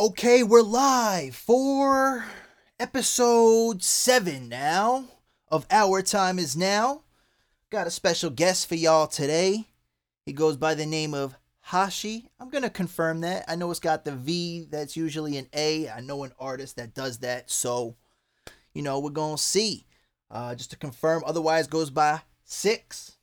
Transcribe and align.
Okay, 0.00 0.44
we're 0.44 0.62
live 0.62 1.34
for 1.34 2.24
episode 2.78 3.82
seven 3.82 4.48
now 4.48 5.06
of 5.48 5.66
Our 5.72 6.02
Time 6.02 6.38
Is 6.38 6.56
Now. 6.56 7.02
Got 7.70 7.88
a 7.88 7.90
special 7.90 8.30
guest 8.30 8.68
for 8.68 8.76
y'all 8.76 9.08
today. 9.08 9.66
He 10.24 10.32
goes 10.32 10.56
by 10.56 10.74
the 10.74 10.86
name 10.86 11.14
of 11.14 11.34
Hashi. 11.62 12.30
I'm 12.38 12.48
gonna 12.48 12.70
confirm 12.70 13.22
that. 13.22 13.44
I 13.48 13.56
know 13.56 13.72
it's 13.72 13.80
got 13.80 14.04
the 14.04 14.12
V 14.12 14.68
that's 14.70 14.96
usually 14.96 15.36
an 15.36 15.48
A. 15.52 15.88
I 15.88 15.98
know 15.98 16.22
an 16.22 16.30
artist 16.38 16.76
that 16.76 16.94
does 16.94 17.18
that, 17.18 17.50
so 17.50 17.96
you 18.74 18.82
know 18.82 19.00
we're 19.00 19.10
gonna 19.10 19.36
see. 19.36 19.84
Uh, 20.30 20.54
just 20.54 20.70
to 20.70 20.76
confirm, 20.76 21.24
otherwise 21.26 21.66
goes 21.66 21.90
by 21.90 22.20
six. 22.44 23.16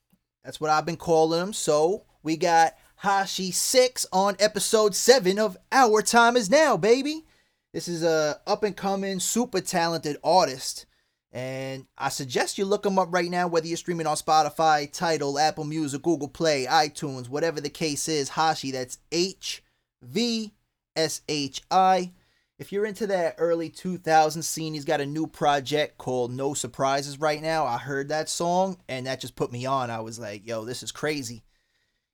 That's 0.44 0.60
what 0.60 0.72
I've 0.72 0.86
been 0.86 0.98
calling 0.98 1.42
him. 1.42 1.54
So 1.54 2.04
we 2.22 2.36
got 2.36 2.76
Hashi 3.06 3.52
Six 3.52 4.08
on 4.12 4.36
episode 4.40 4.96
seven 4.96 5.38
of 5.38 5.58
Our 5.72 6.02
Time 6.02 6.36
Is 6.36 6.50
Now, 6.50 6.76
baby. 6.76 7.24
This 7.72 7.88
is 7.88 8.02
a 8.02 8.42
up 8.48 8.64
and 8.64 8.76
coming, 8.76 9.20
super 9.20 9.62
talented 9.62 10.18
artist, 10.24 10.88
and 11.32 11.86
I 12.00 12.10
suggest 12.10 12.58
you 12.58 12.66
look 12.66 12.84
him 12.84 12.98
up 12.98 13.10
right 13.12 13.30
now. 13.30 13.46
Whether 13.46 13.68
you're 13.68 13.78
streaming 13.78 14.08
on 14.08 14.16
Spotify, 14.16 14.92
Tidal, 14.92 15.38
Apple 15.38 15.66
Music, 15.66 16.02
Google 16.02 16.28
Play, 16.28 16.66
iTunes, 16.66 17.30
whatever 17.30 17.62
the 17.62 17.70
case 17.70 18.08
is, 18.08 18.30
Hashi. 18.30 18.72
That's 18.72 18.98
H 19.12 19.62
V 20.02 20.56
S 20.96 21.22
H 21.30 21.62
I. 21.70 22.12
If 22.58 22.72
you're 22.72 22.88
into 22.88 23.06
that 23.06 23.36
early 23.38 23.70
2000s 23.70 24.44
scene, 24.46 24.74
he's 24.74 24.84
got 24.84 25.00
a 25.00 25.06
new 25.06 25.28
project 25.28 26.00
called 26.00 26.32
No 26.34 26.56
Surprises 26.56 27.20
right 27.20 27.44
now. 27.44 27.68
I 27.68 27.78
heard 27.78 28.10
that 28.10 28.30
song 28.30 28.78
and 28.90 29.06
that 29.06 29.22
just 29.22 29.36
put 29.36 29.52
me 29.52 29.68
on. 29.68 29.92
I 29.92 30.00
was 30.00 30.18
like, 30.18 30.48
yo, 30.48 30.66
this 30.66 30.82
is 30.82 30.92
crazy. 30.92 31.44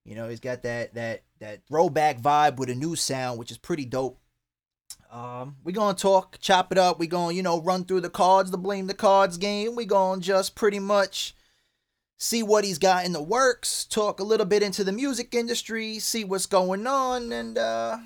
You 0.06 0.16
know, 0.16 0.30
he's 0.30 0.40
got 0.40 0.64
that 0.64 0.94
that 0.96 1.24
that 1.40 1.66
throwback 1.68 2.20
vibe 2.20 2.58
with 2.58 2.70
a 2.70 2.76
new 2.76 2.96
sound, 2.96 3.38
which 3.40 3.52
is 3.52 3.58
pretty 3.58 3.86
dope. 3.86 4.20
Um, 5.12 5.58
we 5.64 5.74
gonna 5.74 5.98
talk, 5.98 6.38
chop 6.40 6.72
it 6.72 6.78
up. 6.78 7.00
We 7.00 7.08
gonna, 7.08 7.34
you 7.34 7.44
know, 7.44 7.62
run 7.62 7.86
through 7.86 8.02
the 8.02 8.10
cards, 8.10 8.52
the 8.52 8.58
blame 8.58 8.88
the 8.88 8.94
cards 8.94 9.38
game. 9.38 9.76
We 9.76 9.86
gonna 9.86 10.22
just 10.22 10.56
pretty 10.56 10.80
much 10.80 11.36
see 12.18 12.44
what 12.44 12.64
he's 12.64 12.78
got 12.78 13.06
in 13.06 13.14
the 13.14 13.22
works, 13.22 13.86
talk 13.86 14.20
a 14.20 14.24
little 14.24 14.46
bit 14.46 14.64
into 14.64 14.84
the 14.84 14.92
music 14.92 15.34
industry, 15.34 16.00
see 16.00 16.24
what's 16.24 16.46
going 16.46 16.88
on, 16.88 17.32
and 17.32 17.58
uh 17.58 17.98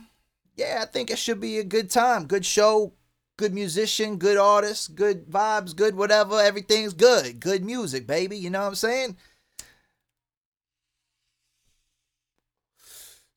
yeah, 0.56 0.80
I 0.82 0.86
think 0.86 1.12
it 1.12 1.20
should 1.20 1.42
be 1.42 1.60
a 1.60 1.64
good 1.64 1.90
time. 1.90 2.26
Good 2.26 2.46
show, 2.46 2.94
good 3.38 3.54
musician, 3.54 4.18
good 4.18 4.38
artist, 4.38 4.96
good 4.96 5.28
vibes, 5.28 5.76
good 5.76 5.96
whatever. 5.96 6.40
Everything's 6.40 6.94
good. 6.94 7.40
Good 7.40 7.64
music, 7.64 8.08
baby. 8.08 8.38
You 8.38 8.50
know 8.50 8.62
what 8.62 8.68
I'm 8.68 8.76
saying? 8.76 9.18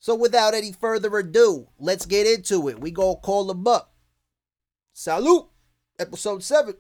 So 0.09 0.15
without 0.15 0.55
any 0.55 0.73
further 0.73 1.19
ado, 1.19 1.69
let's 1.79 2.07
get 2.07 2.27
into 2.27 2.71
it. 2.71 2.81
We 2.81 2.91
go 2.91 3.15
call 3.15 3.45
the 3.45 3.55
buck. 3.55 3.91
Salute. 4.95 5.49
Episode 5.99 6.43
7. 6.43 6.73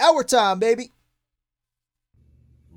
Our 0.00 0.24
time, 0.24 0.58
baby. 0.58 0.90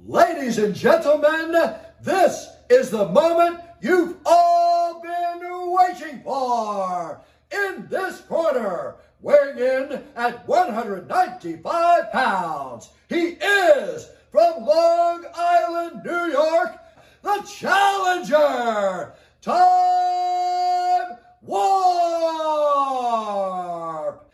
Ladies 0.05 0.59
and 0.59 0.75
gentlemen, 0.75 1.51
this 1.99 2.47
is 2.69 2.91
the 2.91 3.07
moment 3.09 3.59
you've 3.81 4.17
all 4.23 5.01
been 5.01 5.71
waiting 5.71 6.21
for. 6.21 7.19
In 7.51 7.87
this 7.89 8.21
corner, 8.21 8.97
weighing 9.19 9.57
in 9.57 10.03
at 10.15 10.47
195 10.47 12.11
pounds, 12.11 12.89
he 13.09 13.29
is 13.41 14.09
from 14.31 14.63
Long 14.63 15.25
Island, 15.33 16.01
New 16.05 16.31
York, 16.31 16.77
the 17.23 17.41
challenger, 17.41 19.13
Time 19.41 21.17
Warp. 21.41 21.67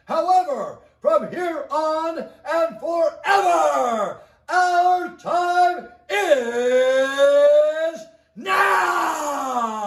However, 0.05 0.79
from 1.01 1.29
here 1.31 1.67
on 1.69 2.19
and 2.19 2.79
forever, 2.79 4.21
our 4.49 5.17
time 5.17 5.89
is 6.09 7.99
now. 8.37 9.82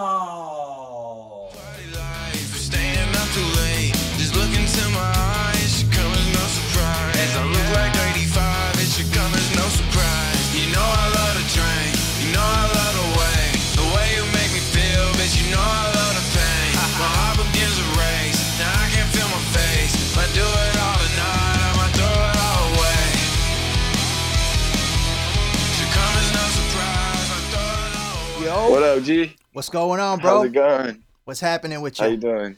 G? 29.07 29.37
what's 29.53 29.69
going 29.69 29.99
on, 29.99 30.19
bro? 30.19 30.37
How's 30.37 30.43
it 30.43 30.53
going? 30.53 31.03
What's 31.25 31.39
happening 31.41 31.81
with 31.81 32.01
you? 32.01 32.07
How 32.07 32.07
you 32.07 32.17
doing? 32.17 32.57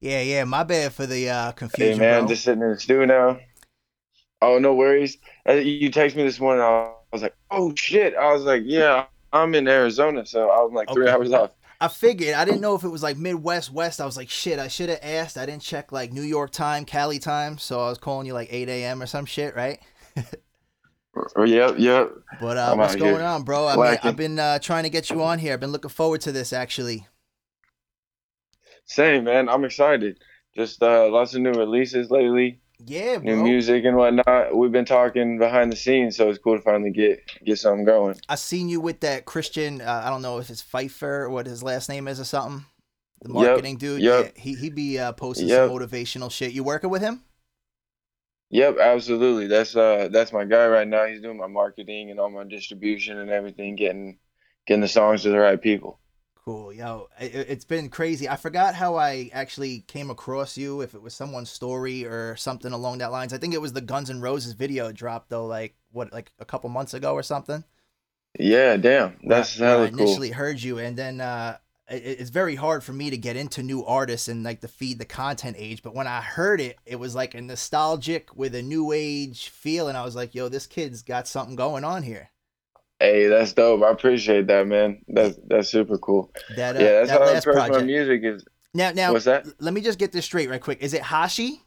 Yeah, 0.00 0.22
yeah, 0.22 0.44
my 0.44 0.64
bad 0.64 0.92
for 0.94 1.06
the 1.06 1.28
uh 1.30 1.52
Hey, 1.78 1.94
confusion, 1.94 1.94
man, 1.94 2.26
bro. 2.26 2.26
just 2.26 2.44
sitting 2.44 2.62
in 2.62 2.70
the 2.72 2.78
studio 2.80 3.04
now. 3.06 3.40
Oh, 4.42 4.58
no 4.58 4.74
worries. 4.74 5.18
Uh, 5.48 5.54
You 5.54 5.90
text 5.90 6.16
me 6.16 6.22
this 6.22 6.40
morning. 6.40 6.62
I 6.62 6.92
was 7.12 7.22
like, 7.22 7.34
oh 7.50 7.74
shit. 7.74 8.14
I 8.14 8.32
was 8.32 8.44
like, 8.44 8.62
yeah, 8.64 9.06
I'm 9.32 9.54
in 9.54 9.68
Arizona, 9.68 10.26
so 10.26 10.50
I 10.50 10.62
was 10.62 10.72
like 10.72 10.92
three 10.92 11.08
Okay. 11.08 11.10
hours 11.10 11.32
off. 11.32 11.52
I 11.80 11.88
figured 11.88 12.34
I 12.34 12.44
didn't 12.44 12.60
know 12.62 12.74
if 12.76 12.84
it 12.84 12.88
was 12.90 13.02
like 13.02 13.18
Midwest 13.18 13.72
West. 13.72 14.00
I 14.00 14.06
was 14.06 14.16
like, 14.16 14.30
shit, 14.30 14.58
I 14.58 14.68
should 14.68 14.88
have 14.90 15.00
asked. 15.02 15.38
I 15.38 15.46
didn't 15.46 15.62
check 15.62 15.92
like 15.92 16.12
New 16.12 16.22
York 16.22 16.52
time, 16.52 16.84
Cali 16.86 17.18
time, 17.18 17.58
so 17.58 17.80
I 17.80 17.88
was 17.90 17.98
calling 17.98 18.26
you 18.26 18.34
like 18.34 18.48
8 18.52 18.84
a.m. 18.84 19.02
or 19.02 19.06
some 19.06 19.26
shit, 19.26 19.56
right? 19.56 19.80
Oh, 21.36 21.44
Yep, 21.44 21.76
yep. 21.78 22.10
But 22.40 22.56
uh, 22.56 22.74
what's 22.74 22.96
going 22.96 23.22
on, 23.22 23.42
bro? 23.44 23.66
I 23.68 23.76
mean, 23.76 23.98
I've 24.02 24.16
been 24.16 24.38
uh, 24.38 24.58
trying 24.58 24.82
to 24.84 24.90
get 24.90 25.10
you 25.10 25.22
on 25.22 25.38
here. 25.38 25.52
I've 25.54 25.60
been 25.60 25.72
looking 25.72 25.90
forward 25.90 26.20
to 26.22 26.32
this 26.32 26.52
actually. 26.52 27.06
Same, 28.86 29.24
man. 29.24 29.48
I'm 29.48 29.64
excited. 29.64 30.18
Just 30.54 30.82
uh, 30.82 31.08
lots 31.10 31.34
of 31.34 31.40
new 31.42 31.52
releases 31.52 32.10
lately, 32.10 32.60
Yeah, 32.78 33.18
new 33.18 33.36
music 33.36 33.84
and 33.84 33.96
whatnot. 33.96 34.56
We've 34.56 34.72
been 34.72 34.84
talking 34.86 35.38
behind 35.38 35.70
the 35.72 35.76
scenes, 35.76 36.16
so 36.16 36.30
it's 36.30 36.38
cool 36.38 36.56
to 36.56 36.62
finally 36.62 36.90
get 36.90 37.20
get 37.44 37.58
something 37.58 37.84
going. 37.84 38.16
I 38.28 38.36
seen 38.36 38.68
you 38.68 38.80
with 38.80 39.00
that 39.00 39.24
Christian. 39.26 39.80
Uh, 39.80 40.02
I 40.04 40.08
don't 40.08 40.22
know 40.22 40.38
if 40.38 40.48
it's 40.48 40.62
Pfeiffer 40.62 41.24
or 41.24 41.30
what 41.30 41.46
his 41.46 41.62
last 41.62 41.88
name 41.88 42.08
is 42.08 42.18
or 42.20 42.24
something. 42.24 42.64
The 43.22 43.28
Yep, 43.28 43.34
marketing 43.34 43.76
dude. 43.76 44.02
yep. 44.02 44.32
Yeah, 44.36 44.42
he 44.42 44.54
he 44.54 44.70
be 44.70 44.98
uh, 44.98 45.12
posting 45.12 45.48
Yep. 45.48 45.68
some 45.68 45.76
motivational 45.76 46.30
shit. 46.30 46.52
You 46.52 46.64
working 46.64 46.90
with 46.90 47.02
him? 47.02 47.22
Yep, 48.50 48.78
absolutely. 48.78 49.46
That's 49.46 49.76
uh 49.76 50.08
that's 50.12 50.32
my 50.32 50.44
guy 50.44 50.66
right 50.68 50.86
now. 50.88 51.06
He's 51.06 51.20
doing 51.20 51.36
my 51.38 51.46
marketing 51.48 52.10
and 52.10 52.18
all 52.20 52.30
my 52.30 52.44
distribution 52.44 53.18
and 53.18 53.30
everything, 53.30 53.76
getting 53.76 54.18
getting 54.66 54.80
the 54.80 54.88
songs 54.88 55.22
to 55.22 55.30
the 55.30 55.38
right 55.38 55.60
people. 55.60 56.00
Cool, 56.36 56.72
yo. 56.72 57.08
It, 57.18 57.34
it's 57.48 57.64
been 57.64 57.88
crazy. 57.88 58.28
I 58.28 58.36
forgot 58.36 58.74
how 58.76 58.94
I 58.96 59.30
actually 59.32 59.80
came 59.80 60.10
across 60.10 60.56
you. 60.56 60.80
If 60.80 60.94
it 60.94 61.02
was 61.02 61.12
someone's 61.14 61.50
story 61.50 62.04
or 62.04 62.36
something 62.36 62.72
along 62.72 62.98
that 62.98 63.10
lines. 63.10 63.32
I 63.32 63.38
think 63.38 63.52
it 63.54 63.60
was 63.60 63.72
the 63.72 63.80
Guns 63.80 64.10
N' 64.10 64.20
Roses 64.20 64.52
video 64.52 64.92
dropped 64.92 65.28
though, 65.28 65.46
like 65.46 65.74
what, 65.90 66.12
like 66.12 66.30
a 66.38 66.44
couple 66.44 66.70
months 66.70 66.94
ago 66.94 67.14
or 67.14 67.22
something. 67.24 67.64
Yeah, 68.38 68.76
damn. 68.76 69.18
That's 69.24 69.58
Where 69.58 69.68
I- 69.68 69.76
where 69.76 69.78
hella 69.78 69.86
I 69.86 69.90
cool. 69.90 70.06
initially 70.06 70.30
heard 70.30 70.60
you, 70.62 70.78
and 70.78 70.96
then 70.96 71.20
uh, 71.20 71.58
it's 71.88 72.30
very 72.30 72.56
hard 72.56 72.82
for 72.82 72.92
me 72.92 73.10
to 73.10 73.16
get 73.16 73.36
into 73.36 73.62
new 73.62 73.84
artists 73.84 74.28
and 74.28 74.42
like 74.42 74.60
the 74.60 74.68
feed 74.68 74.98
the 74.98 75.04
content 75.04 75.56
age. 75.58 75.82
But 75.82 75.94
when 75.94 76.06
I 76.06 76.20
heard 76.20 76.60
it, 76.60 76.78
it 76.84 76.96
was 76.96 77.14
like 77.14 77.34
a 77.34 77.40
nostalgic 77.40 78.34
with 78.36 78.54
a 78.54 78.62
new 78.62 78.92
age 78.92 79.48
feel, 79.48 79.88
and 79.88 79.96
I 79.96 80.04
was 80.04 80.16
like, 80.16 80.34
"Yo, 80.34 80.48
this 80.48 80.66
kid's 80.66 81.02
got 81.02 81.28
something 81.28 81.56
going 81.56 81.84
on 81.84 82.02
here." 82.02 82.30
Hey, 82.98 83.26
that's 83.26 83.52
dope. 83.52 83.82
I 83.82 83.90
appreciate 83.90 84.46
that, 84.46 84.66
man. 84.66 85.02
That's 85.06 85.38
that's 85.46 85.68
super 85.68 85.98
cool. 85.98 86.32
That 86.50 86.76
uh, 86.76 86.80
Yeah, 86.80 86.92
that's 87.00 87.08
that 87.08 87.18
how 87.18 87.22
I 87.22 87.32
last 87.32 87.42
approach 87.42 87.56
my 87.56 87.62
project. 87.66 87.86
music 87.86 88.20
is. 88.24 88.44
Now, 88.74 88.90
now, 88.92 89.12
What's 89.12 89.24
that? 89.26 89.46
let 89.60 89.74
me 89.74 89.80
just 89.80 89.98
get 89.98 90.12
this 90.12 90.24
straight 90.24 90.50
right 90.50 90.60
quick. 90.60 90.80
Is 90.82 90.94
it 90.94 91.02
Hashi? 91.02 91.62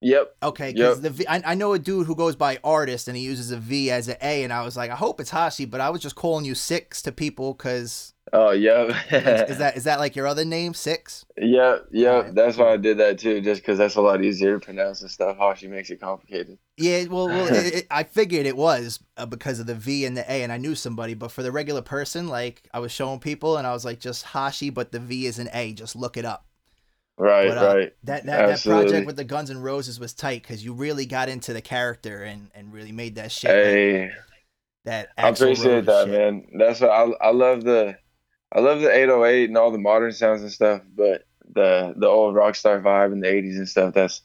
Yep. 0.00 0.36
Okay, 0.42 0.72
because 0.72 1.00
Yep. 1.00 1.02
the 1.02 1.10
v, 1.10 1.26
I, 1.26 1.42
I 1.52 1.54
know 1.54 1.72
a 1.72 1.78
dude 1.78 2.06
who 2.06 2.14
goes 2.16 2.36
by 2.36 2.58
artist 2.64 3.08
and 3.08 3.16
he 3.16 3.22
uses 3.22 3.50
a 3.50 3.56
V 3.56 3.90
as 3.90 4.08
an 4.08 4.16
A, 4.22 4.42
and 4.44 4.52
I 4.52 4.62
was 4.62 4.76
like, 4.76 4.90
I 4.90 4.96
hope 4.96 5.20
it's 5.20 5.30
Hashi, 5.30 5.64
but 5.64 5.80
I 5.80 5.90
was 5.90 6.02
just 6.02 6.16
calling 6.16 6.44
you 6.44 6.54
Six 6.54 7.02
to 7.02 7.12
people 7.12 7.54
because 7.54 8.13
Oh, 8.32 8.50
yep. 8.50 8.88
is 9.12 9.58
that 9.58 9.76
is 9.76 9.84
that 9.84 9.98
like 9.98 10.16
your 10.16 10.26
other 10.26 10.44
name, 10.44 10.74
Six? 10.74 11.24
Yep, 11.36 11.88
yep. 11.92 12.12
Alright, 12.12 12.34
That's 12.34 12.56
why 12.56 12.72
I 12.72 12.76
did 12.76 12.98
that 12.98 13.18
too, 13.18 13.40
just 13.40 13.60
because 13.60 13.78
that's 13.78 13.96
a 13.96 14.00
lot 14.00 14.24
easier 14.24 14.58
to 14.58 14.64
pronounce 14.64 15.02
and 15.02 15.10
stuff. 15.10 15.36
Hashi 15.36 15.68
makes 15.68 15.90
it 15.90 16.00
complicated. 16.00 16.58
Yeah, 16.76 17.04
well, 17.04 17.28
well 17.28 17.46
it, 17.46 17.74
it, 17.74 17.86
I 17.90 18.02
figured 18.04 18.46
it 18.46 18.56
was 18.56 18.98
uh, 19.16 19.26
because 19.26 19.60
of 19.60 19.66
the 19.66 19.74
V 19.74 20.04
and 20.06 20.16
the 20.16 20.28
A, 20.30 20.42
and 20.42 20.50
I 20.50 20.56
knew 20.56 20.74
somebody. 20.74 21.14
But 21.14 21.32
for 21.32 21.42
the 21.42 21.52
regular 21.52 21.82
person, 21.82 22.26
like 22.28 22.68
I 22.72 22.80
was 22.80 22.90
showing 22.92 23.20
people, 23.20 23.56
and 23.56 23.66
I 23.66 23.72
was 23.72 23.84
like, 23.84 24.00
just 24.00 24.24
Hashi, 24.24 24.70
but 24.70 24.90
the 24.90 25.00
V 25.00 25.26
is 25.26 25.38
an 25.38 25.48
A. 25.52 25.72
Just 25.72 25.94
look 25.94 26.16
it 26.16 26.24
up. 26.24 26.46
Right, 27.16 27.46
But, 27.46 27.58
uh, 27.58 27.66
right. 27.66 27.92
That 28.04 28.26
that, 28.26 28.46
that 28.46 28.64
project 28.64 29.06
with 29.06 29.16
the 29.16 29.24
Guns 29.24 29.50
and 29.50 29.62
Roses 29.62 30.00
was 30.00 30.12
tight 30.14 30.42
because 30.42 30.64
you 30.64 30.72
really 30.72 31.06
got 31.06 31.28
into 31.28 31.52
the 31.52 31.62
character 31.62 32.24
and 32.24 32.50
and 32.54 32.72
really 32.72 32.90
made 32.90 33.14
that 33.16 33.30
shit. 33.30 33.60
like, 33.62 33.76
Hey, 33.76 34.10
that 34.84 35.10
I 35.16 35.28
appreciate 35.28 35.86
that, 35.86 36.08
shit. 36.08 36.12
man. 36.12 36.46
That's 36.58 36.80
what 36.80 36.90
I 36.90 37.04
I 37.20 37.30
love 37.30 37.62
the 37.62 37.96
I 38.54 38.60
love 38.60 38.80
the 38.80 38.90
808 38.94 39.48
and 39.50 39.58
all 39.58 39.70
the 39.70 39.78
modern 39.78 40.12
sounds 40.12 40.42
and 40.42 40.52
stuff, 40.52 40.82
but 40.96 41.26
the 41.52 41.92
the 41.96 42.06
old 42.08 42.34
rock 42.34 42.54
star 42.54 42.80
vibe 42.80 43.12
in 43.12 43.20
the 43.20 43.28
'80s 43.28 43.56
and 43.56 43.68
stuff. 43.68 43.94
That's 43.94 44.22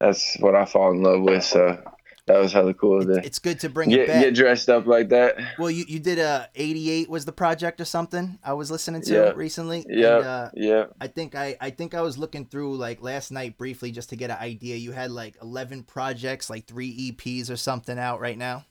that's 0.00 0.36
what 0.40 0.54
I 0.54 0.64
fall 0.64 0.92
in 0.92 1.02
love 1.02 1.22
with. 1.22 1.44
So 1.44 1.82
that 2.26 2.38
was 2.38 2.52
hella 2.52 2.72
cool 2.72 3.04
to 3.04 3.18
It's 3.24 3.38
good 3.38 3.60
to 3.60 3.68
bring 3.68 3.90
it 3.92 3.96
get 3.96 4.06
back. 4.06 4.22
get 4.22 4.34
dressed 4.34 4.68
up 4.70 4.86
like 4.86 5.10
that. 5.10 5.36
well, 5.58 5.70
you, 5.70 5.84
you 5.86 5.98
did 6.00 6.18
a 6.18 6.48
88 6.54 7.10
was 7.10 7.26
the 7.26 7.32
project 7.32 7.80
or 7.82 7.84
something 7.84 8.38
I 8.42 8.54
was 8.54 8.70
listening 8.70 9.02
to 9.02 9.14
Yeah. 9.14 9.32
recently. 9.36 9.84
Yeah, 9.88 10.16
And, 10.16 10.24
uh, 10.26 10.50
yeah, 10.54 10.84
I 11.00 11.06
think 11.08 11.34
I, 11.34 11.54
I 11.60 11.68
think 11.70 11.94
I 11.94 12.00
was 12.00 12.16
looking 12.16 12.46
through 12.46 12.76
like 12.78 13.02
last 13.02 13.30
night 13.30 13.58
briefly 13.58 13.90
just 13.92 14.08
to 14.08 14.16
get 14.16 14.30
an 14.30 14.38
idea. 14.38 14.76
You 14.76 14.92
had 14.92 15.10
like 15.10 15.36
11 15.42 15.82
projects, 15.82 16.48
like 16.48 16.66
three 16.66 17.12
EPs 17.12 17.50
or 17.50 17.56
something 17.56 17.98
out 17.98 18.20
right 18.20 18.38
now. 18.38 18.64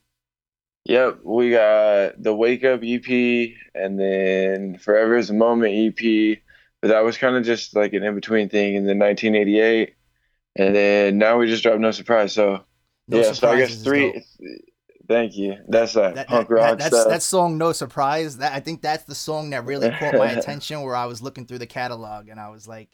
Yep. 0.85 1.19
We 1.23 1.51
got 1.51 2.21
the 2.21 2.33
Wake 2.35 2.63
Up 2.63 2.81
EP 2.83 3.49
and 3.75 3.99
then 3.99 4.77
Forever 4.77 5.17
is 5.17 5.29
a 5.29 5.33
Moment 5.33 5.73
EP, 5.73 6.39
but 6.81 6.89
that 6.89 7.03
was 7.03 7.17
kind 7.17 7.35
of 7.35 7.43
just 7.43 7.75
like 7.75 7.93
an 7.93 8.03
in 8.03 8.15
between 8.15 8.49
thing. 8.49 8.75
And 8.77 8.87
then 8.87 8.99
1988, 8.99 9.95
and 10.55 10.75
then 10.75 11.17
now 11.17 11.37
we 11.37 11.47
just 11.47 11.63
dropped 11.63 11.79
No 11.79 11.91
Surprise. 11.91 12.33
So 12.33 12.63
No 13.07 13.19
yeah, 13.21 13.31
so 13.33 13.49
I 13.49 13.57
guess 13.57 13.83
three. 13.83 14.13
dope. 14.13 14.23
Thank 15.05 15.35
you. 15.35 15.57
That's 15.67 15.93
that, 15.93 16.15
That, 16.15 16.27
punk 16.29 16.47
that- 16.47 16.53
rock 16.55 16.79
that's 16.79 16.95
stuff. 16.95 17.09
that 17.09 17.21
song 17.21 17.57
no 17.57 17.73
surprise 17.73 18.37
that 18.37 18.53
i 18.53 18.61
think 18.61 18.81
that's 18.81 19.03
the 19.03 19.13
song 19.13 19.49
that 19.49 19.65
really 19.65 19.89
caught 19.91 20.15
my 20.15 20.31
attention 20.37 20.81
where 20.81 20.95
i 20.95 21.05
was 21.05 21.21
looking 21.21 21.45
through 21.45 21.57
the 21.59 21.67
catalog 21.67 22.29
and 22.29 22.39
i 22.39 22.49
was 22.49 22.69
like 22.69 22.89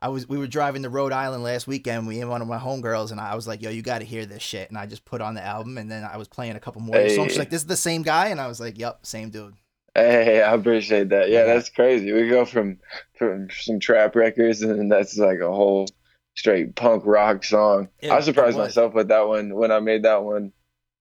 i 0.00 0.08
was 0.08 0.28
we 0.28 0.38
were 0.38 0.46
driving 0.46 0.82
to 0.82 0.88
rhode 0.88 1.12
island 1.12 1.42
last 1.42 1.66
weekend 1.66 2.06
we 2.06 2.20
and 2.20 2.30
one 2.30 2.42
of 2.42 2.48
my 2.48 2.58
homegirls 2.58 3.10
and 3.10 3.20
i 3.20 3.34
was 3.34 3.46
like 3.48 3.60
yo 3.62 3.70
you 3.70 3.82
got 3.82 3.98
to 3.98 4.04
hear 4.04 4.24
this 4.26 4.42
shit 4.42 4.68
and 4.68 4.78
i 4.78 4.86
just 4.86 5.04
put 5.04 5.20
on 5.20 5.34
the 5.34 5.42
album 5.44 5.78
and 5.78 5.90
then 5.90 6.04
i 6.04 6.16
was 6.16 6.28
playing 6.28 6.56
a 6.56 6.60
couple 6.60 6.80
more 6.80 6.96
the 6.96 7.10
songs 7.14 7.32
She's 7.32 7.38
like 7.38 7.50
this 7.50 7.62
is 7.62 7.66
the 7.66 7.76
same 7.76 8.02
guy 8.02 8.28
and 8.28 8.40
i 8.40 8.46
was 8.46 8.60
like 8.60 8.78
yep 8.78 9.04
same 9.04 9.30
dude 9.30 9.54
Hey, 9.92 10.40
I 10.40 10.54
appreciate 10.54 11.08
that. 11.08 11.30
Yeah, 11.30 11.42
that's 11.46 11.68
crazy. 11.68 12.12
We 12.12 12.28
go 12.28 12.44
from 12.44 12.78
from 13.18 13.48
some 13.50 13.80
trap 13.80 14.14
records, 14.14 14.62
and 14.62 14.90
that's 14.90 15.18
like 15.18 15.40
a 15.40 15.50
whole 15.50 15.88
straight 16.36 16.76
punk 16.76 17.02
rock 17.04 17.42
song. 17.42 17.88
It- 17.98 18.12
I 18.12 18.20
surprised 18.20 18.56
was. 18.56 18.68
myself 18.68 18.94
with 18.94 19.08
that 19.08 19.26
one 19.26 19.52
when 19.52 19.72
I 19.72 19.80
made 19.80 20.04
that 20.04 20.22
one. 20.22 20.52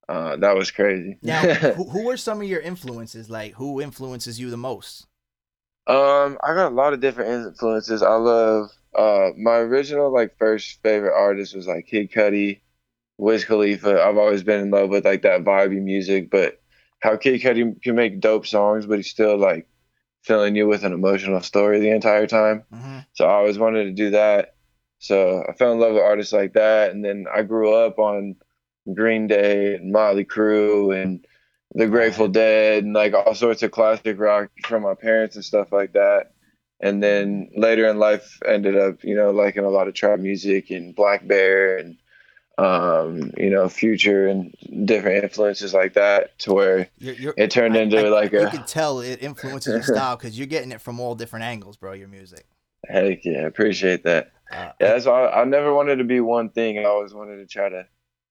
Uh, 0.09 0.37
that 0.37 0.55
was 0.55 0.71
crazy. 0.71 1.19
now 1.21 1.39
who, 1.39 1.83
who 1.91 2.09
are 2.09 2.17
some 2.17 2.41
of 2.41 2.47
your 2.47 2.61
influences 2.61 3.29
like 3.29 3.53
who 3.53 3.79
influences 3.79 4.39
you 4.39 4.49
the 4.49 4.57
most 4.57 5.05
Um, 5.89 6.37
I 6.43 6.53
got 6.53 6.71
a 6.71 6.75
lot 6.75 6.93
of 6.93 6.99
different 6.99 7.47
influences. 7.47 8.03
I 8.03 8.15
love 8.15 8.71
uh 8.95 9.29
my 9.37 9.57
original 9.57 10.11
like 10.11 10.37
first 10.37 10.81
favorite 10.81 11.15
artist 11.15 11.55
was 11.55 11.67
like 11.67 11.87
Kid 11.87 12.11
Cudi, 12.11 12.61
Wiz 13.17 13.45
Khalifa. 13.45 14.01
I've 14.01 14.17
always 14.17 14.43
been 14.43 14.61
in 14.61 14.71
love 14.71 14.89
with 14.89 15.05
like 15.05 15.23
that 15.23 15.43
vibey 15.43 15.81
music, 15.81 16.29
but 16.29 16.61
how 16.99 17.17
Kid 17.17 17.41
Cudi 17.41 17.81
can 17.81 17.95
make 17.95 18.19
dope 18.19 18.45
songs, 18.45 18.85
but 18.85 18.97
he's 18.97 19.09
still 19.09 19.37
like 19.37 19.67
filling 20.23 20.55
you 20.55 20.67
with 20.67 20.83
an 20.83 20.93
emotional 20.93 21.41
story 21.41 21.79
the 21.79 21.89
entire 21.91 22.27
time. 22.27 22.63
Mhm. 22.73 23.05
So 23.13 23.25
I 23.25 23.33
always 23.33 23.57
wanted 23.57 23.85
to 23.85 23.91
do 23.91 24.11
that. 24.11 24.55
So 24.99 25.43
I 25.47 25.53
fell 25.53 25.71
in 25.71 25.79
love 25.79 25.93
with 25.93 26.03
artists 26.03 26.33
like 26.33 26.53
that, 26.53 26.91
and 26.91 27.03
then 27.03 27.25
I 27.33 27.41
grew 27.43 27.73
up 27.73 27.99
on 27.99 28.35
Green 28.93 29.27
Day 29.27 29.75
and 29.75 29.91
Motley 29.91 30.25
Crue 30.25 30.95
and 31.01 31.25
the 31.73 31.87
Grateful 31.87 32.27
Dead 32.27 32.83
and 32.83 32.93
like 32.93 33.13
all 33.13 33.35
sorts 33.35 33.63
of 33.63 33.71
classic 33.71 34.19
rock 34.19 34.49
from 34.63 34.83
my 34.83 34.95
parents 34.95 35.35
and 35.35 35.45
stuff 35.45 35.71
like 35.71 35.93
that. 35.93 36.31
And 36.81 37.03
then 37.03 37.49
later 37.55 37.87
in 37.87 37.99
life, 37.99 38.39
ended 38.45 38.77
up 38.77 39.03
you 39.03 39.15
know 39.15 39.31
liking 39.31 39.65
a 39.65 39.69
lot 39.69 39.87
of 39.87 39.93
trap 39.93 40.19
music 40.19 40.71
and 40.71 40.95
blackbear 40.95 41.79
and 41.79 41.97
um, 42.57 43.31
you 43.37 43.49
know 43.49 43.69
Future 43.69 44.27
and 44.27 44.53
different 44.85 45.23
influences 45.23 45.73
like 45.73 45.93
that 45.93 46.37
to 46.39 46.53
where 46.53 46.89
you're, 46.97 47.13
you're, 47.15 47.33
it 47.37 47.51
turned 47.51 47.75
I- 47.77 47.81
into 47.81 48.05
I- 48.05 48.09
like 48.09 48.31
you 48.31 48.39
a 48.39 48.49
can 48.49 48.63
tell 48.65 48.99
it 48.99 49.21
influences 49.21 49.73
your 49.73 49.83
style 49.83 50.15
because 50.17 50.37
you're 50.37 50.47
getting 50.47 50.71
it 50.71 50.81
from 50.81 50.99
all 50.99 51.15
different 51.15 51.45
angles 51.45 51.77
bro 51.77 51.93
your 51.93 52.07
music 52.09 52.45
heck 52.87 53.23
yeah, 53.23 53.45
appreciate 53.45 54.03
that. 54.03 54.31
uh, 54.51 54.71
Yeah, 54.79 54.93
that's 54.93 55.05
why 55.05 55.25
I, 55.27 55.41
I 55.41 55.45
never 55.45 55.73
wanted 55.73 55.97
to 55.97 56.03
be 56.05 56.19
one 56.21 56.49
thing. 56.49 56.79
I 56.79 56.83
always 56.85 57.13
wanted 57.13 57.37
to 57.37 57.45
try 57.45 57.69
to 57.69 57.85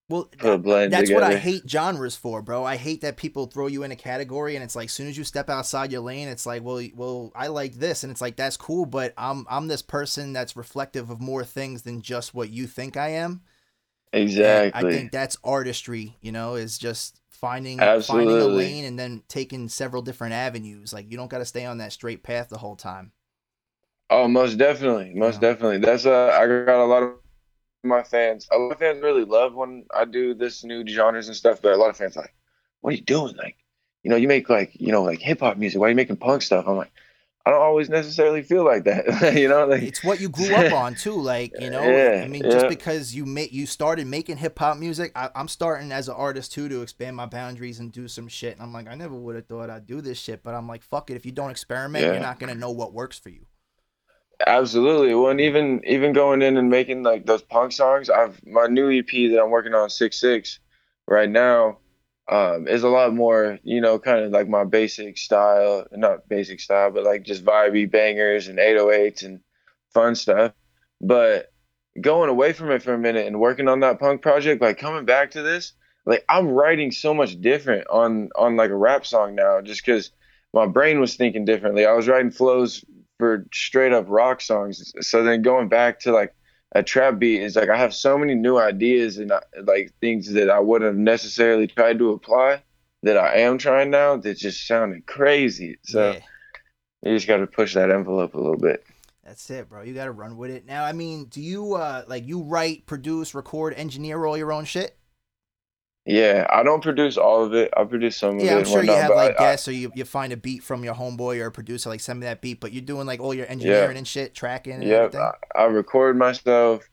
Well, 0.09 0.31
blend 0.59 0.95
that's 0.95 1.13
what 1.13 1.23
I 1.23 1.35
hate 1.35 1.69
genres 1.69 2.17
for, 2.17 2.41
bro. 2.41 2.65
I 2.65 2.77
hate 2.77 3.03
that 3.03 3.17
people 3.19 3.47
throw 3.47 3.67
you 3.67 3.83
in 3.83 3.93
a 3.93 3.97
category 3.97 4.55
and 4.55 4.65
it's 4.65 4.75
like, 4.77 4.87
as 4.87 4.93
soon 4.93 5.09
as 5.09 5.19
you 5.19 5.25
step 5.25 5.51
outside 5.51 5.93
your 5.93 6.01
lane, 6.01 6.29
it's 6.29 6.47
like, 6.47 6.63
well, 6.65 6.83
well, 6.95 7.33
I 7.35 7.49
like 7.49 7.75
this, 7.75 8.05
and 8.05 8.11
it's 8.11 8.21
like 8.21 8.37
that's 8.37 8.57
cool, 8.57 8.87
but 8.87 9.13
I'm 9.19 9.47
I'm 9.51 9.69
this 9.69 9.83
person 9.83 10.33
that's 10.33 10.57
reflective 10.57 11.11
of 11.11 11.21
more 11.21 11.45
things 11.45 11.83
than 11.83 12.01
just 12.03 12.35
what 12.35 12.51
you 12.51 12.67
think 12.67 12.97
I 12.97 13.11
am. 13.11 13.43
And 14.43 14.65
Exactly. 14.73 14.73
I 14.73 14.85
think 14.85 15.13
that's 15.13 15.37
artistry, 15.45 16.17
you 16.21 16.33
know, 16.33 16.55
is 16.55 16.79
just 16.79 17.21
finding 17.31 17.95
finding 17.99 18.41
a 18.41 18.47
lane 18.47 18.85
and 18.85 18.99
then 18.99 19.23
taking 19.29 19.69
several 19.69 20.03
different 20.03 20.35
avenues. 20.35 20.93
Like 20.93 21.11
you 21.11 21.17
don't 21.17 21.31
got 21.31 21.39
to 21.39 21.45
stay 21.45 21.65
on 21.67 21.79
that 21.79 21.93
straight 21.93 22.23
path 22.23 22.49
the 22.49 22.59
whole 22.59 22.77
time. 22.77 23.13
Oh, 24.11 24.29
most 24.29 24.57
definitely, 24.59 25.15
most 25.15 25.41
Yeah. 25.41 25.41
definitely. 25.41 25.79
That's 25.79 26.05
uh, 26.07 26.29
I 26.39 26.47
got 26.65 26.83
a 26.83 26.85
lot 26.85 27.03
of 27.03 27.15
my 27.85 28.03
fans. 28.03 28.49
A 28.53 28.59
lot 28.59 28.73
of 28.73 28.79
fans 28.79 29.03
really 29.03 29.25
love 29.25 29.55
when 29.55 29.85
I 29.95 30.05
do 30.05 30.35
this 30.35 30.65
new 30.65 30.87
genres 30.87 31.29
and 31.29 31.37
stuff, 31.37 31.61
but 31.63 31.73
a 31.73 31.77
lot 31.77 31.91
of 31.91 31.97
fans 31.97 32.17
like, 32.17 32.35
"What 32.81 32.93
are 32.93 32.97
you 32.97 33.03
doing? 33.03 33.37
Like, 33.37 33.57
you 34.03 34.11
know, 34.11 34.17
you 34.17 34.29
make 34.29 34.49
like, 34.49 34.73
you 34.75 34.93
know, 34.93 35.03
like 35.03 35.21
hip 35.21 35.41
hop 35.41 35.57
music. 35.57 35.81
Why 35.81 35.87
are 35.87 35.91
you 35.91 35.97
making 35.97 36.17
punk 36.17 36.43
stuff?" 36.43 36.67
I'm 36.67 36.77
like, 36.77 36.91
I 37.47 37.51
don't 37.51 37.63
always 37.63 37.89
necessarily 37.89 38.43
feel 38.43 38.65
like 38.65 38.85
that. 38.85 39.35
you 39.39 39.49
know, 39.49 39.67
like 39.67 39.83
It's 39.83 40.05
what 40.05 40.21
you 40.21 40.29
grew 40.29 40.55
up 40.55 40.73
on 40.73 40.95
too, 40.97 41.15
like 41.15 41.53
you 41.59 41.71
know. 41.71 41.83
Yeah, 41.83 42.23
I 42.25 42.29
mean, 42.29 42.43
just 42.43 42.69
because 42.69 43.15
you 43.15 43.25
make 43.25 43.53
you 43.53 43.65
started 43.65 44.07
making 44.07 44.37
hip 44.37 44.59
hop 44.59 44.77
music, 44.77 45.13
I, 45.15 45.31
I'm 45.35 45.49
starting 45.49 45.93
as 45.93 46.09
an 46.09 46.15
artist 46.17 46.53
too 46.53 46.69
to 46.69 46.83
expand 46.83 47.17
my 47.17 47.27
boundaries 47.27 47.79
and 47.79 47.91
do 47.93 48.07
some 48.09 48.29
shit. 48.29 48.55
And 48.55 48.63
I'm 48.63 48.73
like, 48.73 48.89
I 48.89 48.95
never 48.97 49.15
would 49.15 49.37
have 49.37 49.47
thought 49.47 49.71
I'd 49.71 49.87
do 49.87 50.01
this 50.01 50.19
shit, 50.19 50.43
but 50.43 50.55
I'm 50.55 50.67
like, 50.69 50.83
fuck 50.83 51.11
it. 51.11 51.15
If 51.15 51.25
you 51.25 51.33
don't 51.33 51.51
experiment, 51.51 52.05
Yeah. 52.05 52.13
you're 52.13 52.21
not 52.21 52.39
gonna 52.39 52.55
know 52.55 52.71
what 52.71 52.93
works 52.93 53.19
for 53.19 53.31
you. 53.31 53.47
Absolutely. 54.47 55.15
Well, 55.15 55.31
and 55.31 55.41
even 55.41 55.83
even 55.85 56.13
going 56.13 56.43
in 56.43 56.57
and 56.57 56.71
making 56.71 57.03
like 57.03 57.27
those 57.27 57.43
punk 57.43 57.73
songs, 57.73 58.09
I've 58.09 58.45
my 58.47 58.67
new 58.67 58.91
EP 58.91 59.07
that 59.33 59.41
I'm 59.43 59.51
working 59.51 59.75
on 59.75 59.89
Sixx 59.89 60.23
Sixx 60.23 60.59
right 61.09 61.29
now 61.29 61.79
um, 62.29 62.69
is 62.69 62.85
a 62.85 62.89
lot 62.89 63.15
more, 63.15 63.59
you 63.65 63.81
know, 63.81 63.99
kind 63.99 64.21
of 64.25 64.31
like 64.31 64.49
my 64.49 64.65
basic 64.65 65.19
style, 65.19 65.87
not 65.93 66.29
basic 66.29 66.61
style, 66.61 66.91
but 66.93 67.03
like 67.05 67.25
just 67.25 67.45
vibey 67.45 67.91
bangers 67.91 68.47
and 68.49 68.59
808s 68.61 69.25
and 69.25 69.41
fun 69.93 70.15
stuff. 70.15 70.53
But 71.01 71.53
going 72.01 72.31
away 72.31 72.53
from 72.53 72.71
it 72.71 72.83
for 72.83 72.95
a 72.95 72.99
minute 72.99 73.27
and 73.27 73.41
working 73.41 73.69
on 73.69 73.81
that 73.81 73.99
punk 73.99 74.23
project, 74.23 74.63
like 74.63 74.79
coming 74.79 75.05
back 75.05 75.33
to 75.33 75.43
this, 75.43 75.73
like 76.07 76.25
I'm 76.29 76.49
writing 76.49 76.93
so 76.93 77.13
much 77.13 77.41
different 77.41 77.89
on 77.89 78.31
on 78.37 78.57
like 78.57 78.71
a 78.71 78.77
rap 78.77 79.05
song 79.05 79.35
now, 79.35 79.61
just 79.61 79.85
because 79.85 80.11
my 80.55 80.67
brain 80.67 81.01
was 81.01 81.17
thinking 81.17 81.45
differently. 81.45 81.87
I 81.87 81.93
was 81.93 82.09
writing 82.09 82.31
flows 82.31 82.85
for 83.19 83.47
straight 83.53 83.93
up 83.93 84.07
rock 84.09 84.41
songs. 84.41 84.93
So 85.01 85.23
then 85.23 85.43
going 85.43 85.69
back 85.69 86.01
to 86.01 86.13
like 86.13 86.35
a 86.73 86.83
trap 86.83 87.19
beat 87.19 87.43
is 87.43 87.57
like 87.57 87.69
I 87.69 87.77
have 87.77 87.95
so 87.95 88.19
many 88.19 88.35
new 88.35 88.59
ideas 88.59 89.19
and 89.19 89.33
uh, 89.33 89.41
like 89.65 89.93
things 90.01 90.33
that 90.33 90.51
I 90.51 90.61
wouldn't 90.61 90.89
have 90.89 90.99
necessarily 90.99 91.67
tried 91.67 91.99
to 91.99 92.11
apply 92.11 92.63
that 93.03 93.17
I 93.17 93.39
am 93.39 93.59
trying 93.59 93.91
now 93.91 94.17
that 94.17 94.39
just 94.39 94.67
sounded 94.67 95.07
crazy. 95.07 95.79
So 95.83 96.13
yeah, 96.13 96.21
you 97.03 97.17
just 97.17 97.29
got 97.29 97.39
to 97.39 97.47
push 97.47 97.75
that 97.75 97.91
envelope 97.91 98.35
a 98.35 98.39
little 98.39 98.59
bit. 98.59 98.85
that's 99.25 99.49
it, 99.51 99.69
bro. 99.69 99.83
You 99.83 99.95
gotta 99.95 100.13
run 100.13 100.37
with 100.37 100.51
it. 100.51 100.67
Now, 100.67 100.85
I 100.85 100.93
mean, 100.93 101.27
do 101.27 101.41
you 101.41 101.75
uh 101.75 102.05
like 102.07 102.27
you 102.27 102.43
write, 102.43 102.87
produce, 102.87 103.35
record, 103.35 103.75
engineer 103.75 104.25
all 104.27 104.37
your 104.37 104.53
own 104.53 104.65
shit? 104.65 104.98
Yeah, 106.11 106.47
I 106.51 106.63
don't 106.63 106.83
produce 106.83 107.19
all 107.19 107.45
of 107.45 107.53
it. 107.53 107.71
I 107.77 107.85
produce 107.85 108.17
some 108.17 108.37
of 108.37 108.41
it. 108.43 108.47
Yeah, 108.47 108.57
I'm 108.57 108.65
sure 108.65 108.83
you 108.83 108.91
have 108.93 109.11
like 109.11 109.33
I- 109.39 109.45
I- 109.45 109.51
guests, 109.51 109.69
or 109.69 109.73
you, 109.73 109.93
you 109.95 110.05
find 110.07 110.33
a 110.33 110.37
beat 110.39 110.63
from 110.63 110.83
your 110.83 110.95
homeboy 110.95 111.39
or 111.43 111.47
a 111.47 111.53
producer, 111.53 111.91
like 111.91 112.01
send 112.01 112.21
me 112.21 112.25
that 112.25 112.41
beat. 112.41 112.61
But 112.61 112.73
you're 112.73 112.81
doing 112.83 113.07
like 113.07 113.21
all 113.21 113.35
your 113.35 113.47
engineering 113.47 113.99
and 113.99 114.09
shit, 114.09 114.35
tracking 114.35 114.73
and 114.73 114.85
Yep, 114.85 114.99
everything. 115.15 115.21
I, 115.55 115.61
I 115.61 115.65
record 115.67 116.17
myself, 116.17 116.89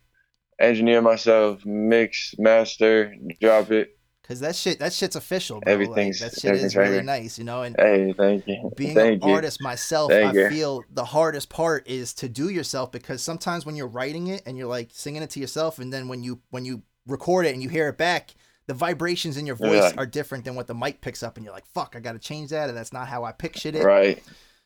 engineer 0.60 1.02
myself, 1.02 1.66
mix, 1.66 2.36
master, 2.38 3.16
drop 3.42 3.72
it. 3.72 3.98
Cause 4.28 4.40
that 4.40 4.56
shit, 4.56 4.80
that 4.80 4.92
shit's 4.92 5.16
official, 5.16 5.62
bro. 5.62 5.72
Everything's- 5.72 6.20
like, 6.20 6.32
that 6.32 6.40
shit 6.42 6.56
is 6.56 6.76
really 6.76 7.04
nice, 7.04 7.38
you 7.38 7.44
know. 7.46 7.62
And 7.62 7.76
Hey, 7.78 8.12
thank 8.18 8.48
you. 8.48 8.72
being 8.76 8.96
thank 8.96 9.22
an 9.22 9.30
you. 9.30 9.36
artist 9.36 9.62
myself, 9.62 10.12
Thank 10.12 10.36
I 10.36 10.40
you. 10.40 10.50
feel 10.50 10.84
the 10.92 11.06
hardest 11.06 11.48
part 11.50 11.88
is 11.88 12.12
to 12.16 12.28
do 12.28 12.50
yourself 12.50 12.92
because 12.92 13.22
sometimes 13.22 13.68
when 13.68 13.76
you're 13.76 13.88
writing 13.88 14.28
it 14.28 14.42
and 14.48 14.58
you're 14.58 14.68
like 14.68 14.90
singing 14.92 15.22
it 15.22 15.30
to 15.30 15.40
yourself, 15.40 15.78
and 15.78 15.94
then 15.94 16.08
when 16.08 16.24
you 16.24 16.40
when 16.50 16.66
you 16.66 16.82
record 17.06 17.46
it 17.46 17.54
and 17.54 17.62
you 17.62 17.70
hear 17.70 17.88
it 17.88 18.00
back, 18.00 18.34
the 18.68 18.74
vibrations 18.74 19.38
in 19.38 19.46
your 19.46 19.56
voice 19.56 19.82
like- 19.82 19.98
are 19.98 20.06
different 20.06 20.46
than 20.46 20.56
what 20.56 20.68
the 20.68 20.76
mic 20.76 21.02
picks 21.02 21.24
up, 21.24 21.38
and 21.38 21.46
you're 21.46 21.54
like, 21.54 21.68
"Fuck, 21.68 21.96
I 21.96 22.00
got 22.00 22.14
to 22.14 22.20
change 22.20 22.50
that," 22.50 22.70
and 22.70 22.78
that's 22.78 22.94
not 22.94 23.08
how 23.08 23.24
I 23.24 23.32
pick 23.32 23.56
shit. 23.56 23.76
It. 23.76 23.84
Right. 23.84 24.22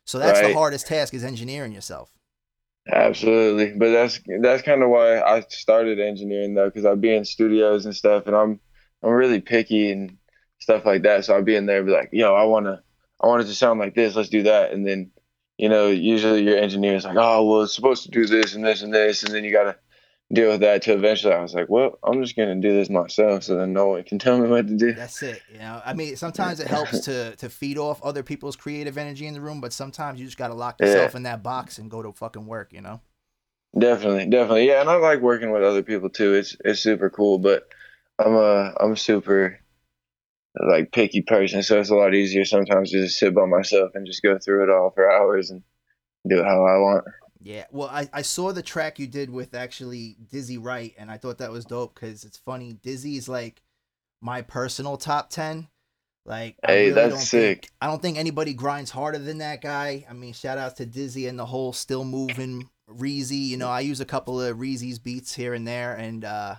So 0.05 0.17
that's 0.17 0.41
the 0.41 0.53
hardest 0.53 0.87
task 0.87 1.13
is 1.13 1.23
engineering 1.23 1.71
yourself. 1.71 2.11
Absolutely, 2.91 3.73
but 3.77 3.91
that's 3.91 4.19
that's 4.41 4.63
kind 4.63 4.81
of 4.81 4.89
why 4.89 5.19
I 5.19 5.41
started 5.49 5.99
engineering 5.99 6.55
though, 6.55 6.69
because 6.69 6.85
I'd 6.85 7.01
be 7.01 7.13
in 7.13 7.25
studios 7.25 7.85
and 7.85 7.95
stuff, 7.95 8.25
and 8.25 8.35
I'm 8.35 8.59
I'm 9.03 9.11
really 9.11 9.41
picky 9.41 9.91
and 9.91 10.17
stuff 10.59 10.85
like 10.85 11.03
that. 11.03 11.25
So 11.25 11.37
I'd 11.37 11.45
be 11.45 11.55
in 11.55 11.65
there, 11.65 11.79
and 11.79 11.85
be 11.85 11.93
like, 11.93 12.09
"Yo, 12.11 12.33
I 12.33 12.45
wanna 12.45 12.81
I 13.21 13.27
want 13.27 13.43
it 13.43 13.45
to 13.45 13.55
sound 13.55 13.79
like 13.79 13.95
this. 13.95 14.15
Let's 14.15 14.29
do 14.29 14.43
that." 14.43 14.71
And 14.71 14.87
then, 14.87 15.11
you 15.57 15.69
know, 15.69 15.87
usually 15.89 16.41
your 16.41 16.57
engineer 16.57 16.95
is 16.95 17.05
like, 17.05 17.17
"Oh, 17.17 17.45
well, 17.45 17.61
it's 17.63 17.75
supposed 17.75 18.03
to 18.03 18.11
do 18.11 18.25
this 18.25 18.55
and 18.55 18.65
this 18.65 18.81
and 18.81 18.93
this," 18.93 19.23
and 19.23 19.35
then 19.35 19.43
you 19.43 19.51
gotta 19.51 19.75
deal 20.31 20.49
with 20.51 20.61
that. 20.61 20.81
To 20.83 20.93
eventually, 20.93 21.33
I 21.33 21.41
was 21.41 21.53
like, 21.53 21.69
"Well, 21.69 21.97
I'm 22.03 22.21
just 22.21 22.35
gonna 22.35 22.55
do 22.55 22.73
this 22.73 22.89
myself, 22.89 23.43
so 23.43 23.55
then 23.55 23.73
no 23.73 23.89
one 23.89 24.03
can 24.03 24.19
tell 24.19 24.37
me 24.39 24.47
what 24.47 24.67
to 24.67 24.75
do." 24.75 24.93
That's 24.93 25.21
it. 25.23 25.41
You 25.51 25.59
know, 25.59 25.81
I 25.85 25.93
mean, 25.93 26.15
sometimes 26.15 26.59
it 26.59 26.67
helps 26.67 26.99
to 27.05 27.35
to 27.37 27.49
feed 27.49 27.77
off 27.77 28.01
other 28.03 28.23
people's 28.23 28.55
creative 28.55 28.97
energy 28.97 29.25
in 29.27 29.33
the 29.33 29.41
room, 29.41 29.61
but 29.61 29.73
sometimes 29.73 30.19
you 30.19 30.25
just 30.25 30.37
got 30.37 30.49
to 30.49 30.53
lock 30.53 30.75
Yeah. 30.79 30.87
yourself 30.87 31.15
in 31.15 31.23
that 31.23 31.43
box 31.43 31.77
and 31.77 31.89
go 31.89 32.01
to 32.03 32.11
fucking 32.13 32.45
work. 32.45 32.73
You 32.73 32.81
know. 32.81 33.01
Definitely, 33.77 34.25
definitely, 34.25 34.67
yeah. 34.67 34.81
And 34.81 34.89
I 34.89 34.95
like 34.95 35.19
working 35.21 35.51
with 35.51 35.61
other 35.63 35.83
people 35.83 36.09
too. 36.09 36.33
It's 36.33 36.55
it's 36.65 36.79
super 36.79 37.09
cool. 37.09 37.37
But 37.37 37.67
I'm 38.17 38.33
a 38.33 38.73
I'm 38.79 38.93
a 38.93 38.97
super 38.97 39.59
like 40.59 40.91
picky 40.91 41.21
person, 41.21 41.61
so 41.63 41.79
it's 41.79 41.91
a 41.91 41.95
lot 41.95 42.15
easier 42.15 42.45
sometimes 42.45 42.91
to 42.91 43.01
just 43.03 43.19
sit 43.19 43.35
by 43.35 43.45
myself 43.45 43.91
and 43.93 44.07
just 44.07 44.23
go 44.23 44.37
through 44.39 44.63
it 44.63 44.69
all 44.69 44.89
for 44.89 45.09
hours 45.09 45.51
and 45.51 45.61
do 46.27 46.39
it 46.39 46.45
how 46.45 46.65
I 46.65 46.77
want. 46.79 47.05
Yeah, 47.41 47.65
well, 47.71 47.87
I, 47.87 48.09
I 48.11 48.21
saw 48.21 48.51
the 48.51 48.61
track 48.61 48.99
you 48.99 49.07
did 49.07 49.29
with 49.29 49.53
actually 49.53 50.17
Dizzy 50.29 50.57
Wright, 50.57 50.93
and 50.97 51.09
I 51.09 51.17
thought 51.17 51.37
that 51.37 51.51
was 51.51 51.65
dope 51.65 51.95
because 51.95 52.25
it's 52.25 52.37
funny. 52.37 52.73
Dizzy's 52.73 53.29
like 53.29 53.61
my 54.21 54.41
personal 54.41 54.97
top 54.97 55.29
ten. 55.29 55.69
Like, 56.25 56.57
I 56.63 56.71
Hey, 56.71 56.81
really 56.81 56.93
that's 56.93 57.13
don't 57.13 57.21
sick. 57.21 57.61
Think, 57.61 57.71
I 57.81 57.87
don't 57.87 58.01
think 58.01 58.17
anybody 58.17 58.53
grinds 58.53 58.91
harder 58.91 59.19
than 59.19 59.37
that 59.37 59.61
guy. 59.61 60.05
I 60.09 60.13
mean, 60.13 60.33
shout 60.33 60.57
out 60.57 60.75
to 60.77 60.85
Dizzy 60.85 61.27
and 61.27 61.39
the 61.39 61.45
whole 61.45 61.71
still 61.71 62.03
moving 62.03 62.69
Reezy. 62.89 63.47
You 63.47 63.57
know, 63.57 63.69
I 63.69 63.79
use 63.79 64.01
a 64.01 64.05
couple 64.05 64.41
of 64.41 64.57
Reezy's 64.57 64.99
beats 64.99 65.33
here 65.33 65.53
and 65.53 65.65
there, 65.65 65.95
and 65.95 66.25
uh, 66.25 66.55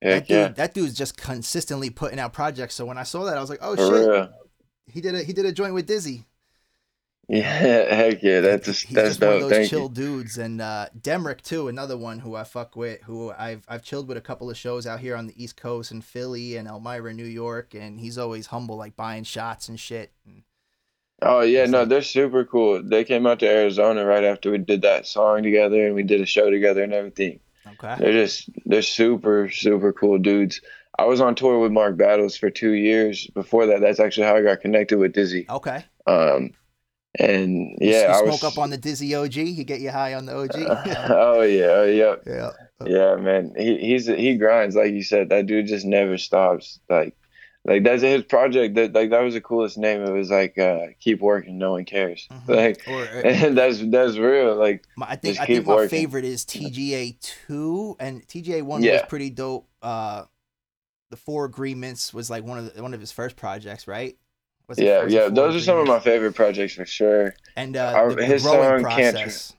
that 0.00 0.10
Heck 0.10 0.26
dude, 0.26 0.36
yeah, 0.36 0.48
that 0.48 0.74
dude's 0.74 0.94
just 0.94 1.16
consistently 1.16 1.90
putting 1.90 2.18
out 2.18 2.32
projects. 2.32 2.74
So 2.74 2.86
when 2.86 2.98
I 2.98 3.02
saw 3.02 3.24
that, 3.24 3.36
I 3.36 3.40
was 3.40 3.50
like, 3.50 3.60
oh 3.62 3.76
for 3.76 3.86
shit, 3.86 4.08
real. 4.08 4.32
he 4.86 5.00
did 5.00 5.14
a 5.14 5.22
he 5.22 5.32
did 5.32 5.44
a 5.44 5.52
joint 5.52 5.74
with 5.74 5.86
Dizzy. 5.86 6.24
Yeah, 7.28 7.42
heck 7.92 8.22
yeah, 8.22 8.40
that's 8.40 8.66
just, 8.66 8.94
that's 8.94 9.08
just 9.08 9.20
one 9.20 9.32
of 9.32 9.40
those 9.40 9.50
Thank 9.50 9.70
chill 9.70 9.82
you. 9.82 9.88
dudes. 9.88 10.38
And 10.38 10.60
uh, 10.60 10.86
Demrick 10.96 11.40
too, 11.40 11.66
another 11.66 11.96
one 11.96 12.20
who 12.20 12.36
I 12.36 12.44
fuck 12.44 12.76
with, 12.76 13.02
who 13.02 13.32
I've 13.36 13.64
I've 13.68 13.82
chilled 13.82 14.06
with 14.06 14.16
a 14.16 14.20
couple 14.20 14.48
of 14.48 14.56
shows 14.56 14.86
out 14.86 15.00
here 15.00 15.16
on 15.16 15.26
the 15.26 15.42
East 15.42 15.56
Coast 15.56 15.90
in 15.90 16.02
Philly 16.02 16.56
and 16.56 16.68
Elmira, 16.68 17.12
New 17.12 17.24
York, 17.24 17.74
and 17.74 17.98
he's 17.98 18.16
always 18.16 18.46
humble, 18.46 18.76
like 18.76 18.94
buying 18.94 19.24
shots 19.24 19.68
and 19.68 19.78
shit. 19.80 20.12
And, 20.24 20.42
Oh 21.22 21.40
yeah, 21.40 21.64
no, 21.64 21.80
like- 21.80 21.88
they're 21.88 22.02
super 22.02 22.44
cool. 22.44 22.80
They 22.82 23.02
came 23.02 23.26
out 23.26 23.40
to 23.40 23.48
Arizona 23.48 24.04
right 24.04 24.22
after 24.22 24.50
we 24.52 24.58
did 24.58 24.82
that 24.82 25.06
song 25.06 25.42
together 25.42 25.84
and 25.86 25.94
we 25.96 26.02
did 26.04 26.20
a 26.20 26.26
show 26.26 26.48
together 26.50 26.84
and 26.84 26.92
everything. 26.92 27.40
okay, 27.66 27.96
They're 27.98 28.12
just 28.12 28.48
they're 28.66 28.82
super 28.82 29.50
super 29.50 29.92
cool 29.92 30.18
dudes. 30.18 30.60
I 30.98 31.06
was 31.06 31.20
on 31.20 31.34
tour 31.34 31.58
with 31.58 31.72
Mark 31.72 31.96
Battles 31.96 32.36
for 32.36 32.50
two 32.50 32.72
years. 32.72 33.26
Before 33.34 33.66
that, 33.66 33.80
that's 33.80 33.98
actually 33.98 34.26
how 34.28 34.36
I 34.36 34.42
got 34.42 34.60
connected 34.60 34.98
with 34.98 35.12
Dizzy. 35.12 35.46
okay. 35.50 35.84
Um, 36.06 36.52
and 37.18 37.76
yeah, 37.80 38.02
you 38.02 38.08
I 38.08 38.18
smoke 38.18 38.42
was. 38.42 38.44
up 38.44 38.58
on 38.58 38.70
the 38.70 38.76
Dizzy 38.76 39.14
OG. 39.14 39.32
He 39.32 39.64
get 39.64 39.80
you 39.80 39.90
high 39.90 40.14
on 40.14 40.26
the 40.26 40.36
OG. 40.36 40.50
oh 41.10 41.42
yeah, 41.42 41.64
oh, 41.66 41.84
yeah, 41.84 42.14
yeah. 42.26 42.50
yeah, 42.84 43.16
man. 43.16 43.52
He 43.56 43.78
he's 43.78 44.06
he 44.06 44.36
grinds 44.36 44.76
like 44.76 44.92
you 44.92 45.02
said. 45.02 45.28
That 45.28 45.46
dude 45.46 45.66
just 45.66 45.86
never 45.86 46.18
stops. 46.18 46.78
Like 46.88 47.16
like 47.64 47.82
that's 47.82 48.02
his 48.02 48.22
project. 48.22 48.76
That 48.76 48.92
like 48.92 49.10
that 49.10 49.22
was 49.22 49.34
the 49.34 49.40
coolest 49.40 49.76
name. 49.76 50.02
It 50.02 50.12
was 50.12 50.30
like 50.30 50.56
uh, 50.56 50.86
keep 51.00 51.20
working, 51.20 51.58
no 51.58 51.72
one 51.72 51.84
cares. 51.84 52.28
Mhm. 52.30 52.48
Like 52.56 52.82
Or 52.86 53.02
uh, 53.02 53.22
and 53.28 53.58
that's 53.58 53.80
that's 53.86 54.16
real. 54.16 54.54
Like 54.54 54.84
my, 54.96 55.06
I 55.08 55.16
think 55.16 55.40
I 55.40 55.46
think 55.46 55.66
my 55.66 55.74
working. 55.74 55.88
favorite 55.88 56.24
is 56.24 56.44
TGA 56.44 57.18
two 57.20 57.96
and 57.98 58.26
TGA 58.26 58.62
one 58.62 58.82
was 58.82 59.02
pretty 59.08 59.30
dope. 59.30 59.68
Uh, 59.82 60.24
the 61.10 61.16
Four 61.16 61.44
Agreements 61.44 62.12
was 62.12 62.30
like 62.30 62.44
one 62.44 62.58
of 62.58 62.74
the, 62.74 62.82
one 62.82 62.94
of 62.94 63.00
his 63.00 63.12
first 63.12 63.36
projects, 63.36 63.86
right? 63.88 64.16
Was 64.68 64.78
yeah, 64.78 65.06
yeah. 65.06 65.28
Those 65.28 65.54
are 65.54 65.60
some 65.60 65.78
of 65.78 65.86
my 65.86 66.00
favorite 66.00 66.34
projects 66.34 66.74
for 66.74 66.84
sure. 66.84 67.34
and 67.54 67.76
uh, 67.76 67.92
Our- 67.94 68.16
his 68.20 68.42
song 68.42 68.82
process. 68.82 69.52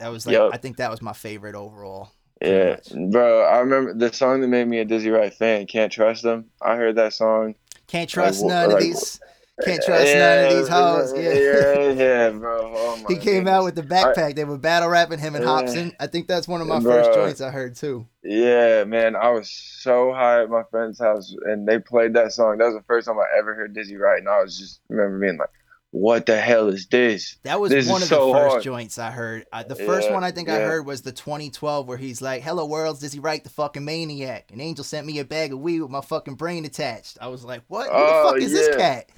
That 0.00 0.08
was 0.08 0.26
like 0.26 0.34
Yup. 0.34 0.52
I 0.52 0.56
think 0.56 0.76
that 0.78 0.90
was 0.90 1.00
my 1.02 1.12
favorite 1.12 1.54
overall. 1.54 2.10
Yeah, 2.42 2.76
much. 2.92 3.10
bro. 3.12 3.44
I 3.44 3.58
remember 3.58 3.94
the 3.94 4.12
song 4.12 4.40
that 4.40 4.48
made 4.48 4.66
me 4.68 4.78
a 4.78 4.84
Dizzy 4.84 5.10
Wright 5.10 5.32
fan. 5.32 5.66
Can't 5.66 5.90
trust 5.90 6.22
them. 6.22 6.46
I 6.60 6.76
heard 6.76 6.96
that 6.96 7.12
song. 7.12 7.54
Can't 7.86 8.10
trust 8.10 8.42
wh- 8.42 8.46
none 8.48 8.68
like, 8.70 8.76
of 8.78 8.82
these. 8.82 9.20
Can't 9.62 9.82
trust 9.84 10.14
none 10.14 10.44
of 10.46 10.52
these 10.58 10.68
hoes. 10.68 11.12
Yeah. 11.16 11.32
yeah, 11.32 11.90
yeah, 11.92 12.30
bro. 12.30 12.72
Oh 12.74 12.96
my 13.08 13.14
he 13.14 13.20
came 13.20 13.46
out 13.46 13.62
with 13.64 13.76
the 13.76 13.82
backpack. 13.82 14.34
they 14.34 14.44
were 14.44 14.58
battle 14.58 14.88
rapping 14.88 15.20
him 15.20 15.36
and 15.36 15.44
Yeah. 15.44 15.50
Hopsin. 15.50 15.92
I 16.00 16.08
think 16.08 16.26
that's 16.26 16.48
one 16.48 16.60
of 16.60 16.66
my 16.66 16.80
first 16.80 17.12
joints 17.14 17.40
I 17.40 17.50
heard 17.50 17.76
too. 17.76 18.06
Yeah, 18.24 18.82
man. 18.84 19.14
I 19.14 19.30
was 19.30 19.48
so 19.50 20.12
high 20.12 20.42
at 20.42 20.50
my 20.50 20.62
friend's 20.70 20.98
house, 20.98 21.34
and 21.44 21.68
they 21.68 21.78
played 21.78 22.14
that 22.14 22.32
song. 22.32 22.58
That 22.58 22.66
was 22.66 22.74
the 22.74 22.82
first 22.88 23.06
time 23.06 23.16
I 23.18 23.38
ever 23.38 23.54
heard 23.54 23.74
Dizzy 23.74 23.96
Wright, 23.96 24.18
and 24.18 24.28
I 24.28 24.42
was 24.42 24.58
just 24.58 24.80
remember 24.88 25.20
being 25.20 25.36
like, 25.38 25.50
"What 25.92 26.26
the 26.26 26.36
hell 26.40 26.66
is 26.68 26.88
this?" 26.88 27.36
That 27.44 27.60
was 27.60 27.70
This 27.70 27.88
one 27.88 28.02
of 28.02 28.08
so 28.08 28.26
the 28.28 28.32
first 28.32 28.50
hard. 28.50 28.62
joints 28.64 28.98
I 28.98 29.12
heard. 29.12 29.46
The 29.68 29.76
first 29.76 30.08
Yeah, 30.08 30.14
one 30.14 30.24
I 30.24 30.32
think 30.32 30.48
I 30.48 30.58
heard 30.62 30.84
was 30.84 31.02
the 31.02 31.12
2012 31.12 31.86
where 31.86 31.96
he's 31.96 32.20
like, 32.20 32.42
"Hello 32.42 32.66
worlds, 32.66 32.98
Dizzy 32.98 33.20
Wright, 33.20 33.44
the 33.44 33.50
fucking 33.50 33.84
maniac." 33.84 34.50
An 34.52 34.60
angel 34.60 34.82
sent 34.84 35.06
me 35.06 35.20
a 35.20 35.24
bag 35.24 35.52
of 35.52 35.60
weed 35.60 35.80
with 35.80 35.90
my 35.92 36.00
fucking 36.00 36.34
brain 36.34 36.64
attached. 36.64 37.18
I 37.20 37.28
was 37.28 37.44
like, 37.44 37.62
"What? 37.68 37.86
Who 37.88 37.92
Oh, 37.94 38.24
the 38.26 38.32
fuck 38.32 38.42
is 38.42 38.50
this 38.52 38.74
cat?" 38.76 39.10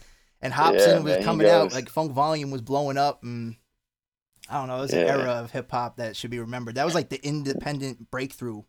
And 0.46 0.54
Hopsin 0.54 0.86
Yeah, 0.86 0.98
was 1.00 1.14
man, 1.16 1.22
coming 1.24 1.48
out 1.48 1.72
like 1.72 1.88
Funk 1.88 2.12
Volume 2.12 2.52
was 2.52 2.62
blowing 2.62 2.96
up, 2.96 3.24
and 3.24 3.56
I 4.48 4.58
don't 4.58 4.68
know. 4.68 4.76
It 4.78 4.82
was 4.82 4.92
an 4.92 5.00
era 5.08 5.32
of 5.32 5.50
hip 5.50 5.68
hop 5.72 5.96
that 5.96 6.14
should 6.14 6.30
be 6.30 6.38
remembered. 6.38 6.76
That 6.76 6.84
was 6.84 6.94
like 6.94 7.08
the 7.08 7.20
independent 7.26 8.12
breakthrough. 8.12 8.62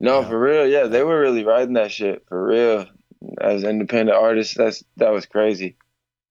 No, 0.00 0.20
Yeah. 0.20 0.28
for 0.28 0.40
real. 0.40 0.66
Yeah, 0.66 0.84
they 0.86 1.02
were 1.02 1.20
really 1.20 1.44
riding 1.44 1.74
that 1.74 1.92
shit 1.92 2.24
for 2.28 2.46
real. 2.46 2.86
As 3.38 3.62
independent 3.62 4.16
artists, 4.16 4.54
that's 4.56 4.82
that 4.96 5.10
was 5.10 5.26
crazy. 5.26 5.76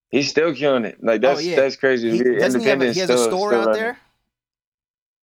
He's 0.10 0.28
still 0.28 0.56
killing 0.56 0.86
it. 0.86 0.98
Like 1.04 1.22
that's 1.22 1.42
Oh, 1.42 1.44
yeah. 1.44 1.56
that's 1.58 1.76
crazy. 1.76 2.10
He, 2.10 2.18
to 2.18 2.24
be 2.24 2.40
doesn't 2.40 2.62
he 2.62 2.68
have 2.68 2.82
a, 2.82 2.92
he 2.92 3.00
has 3.02 3.12
a 3.12 3.18
store 3.20 3.54
out 3.54 3.68
running. 3.68 3.82
there? 3.84 4.00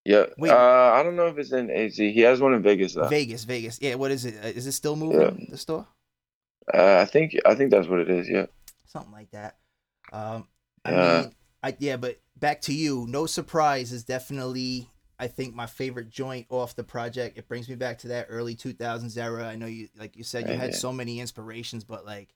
Yeah. 0.04 0.26
Wait. 0.38 0.52
Uh, 0.52 0.92
I 0.94 1.02
don't 1.02 1.16
know 1.16 1.26
if 1.26 1.36
it's 1.38 1.50
in 1.50 1.68
AZ. 1.68 1.96
He 1.96 2.20
has 2.20 2.40
one 2.40 2.54
in 2.54 2.62
Vegas 2.62 2.94
though. 2.94 3.08
Vegas, 3.08 3.42
Vegas. 3.42 3.80
Yeah, 3.82 3.96
what 3.96 4.12
is 4.12 4.24
it? 4.24 4.36
Uh, 4.36 4.46
it 4.46 4.60
still 4.70 4.94
moving? 4.94 5.48
The 5.50 5.58
store? 5.58 5.88
Uh, 6.72 6.98
I 6.98 7.04
think 7.06 7.34
I 7.44 7.56
think 7.56 7.72
that's 7.72 7.88
what 7.88 7.98
it 7.98 8.08
is. 8.08 8.28
Yeah. 8.28 8.46
Something 8.96 9.12
like 9.12 9.30
that. 9.32 9.56
Um, 10.12 10.48
I 10.84 10.90
Yeah. 10.92 11.18
mean, 11.22 11.34
I 11.62 11.76
yeah, 11.78 11.96
but 11.96 12.20
back 12.36 12.60
to 12.62 12.72
you. 12.74 13.06
No 13.08 13.26
surprise 13.26 13.92
is 13.92 14.04
definitely 14.04 14.88
I 15.18 15.28
think 15.28 15.54
my 15.54 15.66
favorite 15.66 16.10
joint 16.10 16.46
off 16.50 16.76
the 16.76 16.84
project. 16.84 17.38
It 17.38 17.48
brings 17.48 17.68
me 17.68 17.74
back 17.74 17.98
to 17.98 18.08
that 18.08 18.26
early 18.28 18.54
2000s 18.54 19.16
era. 19.16 19.46
I 19.46 19.56
know 19.56 19.66
you 19.66 19.88
like 19.98 20.16
you 20.16 20.24
said 20.24 20.48
you 20.48 20.54
had 20.56 20.72
yeah. 20.72 20.76
so 20.76 20.92
many 20.92 21.20
inspirations, 21.20 21.84
but 21.84 22.04
like 22.04 22.34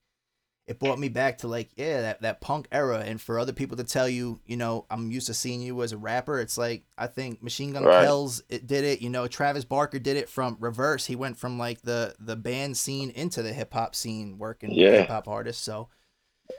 it 0.67 0.79
brought 0.79 0.99
me 1.00 1.09
back 1.09 1.38
to 1.38 1.49
like 1.49 1.71
yeah 1.76 2.00
that 2.02 2.23
that 2.23 2.40
punk 2.40 2.69
era. 2.71 2.99
And 3.00 3.21
for 3.21 3.38
other 3.38 3.52
people 3.52 3.76
to 3.76 3.85
tell 3.85 4.09
you, 4.09 4.40
you 4.47 4.57
know, 4.57 4.87
I'm 4.90 5.11
used 5.11 5.26
to 5.26 5.35
seeing 5.35 5.61
you 5.61 5.83
as 5.83 5.93
a 5.93 5.99
rapper. 5.99 6.38
It's 6.40 6.57
like 6.59 6.85
I 6.97 7.07
think 7.09 7.43
Machine 7.43 7.73
Gun 7.73 7.85
Right. 7.85 8.05
Kells 8.05 8.43
it 8.49 8.67
did 8.67 8.85
it. 8.85 9.00
You 9.02 9.11
know, 9.11 9.26
Travis 9.26 9.64
Barker 9.64 9.99
did 9.99 10.17
it 10.17 10.29
from 10.29 10.57
reverse. 10.61 11.07
He 11.07 11.17
went 11.17 11.38
from 11.38 11.59
like 11.59 11.83
the 11.83 12.14
the 12.21 12.37
band 12.37 12.76
scene 12.76 13.11
into 13.11 13.43
the 13.43 13.52
hip 13.52 13.73
hop 13.75 13.95
scene, 13.95 14.38
working 14.38 14.71
Yeah. 14.73 14.90
hip 14.93 15.09
hop 15.09 15.29
artists. 15.29 15.62
So 15.62 15.88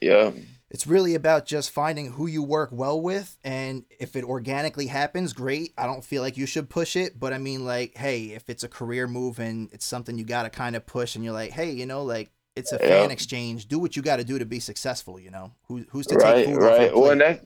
Yeah. 0.01 0.31
it's 0.69 0.87
really 0.87 1.15
about 1.15 1.45
just 1.45 1.71
finding 1.71 2.13
who 2.13 2.27
you 2.27 2.43
work 2.43 2.69
well 2.71 3.01
with 3.01 3.37
and 3.43 3.83
if 3.99 4.15
it 4.15 4.23
organically 4.23 4.87
happens 4.87 5.33
great 5.33 5.73
i 5.77 5.85
don't 5.85 6.03
feel 6.03 6.21
like 6.21 6.37
you 6.37 6.45
should 6.45 6.69
push 6.69 6.95
it 6.95 7.19
but 7.19 7.33
i 7.33 7.37
mean 7.37 7.65
like 7.65 7.95
hey 7.97 8.25
if 8.25 8.49
it's 8.49 8.63
a 8.63 8.67
career 8.69 9.07
move 9.07 9.39
and 9.39 9.69
it's 9.73 9.85
something 9.85 10.17
you 10.17 10.23
got 10.23 10.43
to 10.43 10.49
kind 10.49 10.75
of 10.75 10.85
push 10.85 11.15
and 11.15 11.23
you're 11.23 11.33
like 11.33 11.51
hey 11.51 11.71
you 11.71 11.85
know 11.85 12.03
like 12.03 12.31
it's 12.55 12.71
a 12.73 12.79
fan 12.79 13.11
exchange 13.11 13.67
do 13.67 13.79
what 13.79 13.95
you 13.95 14.01
got 14.01 14.17
to 14.17 14.23
do 14.25 14.37
to 14.39 14.45
be 14.45 14.59
successful 14.59 15.19
you 15.19 15.31
know 15.31 15.51
Who, 15.67 15.85
who's 15.89 16.07
to 16.07 16.15
take 16.15 16.23
Right. 16.23 16.45
food 16.45 16.55
off 16.57 16.77
Right. 16.77 16.95
Well, 16.95 17.11
and 17.11 17.21
that 17.21 17.45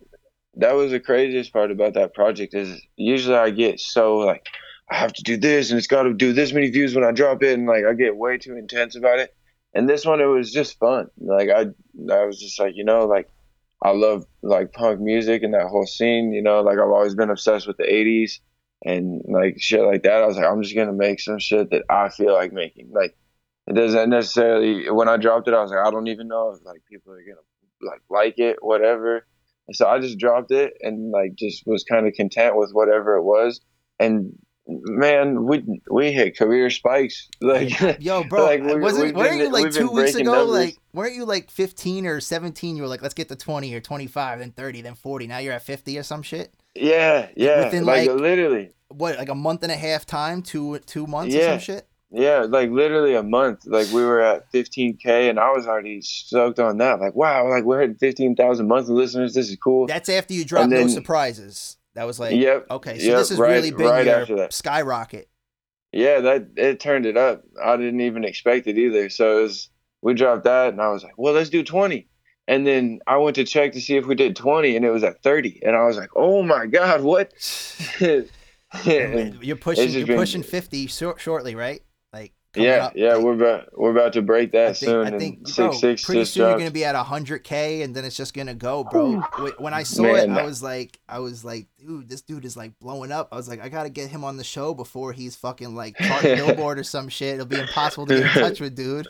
that 0.58 0.74
was 0.74 0.92
the 0.92 1.00
craziest 1.00 1.52
part 1.52 1.70
about 1.70 1.94
that 1.96 2.14
project 2.14 2.54
is 2.54 2.82
usually 2.96 3.36
I 3.36 3.50
get 3.50 3.80
so 3.80 4.18
like 4.18 4.48
I 4.90 4.96
have 4.96 5.14
to 5.14 5.24
do 5.24 5.36
this 5.36 5.70
and 5.70 5.78
it's 5.78 5.88
got 5.88 6.04
to 6.04 6.14
do 6.14 6.32
this 6.32 6.54
many 6.54 6.70
views 6.70 6.96
when 6.96 7.04
I 7.04 7.12
drop 7.12 7.44
it 7.44 7.54
and 7.54 7.68
like 7.68 7.84
I 7.86 7.94
get 7.94 8.16
way 8.16 8.38
too 8.38 8.56
intense 8.56 8.96
about 8.96 9.20
it. 9.20 9.35
And 9.76 9.90
this 9.90 10.06
one 10.06 10.22
it 10.22 10.26
was 10.26 10.52
just 10.52 10.80
fun. 10.80 11.08
Like 11.20 11.50
I 11.50 11.66
I 12.12 12.26
was 12.26 12.40
just 12.40 12.60
like 12.60 12.74
you 12.76 12.86
know 12.86 13.06
like 13.06 13.30
I 13.84 13.92
love 13.92 14.26
like 14.42 14.72
punk 14.72 15.02
music 15.02 15.44
and 15.44 15.54
that 15.54 15.68
whole 15.68 15.86
scene. 15.86 16.32
You 16.32 16.42
know 16.42 16.62
like 16.62 16.80
I've 16.80 16.90
always 16.90 17.14
been 17.14 17.30
obsessed 17.30 17.68
with 17.68 17.78
the 17.78 17.84
'80s 17.84 18.40
and 18.84 19.22
like 19.28 19.58
shit 19.60 19.82
like 19.82 20.04
that. 20.04 20.24
I 20.24 20.26
was 20.26 20.38
like 20.38 20.46
I'm 20.46 20.64
just 20.64 20.76
gonna 20.76 20.94
make 20.94 21.20
some 21.20 21.40
shit 21.40 21.70
that 21.72 21.84
I 21.90 22.08
feel 22.10 22.34
like 22.34 22.54
making. 22.54 22.92
Like 22.94 23.18
it 23.68 23.74
doesn't 23.74 24.10
necessarily 24.10 24.90
when 24.90 25.10
I 25.10 25.18
dropped 25.18 25.50
it 25.50 25.54
I 25.54 25.62
was 25.62 25.72
like 25.72 25.86
I 25.86 25.92
don't 25.92 26.08
even 26.08 26.30
know 26.30 26.56
if 26.56 26.66
like 26.66 26.82
people 26.90 27.12
are 27.12 27.22
gonna 27.22 27.92
like 27.92 28.02
like 28.10 28.40
it 28.40 28.58
whatever. 28.62 29.28
And 29.68 29.76
so 29.76 29.88
I 29.88 30.00
just 30.00 30.20
dropped 30.20 30.52
it 30.52 30.74
and 30.82 31.12
like 31.12 31.36
just 31.36 31.64
was 31.66 31.84
kind 31.84 32.08
of 32.08 32.14
content 32.14 32.56
with 32.56 32.72
whatever 32.72 33.18
it 33.18 33.24
was. 33.24 33.60
And 34.00 34.38
man, 34.68 35.46
we 35.46 35.82
we 35.90 36.12
hit 36.12 36.38
career 36.38 36.70
spikes. 36.70 37.28
Like 37.42 38.02
yo 38.02 38.24
bro 38.24 38.46
like, 38.46 38.64
we- 38.64 38.76
wasn't 38.80 39.16
weren't 39.16 39.38
you 39.40 39.52
like 39.52 39.72
two 39.72 39.90
weeks 39.92 40.16
ago 40.16 40.32
numbers. 40.32 40.56
like 40.56 40.78
weren't 40.94 41.16
you 41.16 41.26
like 41.26 41.52
15 41.52 42.08
or 42.08 42.20
17 42.20 42.76
you 42.76 42.82
were 42.82 42.88
like 42.88 43.02
let's 43.02 43.14
get 43.14 43.28
to 43.30 43.36
20 43.36 43.74
or 43.76 43.80
25 43.80 44.40
then 44.40 44.52
30 44.52 44.82
then 44.82 44.96
40 44.96 45.28
now 45.28 45.38
you're 45.38 45.54
at 45.54 45.62
50 45.62 45.98
or 46.00 46.04
some 46.04 46.24
shit 46.24 46.54
yeah, 46.74 47.30
yeah, 47.38 47.66
Within, 47.66 47.86
like, 47.86 48.10
like- 48.10 48.20
literally, 48.20 48.72
what 48.90 49.18
like 49.18 49.30
a 49.30 49.36
month 49.36 49.64
and 49.64 49.72
a 49.72 49.76
half 49.78 50.06
time 50.06 50.42
two 50.42 50.80
two 50.80 51.06
months 51.08 51.34
or 51.36 51.38
Yeah. 51.38 51.52
some 51.52 51.60
shit 51.60 51.88
yeah, 52.12 52.46
like 52.48 52.70
literally 52.70 53.14
a 53.16 53.24
month. 53.24 53.66
Like 53.66 53.88
we 53.92 54.02
were 54.02 54.22
at 54.22 54.50
15k, 54.54 55.30
and 55.30 55.38
I 55.38 55.52
was 55.52 55.68
already 55.68 56.00
stoked 56.02 56.60
on 56.60 56.78
that. 56.78 57.02
Like 57.02 57.14
wow, 57.14 57.50
like 57.50 57.66
we're 57.66 57.82
hitting 57.82 57.98
15,000 57.98 58.68
monthly 58.68 58.94
listeners. 58.96 59.34
This 59.34 59.50
is 59.50 59.58
cool. 59.58 59.86
That's 59.88 60.08
after 60.08 60.34
you 60.34 60.46
drop 60.46 60.70
no 60.70 60.88
surprises. 60.88 61.76
That 61.96 62.06
was 62.06 62.20
like 62.20 62.36
Yep, 62.36 62.68
okay, 62.72 63.00
so 63.00 63.06
yep, 63.08 63.18
this 63.18 63.30
has 63.30 63.38
right- 63.40 63.52
really 63.54 63.72
been 63.72 63.88
right 63.88 64.08
after 64.08 64.36
that. 64.38 64.54
skyrocket. 64.54 65.28
Yeah, 65.92 66.20
that 66.20 66.48
it 66.58 66.80
turned 66.80 67.06
it 67.06 67.16
up. 67.18 67.44
I 67.64 67.78
didn't 67.78 68.02
even 68.02 68.24
expect 68.26 68.68
it 68.68 68.78
either. 68.78 69.10
So 69.10 69.40
it 69.40 69.42
was, 69.44 69.70
we 70.02 70.14
dropped 70.14 70.44
that, 70.44 70.70
and 70.74 70.82
I 70.82 70.90
was 70.90 71.04
like, 71.04 71.14
well, 71.18 71.34
let's 71.34 71.50
do 71.50 71.64
20. 71.64 72.08
And 72.48 72.68
then 72.68 73.00
I 73.08 73.18
went 73.18 73.36
to 73.38 73.46
check 73.46 73.72
to 73.72 73.82
see 73.82 73.96
if 73.96 74.06
we 74.06 74.14
did 74.14 74.36
20, 74.36 74.76
and 74.76 74.86
it 74.86 74.92
was 74.92 75.04
at 75.06 75.24
30. 75.24 75.62
And 75.66 75.76
I 75.76 75.86
was 75.86 75.96
like, 75.98 76.10
oh 76.16 76.44
my 76.44 76.66
God, 76.68 77.02
what? 77.02 77.32
You're 78.86 79.56
pushing. 79.56 79.90
You're 79.92 80.06
been- 80.08 80.18
pushing 80.18 80.44
fifty 80.44 80.88
short, 80.88 81.22
shortly, 81.22 81.56
right? 81.56 81.82
Yeah, 82.56 82.86
up, 82.86 82.94
yeah, 82.96 83.18
we're 83.18 83.34
about 83.34 83.78
we're 83.78 83.92
about 83.92 84.14
to 84.14 84.22
break 84.22 84.52
that 84.54 84.70
I 84.70 84.74
think, 84.74 84.90
soon. 84.90 85.14
I 85.14 85.18
think, 85.18 85.56
bro, 85.56 85.72
six 85.72 85.80
six 85.80 86.06
pretty 86.06 86.26
soon 86.26 86.50
you're 86.50 86.58
gonna 86.58 86.72
be 86.72 86.86
at 86.86 86.96
hundred 86.96 87.40
k, 87.44 87.82
and 87.82 87.96
then 87.96 88.06
it's 88.06 88.16
just 88.18 88.34
gonna 88.34 88.54
go, 88.54 88.84
bro. 88.84 89.20
Wh- 89.20 89.60
When 89.60 89.74
I 89.74 89.84
saw 89.84 90.04
Man, 90.04 90.32
it, 90.32 90.40
I 90.40 90.44
was 90.44 90.64
like, 90.64 91.00
I 91.10 91.20
was 91.20 91.44
like, 91.44 91.68
dude, 91.78 92.10
this 92.10 92.22
dude 92.22 92.46
is 92.46 92.56
like 92.56 92.78
blowing 92.80 93.12
up. 93.12 93.30
I 93.32 93.36
was 93.36 93.48
like, 93.50 93.62
I 93.62 93.70
gotta 93.70 93.90
get 93.90 94.10
him 94.10 94.24
on 94.24 94.38
the 94.38 94.44
show 94.44 94.74
before 94.74 95.14
he's 95.14 95.36
fucking 95.36 95.76
like 95.76 95.98
charting 95.98 96.36
Billboard 96.46 96.80
or 96.80 96.84
some 96.84 97.10
shit. 97.10 97.36
It'll 97.36 97.46
be 97.46 97.60
impossible 97.60 98.06
to 98.08 98.20
get 98.20 98.36
in 98.36 98.42
touch 98.42 98.60
with, 98.60 98.76
dude. 98.76 99.08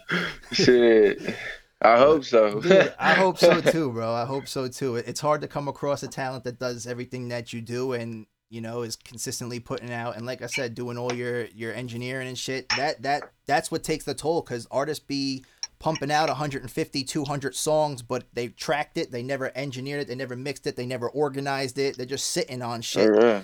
Shit, 0.52 1.36
I 1.82 1.98
hope 1.98 2.24
so. 2.24 2.62
Dude, 2.62 2.94
I 2.98 3.14
hope 3.14 3.38
so 3.38 3.62
too, 3.62 3.92
bro. 3.92 4.12
I 4.14 4.26
hope 4.26 4.48
so 4.48 4.68
too. 4.68 4.96
It's 4.96 5.20
hard 5.20 5.42
to 5.42 5.48
come 5.48 5.68
across 5.68 6.04
a 6.04 6.08
talent 6.08 6.44
that 6.46 6.58
does 6.60 6.88
everything 6.88 7.28
that 7.30 7.54
you 7.54 7.62
do 7.62 7.94
and 7.94 8.26
you 8.50 8.62
know 8.62 8.84
is 8.84 8.96
consistently 8.96 9.60
putting 9.60 9.92
out 9.92 10.16
and 10.16 10.26
like 10.26 10.42
I 10.42 10.48
said, 10.48 10.76
doing 10.76 10.98
all 10.98 11.14
your 11.14 11.46
your 11.48 11.74
engineering 11.74 12.28
and 12.28 12.38
shit. 12.38 12.70
That 12.70 13.02
that 13.04 13.32
that's 13.46 13.72
what 13.72 13.84
takes 13.84 14.06
the 14.06 14.14
toll 14.14 14.42
because 14.42 14.68
artists 14.72 15.04
be 15.06 15.44
pumping 15.80 16.12
out 16.12 16.30
150, 16.30 17.04
200 17.04 17.56
songs, 17.56 18.02
but 18.02 18.24
they 18.34 18.48
tracked 18.48 18.98
it, 18.98 19.12
they 19.12 19.22
never 19.22 19.52
engineered 19.56 20.02
it, 20.02 20.08
they 20.08 20.16
never 20.16 20.36
mixed 20.36 20.66
it, 20.68 20.76
they 20.76 20.86
never 20.86 21.10
organized 21.10 21.78
it. 21.78 21.98
They're 21.98 22.06
just 22.06 22.30
sitting 22.32 22.62
on 22.62 22.82
shit 22.82 23.08
For 23.08 23.14
real, 23.14 23.44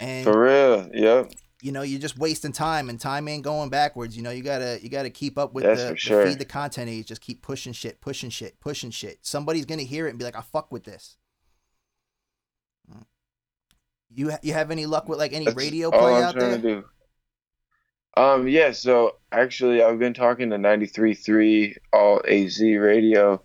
and 0.00 0.24
for 0.24 0.42
real. 0.42 0.90
Yep. 0.92 1.32
you 1.60 1.70
know 1.70 1.82
you're 1.82 2.00
just 2.00 2.18
wasting 2.18 2.52
time 2.52 2.88
and 2.88 2.98
time 2.98 3.28
ain't 3.28 3.44
going 3.44 3.70
backwards 3.70 4.16
you 4.16 4.22
know 4.22 4.30
you 4.30 4.42
gotta 4.42 4.78
you 4.82 4.88
gotta 4.88 5.10
keep 5.10 5.38
up 5.38 5.52
with 5.52 5.64
That's 5.64 5.82
the, 5.82 5.96
for 5.96 6.24
the 6.24 6.30
feed 6.30 6.38
the 6.38 6.44
content 6.44 6.88
age 6.90 7.06
just 7.06 7.20
keep 7.20 7.42
pushing 7.42 7.72
shit 7.72 8.00
pushing 8.00 8.30
shit 8.30 8.58
pushing 8.58 8.90
shit 8.90 9.18
somebody's 9.22 9.64
gonna 9.64 9.82
hear 9.82 10.06
it 10.06 10.10
and 10.10 10.18
be 10.18 10.24
like 10.24 10.36
i 10.36 10.40
fuck 10.40 10.72
with 10.72 10.82
this 10.84 11.18
you 14.14 14.30
ha- 14.30 14.38
you 14.42 14.52
have 14.52 14.70
any 14.70 14.86
luck 14.86 15.08
with 15.08 15.18
like 15.18 15.32
any 15.32 15.46
That's 15.46 15.56
radio 15.56 15.90
play 15.90 16.16
I'm 16.16 16.22
out 16.22 16.34
there 16.34 16.56
to 16.56 16.62
do. 16.62 16.84
Um, 18.14 18.46
yeah, 18.46 18.72
so 18.72 19.16
actually 19.30 19.82
I've 19.82 19.98
been 19.98 20.14
talking 20.14 20.50
to 20.50 20.56
93.3 20.56 21.76
Alt 21.92 22.28
AZ 22.28 22.60
radio 22.60 23.42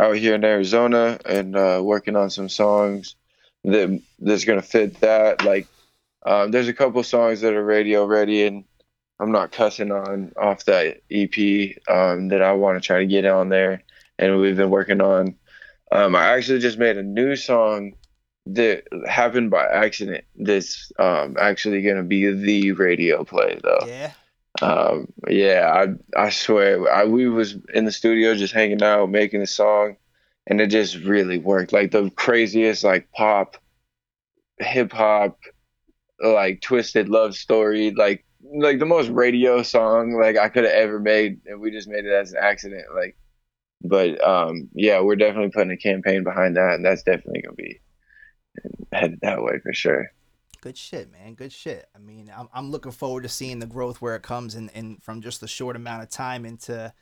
out 0.00 0.16
here 0.16 0.34
in 0.34 0.44
Arizona 0.44 1.18
and 1.26 1.54
uh, 1.54 1.80
working 1.82 2.16
on 2.16 2.30
some 2.30 2.48
songs 2.48 3.16
that 3.64 4.00
that's 4.18 4.44
gonna 4.44 4.62
fit 4.62 5.00
that. 5.00 5.44
Like, 5.44 5.66
um, 6.24 6.50
there's 6.50 6.68
a 6.68 6.74
couple 6.74 7.02
songs 7.02 7.42
that 7.42 7.52
are 7.52 7.64
radio 7.64 8.06
ready 8.06 8.46
and 8.46 8.64
I'm 9.20 9.32
not 9.32 9.52
cussing 9.52 9.90
on 9.90 10.32
off 10.36 10.64
that 10.66 11.02
EP 11.10 11.76
um, 11.88 12.28
that 12.28 12.42
I 12.42 12.52
want 12.52 12.80
to 12.80 12.86
try 12.86 13.00
to 13.00 13.06
get 13.06 13.24
on 13.24 13.48
there, 13.48 13.82
and 14.18 14.40
we've 14.40 14.56
been 14.56 14.70
working 14.70 15.00
on. 15.00 15.34
Um, 15.90 16.14
I 16.14 16.34
actually 16.34 16.60
just 16.60 16.78
made 16.78 16.98
a 16.98 17.02
new 17.02 17.34
song 17.34 17.94
that 18.54 18.84
happened 19.06 19.50
by 19.50 19.66
accident. 19.66 20.24
That's 20.36 20.90
um, 20.98 21.36
actually 21.38 21.82
gonna 21.82 22.02
be 22.02 22.30
the 22.32 22.72
radio 22.72 23.24
play 23.24 23.58
though. 23.62 23.86
yeah 23.86 24.12
Um, 24.62 25.08
yeah, 25.28 25.70
I 26.16 26.20
I 26.20 26.30
swear, 26.30 26.90
I 26.92 27.04
we 27.04 27.28
was 27.28 27.56
in 27.74 27.84
the 27.84 27.92
studio 27.92 28.34
just 28.34 28.54
hanging 28.54 28.82
out, 28.82 29.10
making 29.10 29.42
a 29.42 29.46
song, 29.46 29.96
and 30.46 30.60
it 30.60 30.68
just 30.68 30.96
really 30.96 31.38
worked. 31.38 31.72
Like 31.72 31.90
the 31.90 32.10
craziest, 32.10 32.84
like 32.84 33.10
pop, 33.12 33.56
hip 34.58 34.92
hop, 34.92 35.38
like 36.22 36.60
twisted 36.60 37.08
love 37.08 37.36
story, 37.36 37.92
like 37.92 38.24
like 38.56 38.78
the 38.78 38.86
most 38.86 39.10
radio 39.10 39.62
song 39.62 40.12
like 40.12 40.36
I 40.38 40.48
could 40.48 40.64
have 40.64 40.72
ever 40.72 40.98
made, 40.98 41.40
and 41.46 41.60
we 41.60 41.70
just 41.70 41.88
made 41.88 42.04
it 42.06 42.12
as 42.12 42.32
an 42.32 42.38
accident. 42.42 42.84
Like, 42.94 43.16
but 43.82 44.22
um, 44.26 44.68
yeah, 44.72 45.00
we're 45.00 45.16
definitely 45.16 45.50
putting 45.50 45.72
a 45.72 45.76
campaign 45.76 46.24
behind 46.24 46.56
that, 46.56 46.74
and 46.74 46.84
that's 46.84 47.02
definitely 47.02 47.42
gonna 47.42 47.54
be 47.54 47.80
headed 48.92 49.18
that 49.22 49.42
way 49.42 49.58
for 49.62 49.72
sure. 49.72 50.10
good 50.60 50.76
shit 50.76 51.10
man 51.12 51.34
good 51.34 51.52
shit 51.52 51.88
i 51.94 51.98
mean 51.98 52.30
i'm, 52.36 52.48
I'm 52.52 52.70
looking 52.70 52.92
forward 52.92 53.22
to 53.22 53.28
seeing 53.28 53.58
the 53.60 53.66
growth 53.66 54.00
where 54.02 54.16
it 54.16 54.22
comes 54.22 54.54
and 54.54 54.70
and 54.74 55.02
from 55.02 55.20
just 55.22 55.42
a 55.42 55.48
short 55.48 55.76
amount 55.76 56.02
of 56.02 56.08
time 56.10 56.44
into 56.44 56.92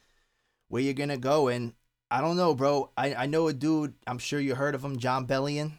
where 0.69 0.83
you're 0.83 0.93
gonna 0.95 1.17
go 1.17 1.49
and 1.49 1.73
i 2.11 2.21
don't 2.21 2.37
know 2.37 2.55
bro 2.55 2.91
i 2.97 3.15
i 3.15 3.27
know 3.27 3.49
a 3.49 3.53
dude 3.55 3.95
i'm 4.07 4.19
sure 4.19 4.41
you 4.41 4.55
heard 4.55 4.75
of 4.75 4.85
him 4.85 4.99
jon 4.99 5.27
bellion 5.27 5.73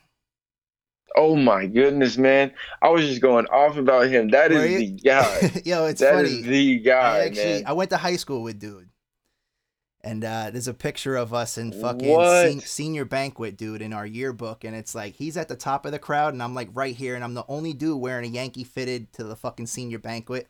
Oh 1.15 1.35
my 1.35 1.65
goodness, 1.65 2.15
man! 2.17 2.51
I 2.81 2.89
was 2.89 3.07
just 3.07 3.21
going 3.21 3.47
off 3.47 3.77
about 3.77 4.07
him. 4.07 4.29
That 4.29 4.51
is 4.51 4.77
the 4.77 4.87
guy. 4.91 5.61
Yo, 5.65 5.85
it's 5.85 6.01
That 6.01 6.13
funny. 6.13 6.29
is 6.29 6.43
the 6.43 6.77
guy, 6.79 7.15
I 7.15 7.19
actually 7.25 7.43
man. 7.45 7.63
I 7.65 7.73
went 7.73 7.89
to 7.89 7.97
high 7.97 8.17
school 8.17 8.43
with 8.43 8.59
dude. 8.59 8.86
And 10.07 10.23
uh, 10.23 10.51
there's 10.51 10.69
a 10.69 10.73
picture 10.73 11.17
of 11.17 11.33
us 11.33 11.57
in 11.57 11.73
fucking 11.73 12.23
sen- 12.23 12.59
senior 12.61 13.03
banquet, 13.03 13.57
dude, 13.57 13.81
in 13.81 13.91
our 13.91 14.05
yearbook, 14.05 14.63
and 14.63 14.73
it's 14.73 14.95
like 14.95 15.15
he's 15.15 15.35
at 15.35 15.49
the 15.49 15.55
top 15.57 15.85
of 15.85 15.91
the 15.91 15.99
crowd, 15.99 16.33
and 16.33 16.41
I'm 16.41 16.55
like 16.55 16.69
right 16.73 16.95
here, 16.95 17.15
and 17.15 17.25
I'm 17.25 17.33
the 17.33 17.43
only 17.49 17.73
dude 17.73 17.99
wearing 17.99 18.23
a 18.23 18.33
Yankee 18.33 18.63
fitted 18.63 19.11
to 19.13 19.25
the 19.25 19.35
fucking 19.35 19.67
senior 19.67 19.99
banquet, 19.99 20.47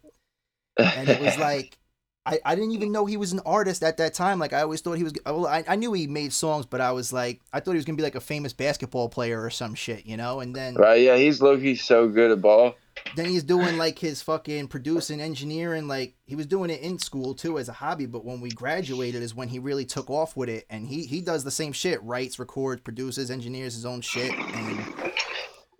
and 0.78 1.10
it 1.10 1.20
was 1.20 1.36
like 1.40 1.80
I, 2.24 2.40
I 2.46 2.56
didn't 2.56 2.74
even 2.74 2.92
know 2.92 3.06
he 3.06 3.18
was 3.18 3.32
an 3.32 3.40
artist 3.46 3.82
at 3.84 3.98
that 3.98 4.14
time. 4.14 4.38
Like 4.38 4.54
I 4.54 4.62
always 4.62 4.82
thought 4.82 4.98
he 4.98 5.04
was. 5.04 5.14
Well, 5.26 5.48
I, 5.48 5.64
I 5.68 5.76
knew 5.76 5.94
he 5.94 6.06
made 6.06 6.34
songs, 6.34 6.66
but 6.66 6.80
I 6.80 6.92
was 6.92 7.12
like 7.12 7.42
I 7.52 7.60
thought 7.60 7.72
he 7.72 7.78
was 7.78 7.86
gonna 7.86 7.98
be 7.98 8.04
like 8.04 8.16
a 8.16 8.20
famous 8.20 8.54
basketball 8.54 9.10
player 9.10 9.42
or 9.42 9.50
some 9.50 9.74
shit, 9.74 10.06
you 10.06 10.18
know. 10.18 10.42
And 10.42 10.56
then 10.56 10.76
right? 10.76 11.02
Yeah, 11.02 11.16
he's 11.16 11.42
low 11.42 11.58
key 11.58 11.76
so 11.76 12.10
good 12.10 12.30
at 12.30 12.42
ball. 12.42 12.76
Then 13.18 13.26
he's 13.28 13.44
doing 13.44 13.78
like 13.78 14.00
his 14.00 14.22
fucking 14.22 14.68
producing 14.70 15.20
engineering 15.20 15.88
like 15.88 16.16
he 16.26 16.36
was 16.36 16.46
doing 16.46 16.70
it 16.70 16.80
in 16.82 16.98
school 16.98 17.34
too 17.34 17.58
as 17.60 17.68
a 17.68 17.74
hobby 17.74 18.06
but 18.06 18.24
when 18.24 18.40
we 18.40 18.50
graduated 18.50 19.22
is 19.22 19.36
when 19.36 19.50
he 19.50 19.60
really 19.60 19.84
took 19.86 20.10
off 20.10 20.38
with 20.38 20.48
it 20.50 20.66
and 20.70 20.88
he 20.88 21.04
he 21.06 21.20
does 21.20 21.44
the 21.44 21.52
same 21.52 21.74
shit 21.74 22.02
writes 22.04 22.40
records 22.40 22.82
produces 22.82 23.30
engineers 23.30 23.74
his 23.74 23.86
own 23.86 24.00
shit 24.02 24.32
and 24.34 25.12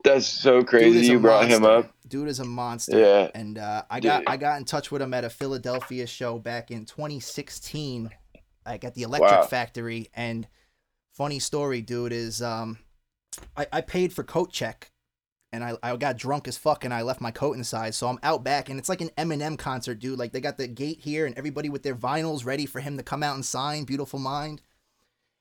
That's 0.04 0.26
so 0.28 0.64
crazy. 0.64 1.08
You 1.08 1.20
brought 1.20 1.48
him 1.48 1.66
up. 1.66 1.92
dude 2.08 2.28
is 2.28 2.40
a 2.40 2.46
monster 2.46 2.98
Yeah. 3.00 3.30
and 3.34 3.58
uh, 3.58 3.84
i 3.90 4.00
got 4.00 4.20
Dude. 4.20 4.30
i 4.30 4.38
got 4.38 4.58
in 4.58 4.66
touch 4.66 4.92
with 4.92 5.02
him 5.02 5.14
at 5.14 5.24
a 5.24 5.30
philadelphia 5.30 6.06
show 6.08 6.40
back 6.40 6.72
in 6.72 6.86
2016 6.86 8.10
like 8.66 8.84
at 8.84 8.96
the 8.96 9.04
electric 9.04 9.32
Wow. 9.32 9.46
factory 9.46 10.10
and 10.14 10.48
funny 11.14 11.40
story 11.40 11.82
dude 11.82 12.14
is 12.14 12.42
um 12.42 12.78
i, 13.56 13.68
I 13.72 13.82
paid 13.82 14.14
for 14.14 14.24
coat 14.24 14.52
check 14.52 14.92
and 15.52 15.64
I, 15.64 15.78
I 15.82 15.96
got 15.96 16.18
drunk 16.18 16.48
as 16.48 16.58
fuck 16.58 16.84
and 16.84 16.94
I 16.94 17.04
left 17.04 17.22
my 17.22 17.32
coat 17.32 17.56
inside. 17.56 17.96
So 17.96 18.08
I'm 18.08 18.20
out 18.22 18.44
back 18.44 18.70
and 18.70 18.78
it's 18.78 18.90
like 18.90 19.02
an 19.02 19.12
Eminem 19.18 19.58
concert, 19.58 20.00
dude. 20.00 20.20
Like 20.20 20.34
they 20.34 20.42
got 20.42 20.58
the 20.58 20.68
gate 20.68 21.00
here 21.02 21.26
and 21.26 21.38
everybody 21.38 21.70
with 21.70 21.84
their 21.84 21.96
vinyls 21.96 22.46
ready 22.46 22.66
for 22.66 22.82
him 22.82 22.98
to 22.98 23.04
come 23.04 23.24
out 23.24 23.36
and 23.36 23.46
sign 23.46 23.86
Beautiful 23.86 24.20
Mind. 24.20 24.62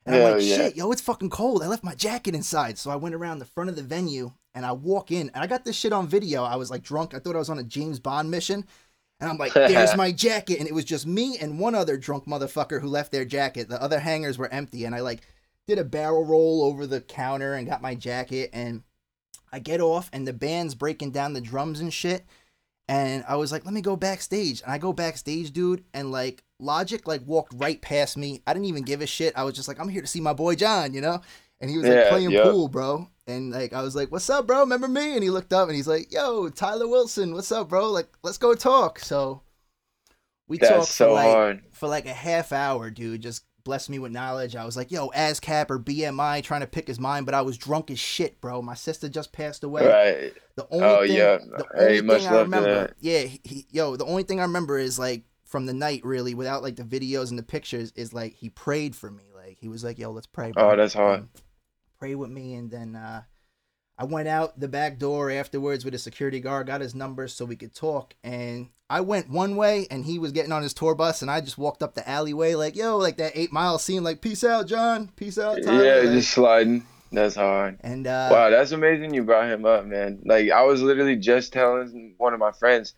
And 0.04 0.14
I'm 0.14 0.22
Hell 0.22 0.32
like, 0.34 0.42
yeah. 0.42 0.56
shit, 0.56 0.76
yo, 0.76 0.92
it's 0.92 1.00
fucking 1.00 1.30
cold. 1.30 1.62
I 1.62 1.66
left 1.66 1.82
my 1.82 1.94
jacket 1.94 2.34
inside. 2.34 2.78
So 2.78 2.90
I 2.90 2.96
went 2.96 3.16
around 3.16 3.40
the 3.40 3.44
front 3.44 3.68
of 3.68 3.74
the 3.76 3.82
venue 3.82 4.32
and 4.54 4.64
I 4.64 4.72
walk 4.72 5.10
in 5.10 5.30
and 5.34 5.42
I 5.42 5.48
got 5.48 5.64
this 5.64 5.76
shit 5.76 5.92
on 5.92 6.06
video. 6.06 6.44
I 6.44 6.56
was 6.56 6.70
like 6.70 6.82
drunk. 6.82 7.12
I 7.12 7.18
thought 7.18 7.34
I 7.34 7.40
was 7.40 7.50
on 7.50 7.58
a 7.58 7.64
James 7.64 7.98
Bond 7.98 8.30
mission. 8.30 8.64
And 9.18 9.28
I'm 9.28 9.38
like, 9.38 9.52
there's 9.54 9.96
my 9.96 10.12
jacket. 10.12 10.60
And 10.60 10.68
it 10.68 10.74
was 10.74 10.84
just 10.84 11.06
me 11.06 11.36
and 11.38 11.58
one 11.58 11.74
other 11.74 11.96
drunk 11.96 12.26
motherfucker 12.26 12.80
who 12.80 12.88
left 12.88 13.10
their 13.10 13.24
jacket. 13.24 13.68
The 13.68 13.82
other 13.82 13.98
hangers 13.98 14.38
were 14.38 14.52
empty. 14.52 14.84
And 14.84 14.94
I 14.94 15.00
like 15.00 15.22
did 15.66 15.78
a 15.80 15.84
barrel 15.84 16.24
roll 16.24 16.62
over 16.62 16.86
the 16.86 17.00
counter 17.00 17.54
and 17.54 17.66
got 17.66 17.82
my 17.82 17.96
jacket. 17.96 18.50
And 18.52 18.84
I 19.56 19.58
get 19.58 19.80
off 19.80 20.10
and 20.12 20.28
the 20.28 20.34
band's 20.34 20.74
breaking 20.74 21.12
down 21.12 21.32
the 21.32 21.40
drums 21.40 21.80
and 21.80 21.90
shit. 21.90 22.26
And 22.88 23.24
I 23.26 23.36
was 23.36 23.50
like, 23.50 23.64
let 23.64 23.72
me 23.72 23.80
go 23.80 23.96
backstage. 23.96 24.60
And 24.60 24.70
I 24.70 24.76
go 24.76 24.92
backstage, 24.92 25.50
dude, 25.50 25.82
and 25.94 26.12
like 26.12 26.44
Logic 26.60 27.08
like 27.08 27.22
walked 27.26 27.54
right 27.56 27.80
past 27.80 28.18
me. 28.18 28.42
I 28.46 28.52
didn't 28.52 28.66
even 28.66 28.82
give 28.82 29.00
a 29.00 29.06
shit. 29.06 29.32
I 29.34 29.44
was 29.44 29.54
just 29.54 29.66
like, 29.66 29.80
I'm 29.80 29.88
here 29.88 30.02
to 30.02 30.06
see 30.06 30.20
my 30.20 30.34
boy 30.34 30.56
Jon, 30.56 30.92
you 30.92 31.00
know? 31.00 31.22
And 31.58 31.70
he 31.70 31.78
was 31.78 31.86
like 31.86 32.08
playing 32.10 32.32
yep. 32.32 32.44
pool, 32.44 32.68
bro. 32.68 33.08
And 33.26 33.50
like 33.50 33.72
I 33.72 33.80
was 33.80 33.96
like, 33.96 34.12
What's 34.12 34.28
up, 34.28 34.46
bro? 34.46 34.60
Remember 34.60 34.88
me? 34.88 35.14
And 35.14 35.22
he 35.22 35.30
looked 35.30 35.54
up 35.54 35.68
and 35.68 35.74
he's 35.74 35.88
like, 35.88 36.12
Yo, 36.12 36.50
Tyler 36.50 36.86
Wilson, 36.86 37.32
what's 37.32 37.50
up, 37.50 37.70
bro? 37.70 37.90
Like, 37.90 38.08
let's 38.22 38.36
go 38.36 38.54
talk. 38.54 38.98
So 38.98 39.40
we 40.48 40.58
That's 40.58 40.70
talked 40.70 40.88
so 40.88 41.06
for 41.08 41.14
like 41.14 41.30
hard. 41.30 41.62
for 41.72 41.88
like 41.88 42.04
a 42.04 42.12
half 42.12 42.52
hour, 42.52 42.90
dude. 42.90 43.22
Just 43.22 43.45
blessed 43.66 43.90
me 43.90 43.98
with 43.98 44.10
knowledge. 44.12 44.56
I 44.56 44.64
was 44.64 44.76
like, 44.78 44.90
yo, 44.90 45.08
ASCAP 45.10 45.70
or 45.70 45.78
BMI 45.78 46.42
trying 46.42 46.62
to 46.62 46.66
pick 46.66 46.86
his 46.88 46.98
mind, 46.98 47.26
but 47.26 47.34
I 47.34 47.42
was 47.42 47.58
drunk 47.58 47.90
as 47.90 47.98
shit, 47.98 48.40
bro. 48.40 48.62
My 48.62 48.72
sister 48.74 49.10
just 49.10 49.32
passed 49.32 49.62
away. 49.62 49.86
Right. 49.86 50.32
The 50.54 50.66
only 50.70 50.86
Oh, 50.88 51.06
thing, 51.06 51.16
yeah. 51.16 51.36
the 51.36 51.66
Hey, 51.74 51.84
only 51.84 52.00
much 52.02 52.22
thing 52.22 52.32
I 52.32 52.40
remember, 52.40 52.74
that. 52.86 52.94
yeah, 53.00 53.18
he, 53.24 53.40
he- 53.44 53.66
yo, 53.70 53.96
the 53.96 54.06
only 54.06 54.22
thing 54.22 54.40
I 54.40 54.44
remember 54.44 54.78
is 54.78 54.98
like 54.98 55.24
from 55.44 55.66
the 55.66 55.74
night, 55.74 56.02
really, 56.04 56.34
without 56.34 56.62
like 56.62 56.76
the 56.76 56.82
videos 56.84 57.28
and 57.28 57.38
the 57.38 57.42
pictures, 57.42 57.92
is 57.96 58.14
like 58.14 58.32
he 58.34 58.48
prayed 58.48 58.96
for 58.96 59.10
me. 59.10 59.24
Like 59.34 59.58
he 59.60 59.68
was 59.68 59.84
like, 59.84 59.98
yo, 59.98 60.10
let's 60.10 60.26
pray. 60.26 60.52
Oh, 60.56 60.74
that's 60.74 60.94
hard. 60.94 61.20
And 61.20 61.28
Pray 61.98 62.14
with 62.14 62.30
me, 62.30 62.54
and 62.54 62.70
then 62.70 62.96
uh, 62.96 63.22
I 63.98 64.04
went 64.04 64.28
out 64.28 64.58
the 64.60 64.68
back 64.68 64.98
door 64.98 65.30
afterwards 65.30 65.84
with 65.84 65.94
a 65.94 65.98
security 65.98 66.40
guard, 66.40 66.66
got 66.66 66.80
his 66.80 66.94
number 66.94 67.28
so 67.28 67.44
we 67.44 67.56
could 67.56 67.74
talk, 67.74 68.14
and 68.22 68.68
I 68.90 69.00
went 69.00 69.30
one 69.30 69.56
way, 69.56 69.86
and 69.90 70.04
he 70.04 70.18
was 70.18 70.32
getting 70.32 70.52
on 70.52 70.62
his 70.62 70.74
tour 70.74 70.94
bus, 70.94 71.22
and 71.22 71.30
I 71.30 71.40
just 71.40 71.58
walked 71.58 71.82
up 71.82 71.94
the 71.94 72.08
alleyway, 72.08 72.54
like, 72.54 72.76
yo, 72.76 72.98
like 72.98 73.16
that 73.16 73.32
eight 73.34 73.52
mile 73.52 73.78
scene, 73.78 74.04
like, 74.04 74.20
peace 74.20 74.44
out, 74.44 74.66
Jon, 74.68 75.08
peace 75.16 75.38
out, 75.38 75.58
Tyler. 75.62 75.84
Yeah, 75.84 75.94
like- 76.08 76.16
just 76.16 76.30
sliding. 76.30 76.86
That's 77.12 77.36
hard. 77.36 77.78
and 77.82 78.06
uh, 78.06 78.28
Wow, 78.32 78.50
that's 78.50 78.72
amazing 78.72 79.14
you 79.14 79.22
brought 79.22 79.48
him 79.48 79.64
up, 79.64 79.86
man. 79.86 80.20
Like 80.24 80.50
I 80.50 80.64
was 80.64 80.82
literally 80.82 81.14
just 81.16 81.52
telling 81.52 82.14
one 82.18 82.34
of 82.34 82.40
my 82.40 82.50
friends, 82.50 82.94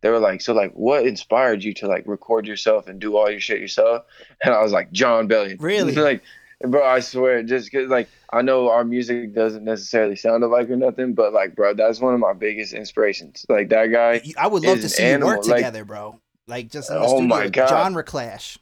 they 0.00 0.08
were 0.08 0.18
like, 0.18 0.40
So 0.40 0.54
like 0.54 0.72
what 0.72 1.06
inspired 1.06 1.62
you 1.62 1.74
to 1.74 1.86
like 1.86 2.04
record 2.06 2.46
yourself 2.46 2.88
and 2.88 2.98
do 2.98 3.14
all 3.16 3.30
your 3.30 3.40
shit 3.40 3.60
yourself? 3.60 4.04
And 4.42 4.54
I 4.54 4.62
was 4.62 4.72
like, 4.72 4.90
Jon 4.90 5.28
Bellion. 5.28 5.58
Really? 5.60 5.94
like 5.96 6.22
bro. 6.66 6.84
I 6.84 7.00
swear, 7.00 7.42
just 7.42 7.70
cause 7.72 7.88
like 7.88 8.08
I 8.32 8.42
know 8.42 8.70
our 8.70 8.84
music 8.84 9.34
doesn't 9.34 9.64
necessarily 9.64 10.16
sound 10.16 10.42
alike 10.44 10.70
or 10.70 10.76
nothing, 10.76 11.14
but 11.14 11.32
like, 11.32 11.54
bro, 11.54 11.74
that's 11.74 12.00
one 12.00 12.14
of 12.14 12.20
my 12.20 12.32
biggest 12.32 12.72
inspirations. 12.72 13.44
Like 13.48 13.68
that 13.70 13.86
guy. 13.86 14.22
I 14.38 14.46
would 14.46 14.64
love 14.64 14.80
to 14.80 14.88
see 14.88 15.02
you 15.02 15.18
work 15.18 15.22
animal, 15.38 15.48
like- 15.48 15.56
together, 15.58 15.84
bro. 15.84 16.20
Like 16.48 16.70
just 16.70 16.90
in 16.90 16.96
the 16.96 17.02
Oh 17.02 17.08
studio, 17.18 17.26
my 17.26 17.48
God. 17.48 17.68
genre 17.68 18.02
clash. 18.02 18.58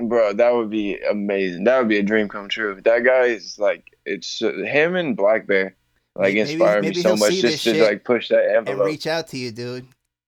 Bro, 0.00 0.34
that 0.34 0.54
would 0.54 0.70
be 0.70 0.96
amazing. 0.98 1.64
That 1.64 1.78
would 1.78 1.88
be 1.88 1.98
a 1.98 2.02
dream 2.02 2.28
come 2.28 2.48
true. 2.48 2.80
That 2.84 3.04
guy 3.04 3.24
is 3.24 3.58
like, 3.58 3.84
it's 4.06 4.40
uh, 4.40 4.52
him 4.52 4.94
and 4.94 5.16
blackbear, 5.16 5.72
like 6.14 6.34
Maybe- 6.34 6.40
inspire 6.52 6.80
maybe 6.80 6.96
me 6.96 7.02
so 7.02 7.16
much 7.16 7.34
just 7.34 7.64
to 7.64 7.82
like 7.82 8.04
push 8.04 8.28
that 8.28 8.44
envelope 8.56 8.68
And 8.68 8.80
reach 8.86 9.06
out 9.06 9.26
to 9.28 9.36
you, 9.38 9.50
dude. 9.50 9.86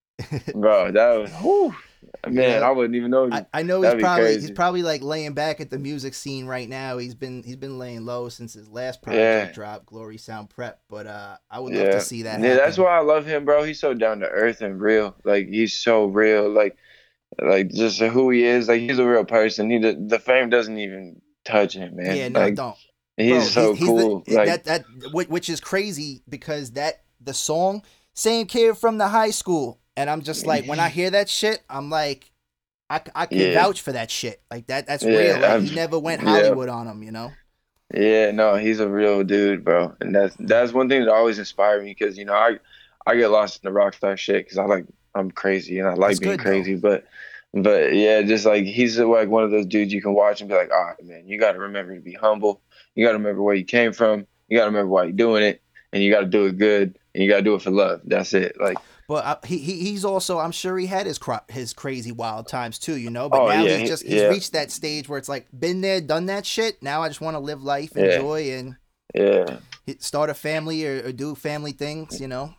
bro. 0.55 0.90
That 0.90 1.14
was, 1.20 1.31
whew, 1.40 1.74
man, 2.26 2.34
Yeah. 2.60 2.66
I 2.66 2.70
wouldn't 2.70 2.94
even 2.96 3.10
know. 3.10 3.28
I, 3.30 3.46
I 3.52 3.62
know 3.62 3.76
he's 3.78 3.82
That'd 3.84 3.98
be 3.98 4.02
probably 4.04 4.32
he's 4.34 4.50
probably 4.50 4.82
like 4.82 5.02
laying 5.02 5.32
back 5.34 5.60
at 5.60 5.70
the 5.70 5.78
music 5.78 6.14
scene 6.14 6.46
right 6.46 6.68
now. 6.68 6.98
He's 6.98 7.14
been 7.14 7.42
he's 7.42 7.56
been 7.56 7.78
laying 7.78 8.04
low 8.04 8.28
since 8.28 8.54
his 8.54 8.68
last 8.68 9.02
project 9.02 9.48
Yeah. 9.48 9.52
dropped, 9.52 9.86
Glory 9.86 10.16
Sound 10.18 10.50
Prep. 10.50 10.80
But 10.88 11.06
uh, 11.06 11.36
I 11.50 11.60
would 11.60 11.74
love 11.74 11.90
to 11.92 12.00
see 12.00 12.22
that. 12.22 12.40
yeah. 12.40 12.54
That's 12.54 12.78
why 12.78 12.96
I 12.96 13.00
love 13.00 13.26
him, 13.26 13.44
bro. 13.44 13.62
He's 13.64 13.80
so 13.80 13.94
down 13.94 14.20
to 14.20 14.26
earth 14.26 14.60
and 14.60 14.80
real. 14.80 15.16
Like 15.24 15.48
he's 15.48 15.74
so 15.76 16.06
real. 16.06 16.48
Like, 16.48 16.76
like 17.40 17.70
just 17.70 18.00
who 18.00 18.30
he 18.30 18.44
is. 18.44 18.68
Like 18.68 18.80
he's 18.80 18.98
a 18.98 19.06
real 19.08 19.24
person. 19.24 19.70
He 19.70 19.78
the, 19.78 19.92
the 19.94 20.18
fame 20.18 20.50
doesn't 20.50 20.78
even 20.78 21.20
touch 21.44 21.74
him, 21.74 21.96
man. 21.96 22.16
Yeah, 22.16 22.28
no, 22.28 22.40
like 22.40 22.54
don't. 22.54 22.76
he's 23.16 23.54
Bro, 23.54 23.64
so 23.64 23.72
he's 23.74 23.86
the- 23.88 23.94
cool. 23.94 24.24
like 24.28 24.46
that 24.46 24.64
that 24.64 24.84
which 25.28 25.48
is 25.48 25.60
crazy 25.60 26.22
because 26.28 26.72
that 26.72 27.02
the 27.20 27.34
song 27.34 27.82
same 28.14 28.46
kid 28.46 28.76
from 28.76 28.98
the 28.98 29.08
high 29.08 29.30
school, 29.30 29.79
and 29.96 30.09
I'm 30.11 30.22
just 30.22 30.46
like 30.46 30.66
when 30.66 30.81
I 30.81 30.88
hear 30.88 31.11
that 31.11 31.29
shit, 31.29 31.62
I'm 31.68 31.90
like, 31.90 32.31
I, 32.88 33.00
I 33.14 33.26
can 33.26 33.38
Yeah. 33.38 33.53
vouch 33.53 33.81
for 33.81 33.92
that 33.92 34.11
shit. 34.11 34.40
Like 34.50 34.66
that 34.66 34.87
that's 34.87 35.05
Yeah, 35.05 35.16
real. 35.16 35.40
Like, 35.40 35.62
he 35.62 35.74
never 35.74 35.98
went 35.98 36.22
yeah. 36.22 36.26
Hollywood 36.29 36.68
on 36.68 36.87
him, 36.87 37.03
you 37.03 37.12
know. 37.12 37.33
Yeah, 37.92 38.31
no, 38.31 38.55
he's 38.57 38.79
a 38.79 38.88
real 38.88 39.24
dude, 39.24 39.64
bro, 39.64 39.96
and 40.00 40.14
that's 40.14 40.37
that's 40.38 40.72
one 40.72 40.88
thing 40.88 41.05
that 41.05 41.12
always 41.12 41.38
inspired 41.40 41.83
me 41.83 41.90
because 41.98 42.16
you 42.16 42.24
know 42.24 42.35
I 42.35 42.59
I 43.05 43.16
get 43.16 43.29
lost 43.31 43.57
in 43.62 43.68
the 43.68 43.72
rock 43.72 43.94
star 43.94 44.16
shit 44.16 44.44
because 44.44 44.59
I 44.59 44.64
like 44.64 44.87
I'm 45.14 45.31
crazy 45.31 45.79
and 45.81 45.88
I 45.88 45.94
like 45.94 46.03
That's 46.11 46.20
being 46.20 46.31
good, 46.31 46.40
though. 46.40 46.44
crazy, 46.44 46.76
but 46.76 47.05
but 47.53 47.94
yeah, 47.94 48.22
just 48.22 48.46
like 48.46 48.64
he's 48.64 48.96
like 48.98 49.29
one 49.29 49.42
of 49.42 49.50
those 49.50 49.66
dudes 49.66 49.92
you 49.92 50.00
can 50.00 50.14
watch 50.14 50.40
and 50.40 50.48
be 50.48 50.55
like, 50.55 50.70
ah, 50.72 50.92
man, 51.03 51.26
you 51.26 51.38
got 51.38 51.53
to 51.53 51.59
remember 51.59 51.96
to 51.96 52.00
be 52.00 52.12
humble, 52.14 52.61
you 52.94 53.05
got 53.05 53.12
to 53.12 53.18
remember 53.18 53.42
where 53.42 53.57
you 53.57 53.64
came 53.64 53.92
from, 53.92 54.24
you 54.48 54.57
got 54.57 54.64
to 54.64 54.70
remember 54.70 54.88
why 54.90 55.05
you're 55.05 55.12
doing 55.12 55.42
it, 55.42 55.61
and 55.92 56.00
you 56.00 56.12
got 56.12 56.20
to 56.20 56.26
do 56.26 56.46
it 56.46 56.59
good, 56.59 56.96
and 57.12 57.24
you 57.24 57.29
got 57.29 57.38
to 57.38 57.42
do 57.42 57.55
it 57.55 57.62
for 57.62 57.72
love. 57.72 58.03
That's 58.05 58.35
it. 58.35 58.55
Like, 58.61 58.79
But 59.11 59.25
uh, 59.25 59.37
he, 59.44 59.59
he 59.59 59.81
he's 59.90 60.05
also 60.05 60.38
I'm 60.38 60.53
sure 60.53 60.79
he 60.79 60.87
had 60.87 61.05
his 61.05 61.18
cro- 61.18 61.40
his 61.49 61.73
crazy 61.73 62.12
wild 62.12 62.46
times 62.46 62.79
too, 62.79 62.96
you 62.96 63.11
know. 63.11 63.29
But 63.29 63.40
Oh, 63.42 63.49
now 63.49 63.64
yeah, 63.64 63.79
he's 63.79 63.88
just 63.88 64.07
he's 64.07 64.23
yeah. 64.23 64.29
reached 64.29 64.53
that 64.53 64.70
stage 64.70 65.09
where 65.09 65.18
it's 65.18 65.29
like 65.29 65.49
been 65.51 65.81
there, 65.81 66.01
done 66.01 66.27
that 66.27 66.46
shit. 66.46 66.81
Now 66.81 67.03
I 67.03 67.09
just 67.09 67.20
want 67.20 67.35
to 67.35 67.40
live 67.40 67.61
life, 67.61 67.90
Yeah. 67.96 68.05
enjoy, 68.05 68.53
and 68.53 68.77
yeah, 69.12 69.59
start 69.99 70.31
a 70.31 70.35
family 70.35 70.87
or, 70.87 71.09
or 71.09 71.11
do 71.11 71.35
family 71.35 71.73
things, 71.73 72.20
you 72.20 72.29
know. 72.29 72.55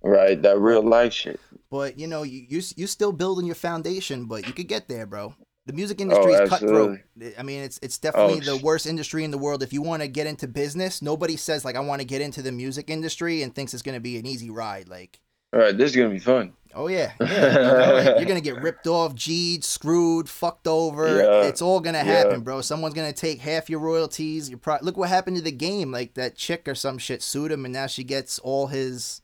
right, 0.00 0.40
that 0.40 0.60
real 0.60 0.80
life 0.80 1.12
shit. 1.12 1.40
But 1.72 1.98
you 1.98 2.06
know, 2.06 2.22
you 2.22 2.46
you 2.48 2.62
you 2.76 2.86
still 2.86 3.10
building 3.10 3.46
your 3.46 3.56
foundation, 3.56 4.26
but 4.26 4.46
you 4.46 4.52
could 4.52 4.68
get 4.68 4.86
there, 4.86 5.06
bro. 5.06 5.34
The 5.66 5.72
music 5.72 6.00
industry 6.00 6.34
is 6.34 6.48
cutthroat. 6.48 7.00
I 7.36 7.42
mean, 7.42 7.64
it's 7.64 7.80
it's 7.82 7.98
definitely 7.98 8.38
Oh, 8.48 8.56
the 8.56 8.64
worst 8.64 8.86
industry 8.86 9.24
in 9.24 9.32
the 9.32 9.38
world. 9.38 9.60
If 9.60 9.72
you 9.72 9.82
want 9.82 10.02
to 10.02 10.08
get 10.08 10.28
into 10.28 10.46
business, 10.46 11.02
nobody 11.02 11.36
says 11.36 11.64
like 11.64 11.74
I 11.74 11.80
want 11.80 12.00
to 12.00 12.06
get 12.06 12.20
into 12.20 12.42
the 12.42 12.52
music 12.52 12.90
industry 12.90 13.42
and 13.42 13.52
thinks 13.52 13.74
it's 13.74 13.82
gonna 13.82 13.98
be 13.98 14.18
an 14.18 14.26
easy 14.26 14.50
ride. 14.50 14.88
Like, 14.88 15.18
All 15.52 15.60
right, 15.60 15.76
this 15.76 15.90
is 15.90 15.96
gonna 15.96 16.10
be 16.10 16.18
fun. 16.18 16.52
oh 16.74 16.86
yeah, 16.88 17.12
yeah, 17.20 17.26
you 17.26 17.52
know, 17.54 17.94
like, 17.94 18.16
you're 18.18 18.28
gonna 18.28 18.40
get 18.40 18.62
ripped 18.62 18.86
off, 18.86 19.14
G'd, 19.14 19.64
screwed, 19.64 20.28
fucked 20.28 20.68
over. 20.68 21.16
Yeah, 21.22 21.48
It's 21.48 21.60
all 21.62 21.80
gonna 21.80 21.98
yeah. 21.98 22.04
happen, 22.04 22.42
bro. 22.42 22.60
Someone's 22.60 22.94
gonna 22.94 23.12
take 23.12 23.40
half 23.40 23.68
your 23.68 23.80
royalties. 23.80 24.48
Your 24.48 24.58
pro- 24.58 24.78
look 24.82 24.96
what 24.96 25.08
happened 25.08 25.36
to 25.38 25.42
the 25.42 25.50
game. 25.52 25.90
Like 25.90 26.14
that 26.14 26.36
chick 26.36 26.68
or 26.68 26.74
some 26.76 26.98
shit 26.98 27.22
sued 27.22 27.50
him, 27.50 27.64
and 27.64 27.74
now 27.74 27.86
she 27.88 28.04
gets 28.04 28.38
all 28.38 28.68
his 28.68 29.22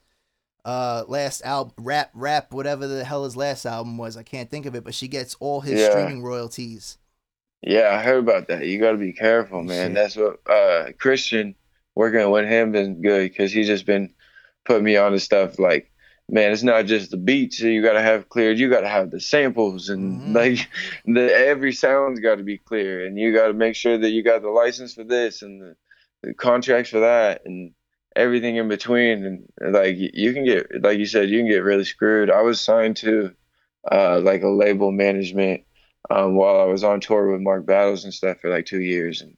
uh 0.65 1.05
last 1.07 1.43
album 1.45 1.73
rap 1.79 2.11
rap 2.12 2.53
whatever 2.53 2.89
the 2.89 3.05
hell 3.05 3.23
his 3.23 3.37
last 3.37 3.65
album 3.65 3.97
was 3.97 4.17
i 4.17 4.25
can't 4.25 4.51
think 4.51 4.67
of 4.67 4.75
it 4.75 4.83
but 4.83 4.93
she 4.93 5.07
gets 5.07 5.37
all 5.39 5.61
his 5.61 5.79
Yeah. 5.81 5.91
streaming 5.91 6.25
royalties 6.25 6.99
Yeah, 7.62 7.91
I 7.93 8.03
heard 8.03 8.19
about 8.19 8.49
that. 8.49 8.67
You 8.67 8.81
got 8.81 8.91
to 8.91 8.97
be 8.99 9.12
careful, 9.12 9.62
man. 9.62 9.91
Shit. 9.91 9.95
That's 9.95 10.17
what 10.17 10.41
uh 10.51 10.91
Christian 10.99 11.55
working 11.95 12.29
with 12.33 12.47
him 12.49 12.73
been 12.73 13.01
good 13.01 13.31
because 13.31 13.53
he's 13.53 13.69
just 13.69 13.87
been 13.87 14.12
putting 14.65 14.83
me 14.83 14.97
on 14.97 15.12
to 15.12 15.21
stuff 15.21 15.61
like, 15.61 15.89
man, 16.29 16.53
it's 16.53 16.62
not 16.62 16.87
just 16.87 17.11
the 17.11 17.17
beats 17.17 17.61
that 17.61 17.71
you 17.71 17.83
got 17.83 17.93
to 17.95 18.03
have 18.03 18.29
cleared. 18.29 18.59
You 18.59 18.69
got 18.71 18.81
to 18.81 18.89
have 18.89 19.11
the 19.11 19.21
samples 19.21 19.89
and 19.89 20.21
Mhm. 20.23 20.35
like 20.35 20.69
the 21.07 21.33
every 21.35 21.73
sound's 21.73 22.21
got 22.21 22.37
to 22.37 22.45
be 22.45 22.59
clear, 22.59 23.07
and 23.07 23.19
you 23.19 23.33
got 23.33 23.49
to 23.49 23.53
make 23.55 23.77
sure 23.77 23.99
that 23.99 24.11
you 24.11 24.23
got 24.23 24.43
the 24.43 24.51
license 24.51 24.95
for 24.95 25.05
this 25.05 25.43
and 25.43 25.61
the, 25.61 25.77
the 26.23 26.35
contracts 26.35 26.91
for 26.91 27.01
that 27.01 27.43
and 27.47 27.73
everything 28.15 28.57
in 28.57 28.69
between. 28.69 29.25
And 29.25 29.73
like 29.75 29.97
you 29.99 30.33
can 30.33 30.45
get, 30.45 30.83
like 30.83 30.99
you 30.99 31.07
said, 31.07 31.31
you 31.31 31.39
can 31.41 31.49
get 31.49 31.62
really 31.65 31.85
screwed. 31.85 32.31
I 32.31 32.43
was 32.43 32.61
signed 32.61 32.97
to 32.99 33.33
uh 33.91 34.21
like 34.21 34.43
a 34.43 34.49
label 34.49 34.91
management 34.93 35.62
um, 36.11 36.35
while 36.37 36.61
I 36.61 36.65
was 36.65 36.85
on 36.85 37.01
tour 37.01 37.33
with 37.33 37.41
Mark 37.41 37.67
Battles 37.67 38.05
and 38.05 38.15
stuff 38.15 38.39
for 38.41 38.51
like 38.51 38.67
two 38.67 38.81
years, 38.81 39.23
and 39.23 39.37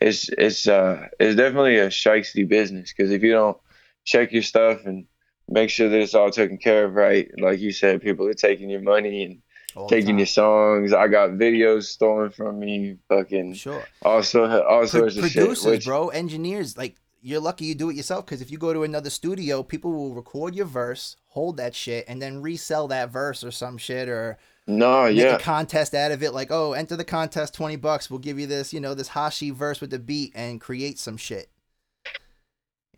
it's 0.00 0.28
it's 0.30 0.66
uh 0.68 1.06
it's 1.20 1.36
definitely 1.36 1.78
a 1.78 1.88
shiesty 1.88 2.48
business 2.48 2.92
because 2.92 3.10
if 3.12 3.22
you 3.22 3.32
don't 3.32 3.56
check 4.04 4.32
your 4.32 4.42
stuff 4.42 4.86
and 4.86 5.06
make 5.48 5.70
sure 5.70 5.88
that 5.88 6.00
it's 6.00 6.14
all 6.14 6.30
taken 6.30 6.58
care 6.58 6.84
of 6.84 6.94
right, 6.94 7.30
like 7.38 7.60
you 7.60 7.72
said, 7.72 8.02
people 8.02 8.26
are 8.26 8.34
taking 8.34 8.68
your 8.68 8.82
money 8.82 9.24
and 9.24 9.42
all 9.76 9.88
taking 9.88 10.10
time. 10.10 10.18
your 10.18 10.26
songs. 10.26 10.92
I 10.92 11.08
got 11.08 11.30
videos 11.30 11.84
stolen 11.84 12.30
from 12.30 12.58
me, 12.58 12.96
fucking 13.08 13.54
sure 13.54 13.84
also 14.02 14.62
all 14.62 14.80
Pro- 14.80 14.86
sorts 14.86 15.16
of 15.16 15.22
producers 15.22 15.62
shit. 15.62 15.70
Which, 15.70 15.84
bro 15.84 16.08
engineers 16.08 16.76
like 16.76 16.96
you're 17.22 17.40
lucky 17.40 17.66
you 17.66 17.74
do 17.74 17.90
it 17.90 17.96
yourself 17.96 18.24
because 18.24 18.40
if 18.40 18.50
you 18.50 18.58
go 18.58 18.72
to 18.72 18.84
another 18.84 19.10
studio 19.10 19.62
people 19.62 19.92
will 19.92 20.14
record 20.14 20.54
your 20.54 20.66
verse 20.66 21.16
hold 21.28 21.56
that 21.56 21.74
shit 21.74 22.04
and 22.08 22.22
then 22.22 22.40
resell 22.40 22.88
that 22.88 23.10
verse 23.10 23.42
or 23.42 23.50
some 23.50 23.78
shit 23.78 24.08
or 24.08 24.38
no, 24.68 25.04
make 25.04 25.16
yeah, 25.16 25.36
a 25.36 25.38
contest 25.38 25.94
out 25.94 26.10
of 26.10 26.22
it 26.22 26.32
like 26.32 26.50
oh 26.50 26.72
enter 26.72 26.96
the 26.96 27.04
contest 27.04 27.54
20 27.54 27.76
bucks 27.76 28.10
we'll 28.10 28.18
give 28.18 28.38
you 28.38 28.46
this 28.46 28.72
you 28.72 28.80
know 28.80 28.94
this 28.94 29.08
hashi 29.08 29.50
verse 29.50 29.80
with 29.80 29.90
the 29.90 29.98
beat 29.98 30.32
and 30.34 30.60
create 30.60 30.98
some 30.98 31.16
shit 31.16 31.50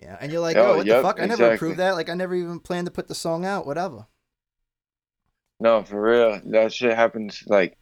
yeah 0.03 0.17
and 0.21 0.31
you're 0.33 0.41
like 0.41 0.57
oh, 0.57 0.73
Oh, 0.73 0.77
what 0.79 0.87
the 0.87 1.03
fuck 1.03 1.17
i 1.21 1.23
never 1.27 1.33
exactly. 1.45 1.55
approved 1.57 1.79
that 1.79 1.95
like 1.95 2.09
i 2.09 2.15
never 2.15 2.35
even 2.35 2.61
planned 2.61 2.87
to 2.87 2.93
put 2.93 3.09
the 3.09 3.15
song 3.15 3.45
out 3.45 3.67
whatever 3.67 4.07
No, 5.61 5.83
for 5.83 6.01
real. 6.01 6.41
That 6.53 6.73
shit 6.73 6.95
happens 6.95 7.43
like 7.47 7.77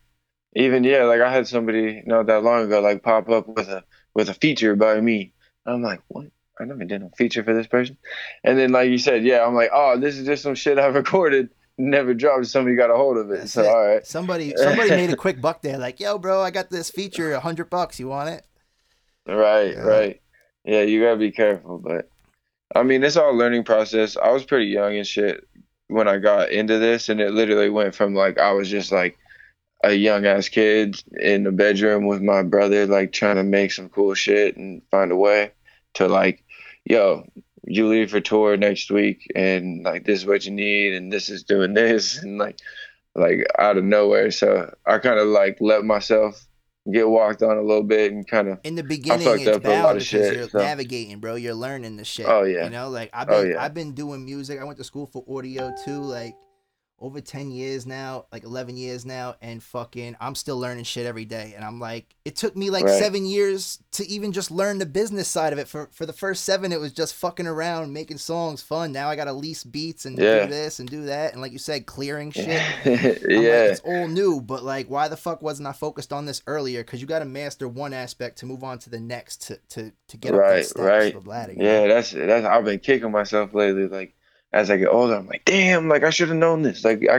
even 0.55 0.83
yeah, 0.85 1.05
like 1.05 1.21
I 1.21 1.31
had 1.31 1.47
somebody 1.47 2.03
not 2.07 2.27
that 2.27 2.43
long 2.43 2.63
ago 2.65 2.81
like 2.81 3.03
pop 3.03 3.29
up 3.29 3.47
with 3.49 3.69
a 3.69 3.85
with 4.15 4.31
a 4.31 4.35
feature 4.35 4.75
by 4.75 4.99
me. 5.01 5.35
I'm 5.67 5.83
like, 5.83 6.01
what? 6.09 6.29
I 6.59 6.65
never 6.65 6.85
did 6.87 7.03
a 7.03 7.11
feature 7.19 7.45
for 7.45 7.53
this 7.53 7.67
person. 7.67 7.99
And 8.43 8.59
then 8.59 8.73
like 8.73 8.89
you 8.89 8.97
said, 8.97 9.25
yeah, 9.25 9.45
I'm 9.45 9.55
like, 9.55 9.69
oh, 9.75 9.99
this 10.01 10.17
is 10.17 10.25
just 10.25 10.43
some 10.43 10.55
shit 10.55 10.79
I've 10.79 10.95
recorded, 11.05 11.51
never 11.77 12.15
dropped. 12.15 12.47
Somebody 12.47 12.77
got 12.77 12.89
a 12.91 12.97
hold 12.97 13.19
of 13.19 13.31
it. 13.31 13.41
That's 13.41 13.53
so 13.53 13.63
it. 13.65 13.69
all 13.69 13.87
right. 13.87 14.07
somebody 14.07 14.55
somebody 14.57 14.89
made 14.89 15.11
a 15.11 15.17
quick 15.17 15.43
buck 15.43 15.61
there 15.61 15.77
like 15.77 16.01
yo 16.01 16.17
bro 16.17 16.41
i 16.41 16.51
got 16.51 16.71
this 16.71 16.89
feature 16.91 17.33
a 17.33 17.45
100 17.45 17.69
bucks 17.69 18.01
you 18.01 18.09
want 18.09 18.31
it 18.31 18.47
Right, 19.29 19.75
Yeah. 19.75 19.81
right. 19.81 20.21
Yeah, 20.67 20.83
you 20.83 21.01
gotta 21.01 21.17
be 21.17 21.31
careful, 21.31 21.79
but 21.79 22.11
I 22.75 22.83
mean 22.83 23.05
it's 23.05 23.17
all 23.17 23.35
learning 23.35 23.65
process. 23.65 24.17
I 24.17 24.31
was 24.31 24.45
pretty 24.45 24.67
young 24.67 24.97
and 24.97 25.07
shit 25.07 25.47
when 25.87 26.09
I 26.09 26.19
got 26.19 26.51
into 26.51 26.79
this 26.79 27.09
and 27.09 27.21
it 27.21 27.31
literally 27.33 27.71
went 27.71 27.95
from 27.95 28.15
like 28.15 28.39
I 28.39 28.53
was 28.53 28.69
just 28.69 28.91
like 28.91 29.17
a 29.85 29.93
young 29.93 30.27
ass 30.27 30.49
kid 30.49 31.01
in 31.21 31.45
the 31.45 31.53
bedroom 31.53 32.07
with 32.07 32.21
my 32.21 32.43
brother, 32.43 32.85
like 32.87 33.13
trying 33.13 33.37
to 33.37 33.45
make 33.45 33.71
some 33.71 33.89
cool 33.89 34.15
shit 34.15 34.57
and 34.57 34.83
find 34.91 35.13
a 35.13 35.17
way 35.17 35.53
to 35.95 36.09
like, 36.09 36.43
yo, 36.85 37.25
you 37.65 37.87
leave 37.87 38.11
for 38.11 38.21
tour 38.21 38.57
next 38.57 38.91
week 38.91 39.31
and 39.37 39.85
like 39.85 40.05
this 40.05 40.21
is 40.21 40.27
what 40.27 40.45
you 40.45 40.51
need 40.51 40.95
and 40.95 41.13
this 41.13 41.29
is 41.29 41.45
doing 41.45 41.75
this 41.75 42.19
and 42.19 42.39
like 42.39 42.59
like 43.15 43.47
out 43.57 43.77
of 43.77 43.85
nowhere. 43.85 44.33
So 44.33 44.75
I 44.85 44.99
kinda 44.99 45.23
like 45.23 45.59
let 45.61 45.85
myself 45.85 46.45
get 46.93 47.09
walked 47.09 47.43
on 47.43 47.57
a 47.57 47.63
little 47.63 47.83
bit 47.83 48.13
and 48.13 48.27
kind 48.29 48.49
of 48.49 48.59
in 48.65 48.75
the 48.77 48.83
beginning 48.83 49.27
fucked 49.27 49.41
it's 49.43 49.57
up 49.57 49.65
a 49.65 49.69
lot 49.69 49.75
bound 49.75 49.87
of 49.89 49.95
because 49.95 50.07
shit, 50.07 50.35
you're 50.37 50.49
so- 50.49 50.59
navigating 50.59 51.19
bro 51.19 51.35
you're 51.35 51.55
learning 51.55 51.97
the 51.97 52.05
shit 52.05 52.27
Oh, 52.29 52.45
yeah. 52.45 52.65
you 52.65 52.71
know 52.71 52.89
like 52.89 53.11
i've 53.13 53.29
Oh, 53.29 53.43
yeah. 53.43 53.63
i've 53.63 53.75
been 53.75 53.93
doing 53.93 54.25
music 54.25 54.61
i 54.61 54.65
went 54.65 54.79
to 54.79 54.85
school 54.85 55.07
for 55.07 55.25
audio 55.29 55.75
too 55.85 56.01
like 56.01 56.35
over 56.99 57.21
10 57.21 57.51
years 57.51 57.85
now 57.85 58.25
like 58.33 58.43
11 58.43 58.75
years 58.77 59.05
now 59.05 59.35
and 59.43 59.63
fucking 59.63 60.17
i'm 60.19 60.35
still 60.35 60.59
learning 60.59 60.83
shit 60.83 61.05
every 61.05 61.27
day 61.27 61.53
and 61.55 61.63
i'm 61.63 61.79
like 61.79 62.17
it 62.25 62.37
took 62.37 62.57
me 62.57 62.71
like 62.71 62.87
Right. 62.87 62.99
seven 62.99 63.27
years 63.27 63.81
to 63.93 64.07
even 64.09 64.33
just 64.33 64.51
learn 64.51 64.79
the 64.79 64.87
business 64.87 65.29
side 65.29 65.53
of 65.53 65.59
it 65.59 65.69
for 65.69 65.91
for 65.93 66.07
the 66.07 66.15
first 66.15 66.45
seven 66.45 66.73
it 66.73 66.81
was 66.81 66.93
just 66.93 67.15
fucking 67.15 67.47
around 67.47 67.93
making 67.93 68.17
songs 68.17 68.63
fun 68.63 68.93
now 68.93 69.11
i 69.11 69.17
gotta 69.17 69.35
lease 69.35 69.63
beats 69.63 70.07
and 70.07 70.17
Yeah. 70.17 70.45
do 70.45 70.51
this 70.51 70.79
and 70.81 70.89
do 70.89 71.05
that 71.05 71.35
and 71.35 71.43
like 71.43 71.53
you 71.53 71.59
said 71.59 71.85
clearing 71.85 72.31
shit 72.33 72.47
yeah. 72.87 72.93
Like, 72.95 73.21
it's 73.23 73.81
all 73.81 74.09
new, 74.21 74.41
but 74.41 74.63
like, 74.65 74.89
why 74.89 75.09
the 75.09 75.17
fuck 75.19 75.43
wasn't 75.43 75.69
I 75.69 75.73
focused 75.73 76.13
on 76.13 76.25
this 76.25 76.43
earlier? 76.47 76.83
Because 76.83 77.01
you 77.01 77.07
got 77.07 77.19
to 77.19 77.25
master 77.25 77.69
one 77.69 77.93
aspect 77.93 78.39
to 78.39 78.47
move 78.47 78.63
on 78.65 78.79
to 78.81 78.91
the 78.91 79.01
next 79.01 79.43
to 79.49 79.59
to 79.71 79.93
to 80.09 80.17
get 80.17 80.33
up 80.35 80.41
Right, 80.41 80.57
that 80.59 80.65
steps 80.67 80.79
right. 80.79 81.27
ladder. 81.27 81.55
know? 81.55 81.65
Yeah, 81.65 81.87
that's 81.89 82.13
that's 82.13 82.47
I've 82.47 82.65
been 82.65 82.79
kicking 82.79 83.11
myself 83.11 83.53
lately. 83.55 83.87
Like 83.89 84.15
as 84.53 84.71
I 84.71 84.77
get 84.77 84.89
older, 84.89 85.15
I'm 85.17 85.27
like, 85.27 85.45
damn, 85.45 85.89
like 85.89 86.03
I 86.05 86.11
should 86.11 86.29
have 86.29 86.37
known 86.39 86.63
this. 86.63 86.85
Like 86.85 87.03
I 87.09 87.17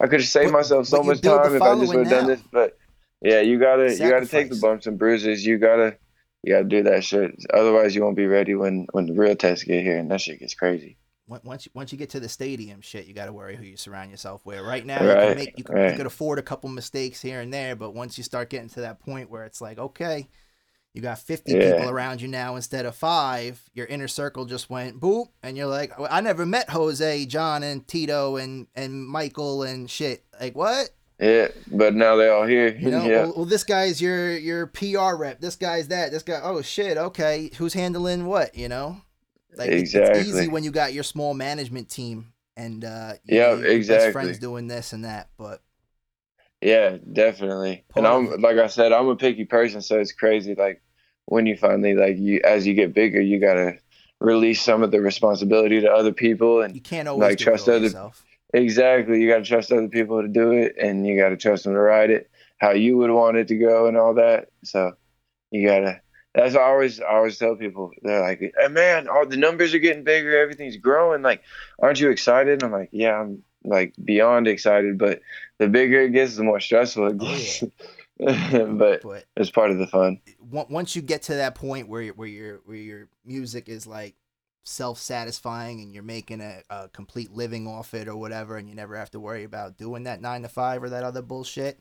I 0.00 0.06
could 0.06 0.20
have 0.20 0.28
saved 0.28 0.52
But- 0.52 0.58
myself 0.58 0.86
so 0.86 1.02
much 1.02 1.20
time 1.20 1.54
if 1.54 1.62
I 1.62 1.74
just 1.78 1.94
would 1.94 2.06
have 2.06 2.10
done 2.10 2.26
this. 2.28 2.40
But 2.52 2.76
Yeah, 3.20 3.40
you 3.40 3.58
gotta 3.58 3.92
you 3.92 4.08
gotta 4.10 4.26
take 4.26 4.48
the 4.50 4.56
bumps 4.60 4.86
and 4.86 4.98
bruises. 4.98 5.44
You 5.44 5.58
gotta 5.58 5.96
you 6.44 6.52
gotta 6.54 6.64
do 6.64 6.84
that 6.84 7.02
shit. 7.04 7.32
Otherwise, 7.52 7.94
you 7.94 8.02
won't 8.04 8.16
be 8.16 8.26
ready 8.26 8.54
when 8.54 8.86
when 8.92 9.06
the 9.06 9.12
real 9.12 9.34
tests 9.34 9.64
get 9.64 9.82
here, 9.82 9.98
and 9.98 10.10
that 10.10 10.20
shit 10.20 10.38
gets 10.38 10.54
crazy. 10.54 10.96
Once- 11.26 11.44
Once 11.44 11.66
you, 11.66 11.72
once 11.74 11.92
you 11.92 11.98
get 11.98 12.08
to 12.10 12.20
the 12.20 12.28
stadium, 12.28 12.80
shit, 12.80 13.04
you 13.06 13.12
got 13.12 13.26
to 13.26 13.34
worry 13.34 13.54
who 13.54 13.62
you 13.64 13.76
surround 13.76 14.10
yourself 14.10 14.46
with. 14.46 14.60
Right 14.60 14.86
now, 14.86 15.02
you 15.02 15.08
Right, 15.10 15.28
can 15.28 15.36
make 15.36 15.58
you 15.58 15.64
can, 15.64 15.76
you 15.76 15.82
right. 15.82 15.96
could 15.96 16.06
afford 16.06 16.38
a 16.38 16.42
couple 16.42 16.70
mistakes 16.70 17.20
here 17.20 17.40
and 17.40 17.52
there, 17.52 17.76
but 17.76 17.92
once 17.92 18.16
you 18.16 18.24
start 18.24 18.48
getting 18.48 18.70
to 18.70 18.80
that 18.82 18.98
point 19.00 19.28
where 19.28 19.44
it's 19.44 19.60
like, 19.60 19.78
okay, 19.78 20.28
you 20.94 21.02
got 21.02 21.18
50 21.18 21.52
Yeah. 21.52 21.72
people 21.72 21.90
around 21.90 22.20
you 22.20 22.28
now 22.28 22.56
instead 22.56 22.86
of 22.86 22.96
five, 22.96 23.62
your 23.74 23.86
inner 23.86 24.08
circle 24.08 24.44
just 24.46 24.68
went 24.70 25.00
boop, 25.00 25.26
and 25.42 25.56
you're 25.56 25.66
like, 25.66 25.92
I 26.10 26.20
never 26.20 26.44
met 26.46 26.70
Jose, 26.70 27.26
John, 27.26 27.62
and 27.62 27.86
Tito, 27.86 28.36
and 28.36 28.66
and 28.74 29.06
Michael, 29.06 29.62
and 29.62 29.88
shit. 29.90 30.24
Like 30.40 30.56
what? 30.56 30.90
Yeah, 31.20 31.48
but 31.70 31.94
now 31.94 32.14
they're 32.16 32.32
all 32.32 32.46
here. 32.46 32.68
You 32.76 32.90
know, 32.90 33.04
yeah, 33.08 33.22
well, 33.24 33.32
well, 33.38 33.44
this 33.44 33.64
guy's 33.64 34.00
your 34.00 34.36
your 34.38 34.66
PR 34.68 35.14
rep. 35.16 35.40
This 35.40 35.56
guy's 35.56 35.88
that. 35.88 36.10
This 36.10 36.22
guy. 36.22 36.40
Oh 36.42 36.62
shit. 36.62 36.96
Okay, 36.96 37.50
who's 37.58 37.74
handling 37.74 38.26
what? 38.26 38.54
You 38.56 38.68
know, 38.68 39.00
like 39.56 39.68
it- 39.68 39.74
it's 39.74 39.94
Exactly. 39.94 40.20
easy 40.22 40.48
when 40.48 40.64
you 40.64 40.70
got 40.70 40.92
your 40.94 41.02
small 41.04 41.34
management 41.34 41.88
team 41.90 42.32
and 42.56 42.84
uh, 42.84 43.14
Yeah, 43.24 43.54
know, 43.54 43.62
exactly. 43.62 44.12
friends 44.12 44.38
doing 44.38 44.68
this 44.68 44.92
and 44.92 45.04
that. 45.04 45.28
But 45.36 45.60
yeah, 46.60 46.98
definitely. 47.12 47.84
And 47.96 48.06
I'm 48.06 48.40
like 48.40 48.56
I 48.58 48.66
said, 48.66 48.92
I'm 48.92 49.08
a 49.08 49.16
picky 49.16 49.44
person, 49.44 49.80
so 49.80 49.98
it's 49.98 50.12
crazy. 50.12 50.54
Like 50.54 50.82
when 51.26 51.46
you 51.46 51.56
finally 51.56 51.94
like 51.94 52.16
you 52.18 52.40
as 52.44 52.66
you 52.66 52.74
get 52.74 52.94
bigger, 52.94 53.20
you 53.20 53.38
gotta 53.40 53.78
release 54.20 54.60
some 54.62 54.82
of 54.82 54.90
the 54.90 55.00
responsibility 55.00 55.80
to 55.80 55.90
other 55.90 56.12
people 56.12 56.62
and 56.62 56.74
you 56.74 56.80
can't 56.80 57.06
always 57.08 57.30
Like, 57.30 57.38
trust 57.38 57.68
other- 57.68 57.84
yourself. 57.84 58.24
Exactly. 58.54 59.20
You 59.20 59.28
got 59.28 59.38
to 59.38 59.44
trust 59.44 59.70
other 59.70 59.88
people 59.88 60.22
to 60.22 60.28
do 60.28 60.52
it, 60.52 60.74
and 60.80 61.06
you 61.06 61.20
got 61.20 61.28
to 61.28 61.36
trust 61.36 61.64
them 61.64 61.74
to 61.74 61.78
ride 61.80 62.08
it 62.10 62.30
how 62.56 62.70
you 62.70 62.96
would 62.96 63.10
want 63.10 63.36
it 63.36 63.48
to 63.48 63.56
go, 63.56 63.86
and 63.88 63.96
all 63.98 64.14
that. 64.14 64.48
So 64.64 64.92
you 65.50 65.66
gotta. 65.68 66.00
That's 66.34 66.54
I 66.54 66.62
always. 66.62 66.98
I 66.98 67.08
always 67.16 67.36
tell 67.36 67.56
people. 67.56 67.90
They're 68.00 68.22
like, 68.22 68.40
hey, 68.40 68.68
"Man, 68.68 69.06
all 69.06 69.26
the 69.26 69.36
numbers 69.36 69.74
are 69.74 69.78
getting 69.78 70.02
bigger. 70.02 70.38
Everything's 70.38 70.78
growing. 70.78 71.20
Like, 71.20 71.42
aren't 71.78 72.00
you 72.00 72.08
excited?" 72.10 72.54
And 72.54 72.62
I'm 72.62 72.72
like, 72.72 72.88
"Yeah, 72.90 73.20
I'm 73.20 73.42
like 73.64 73.94
beyond 74.02 74.48
excited." 74.48 74.98
But 74.98 75.20
the 75.58 75.68
bigger 75.68 76.02
it 76.02 76.12
gets, 76.12 76.36
the 76.36 76.44
more 76.44 76.60
stressful 76.60 77.08
it 77.08 77.18
Oh, 77.20 77.60
gets. 77.60 77.64
but 78.18 79.02
But 79.02 79.26
it's 79.36 79.50
part 79.50 79.70
of 79.70 79.78
the 79.78 79.86
fun. 79.86 80.20
once 80.40 80.94
you 80.94 81.02
get 81.02 81.22
to 81.22 81.34
that 81.34 81.54
point 81.54 81.88
where 81.88 82.06
where 82.08 82.28
your 82.28 82.60
where 82.64 82.76
your 82.76 83.08
music 83.24 83.68
is 83.68 83.86
like 83.86 84.14
self 84.64 84.98
satisfying 84.98 85.80
and 85.80 85.92
you're 85.94 86.02
making 86.02 86.40
a, 86.40 86.62
a 86.68 86.88
complete 86.88 87.32
living 87.32 87.66
off 87.66 87.94
it 87.94 88.08
or 88.08 88.16
whatever, 88.16 88.56
and 88.56 88.68
you 88.68 88.74
never 88.74 88.96
have 88.96 89.10
to 89.12 89.20
worry 89.20 89.44
about 89.44 89.76
doing 89.78 90.04
that 90.04 90.20
nine 90.20 90.42
to 90.42 90.48
five 90.48 90.82
or 90.82 90.90
that 90.90 91.04
other 91.04 91.22
bullshit. 91.22 91.80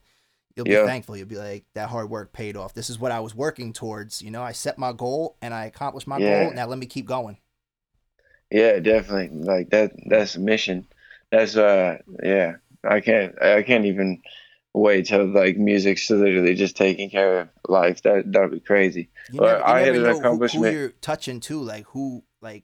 You'll 0.55 0.65
be 0.65 0.75
Yeah. 0.75 0.77
thankful. 0.77 1.15
You'll 1.15 1.27
be 1.27 1.37
like, 1.37 1.65
that 1.75 1.89
hard 1.89 2.09
work 2.09 2.33
paid 2.33 2.57
off. 2.57 2.73
This 2.73 2.89
is 2.89 2.97
what 2.97 3.11
I 3.11 3.19
was 3.19 3.35
working 3.35 3.73
towards. 3.73 4.21
You 4.23 4.31
know, 4.31 4.41
I 4.41 4.53
set 4.53 4.77
my 4.79 4.91
goal 4.91 5.37
and 5.41 5.53
I 5.53 5.65
accomplished 5.65 6.07
my 6.07 6.19
Yeah. 6.19 6.21
goal. 6.21 6.51
Now 6.51 6.65
let 6.65 6.79
me 6.79 6.87
keep 6.87 7.05
going. 7.05 7.37
Yeah, 8.51 8.79
definitely. 8.79 9.29
Like 9.41 9.69
that. 9.71 9.91
That's 10.05 10.35
a 10.35 10.39
mission. 10.39 10.87
That's 11.31 11.55
uh. 11.57 11.97
Yeah. 12.23 12.55
I 12.83 13.01
can't. 13.01 13.41
I 13.41 13.63
can't 13.63 13.85
even 13.85 14.21
wait 14.73 15.07
till 15.07 15.25
like 15.25 15.57
music's 15.57 16.09
literally 16.09 16.53
just 16.53 16.77
taking 16.77 17.09
care 17.09 17.41
of 17.41 17.49
life. 17.67 18.03
That 18.03 18.31
that'd 18.31 18.51
be 18.51 18.59
crazy. 18.59 19.09
You 19.31 19.41
never, 19.41 19.57
you 19.57 19.63
I 19.63 19.81
hit 19.81 19.95
an 19.95 20.03
know 20.03 20.19
who, 20.19 20.45
who 20.47 20.69
you're 20.69 20.89
touching 21.01 21.39
too. 21.39 21.61
Like 21.61 21.85
who, 21.87 22.23
like 22.41 22.63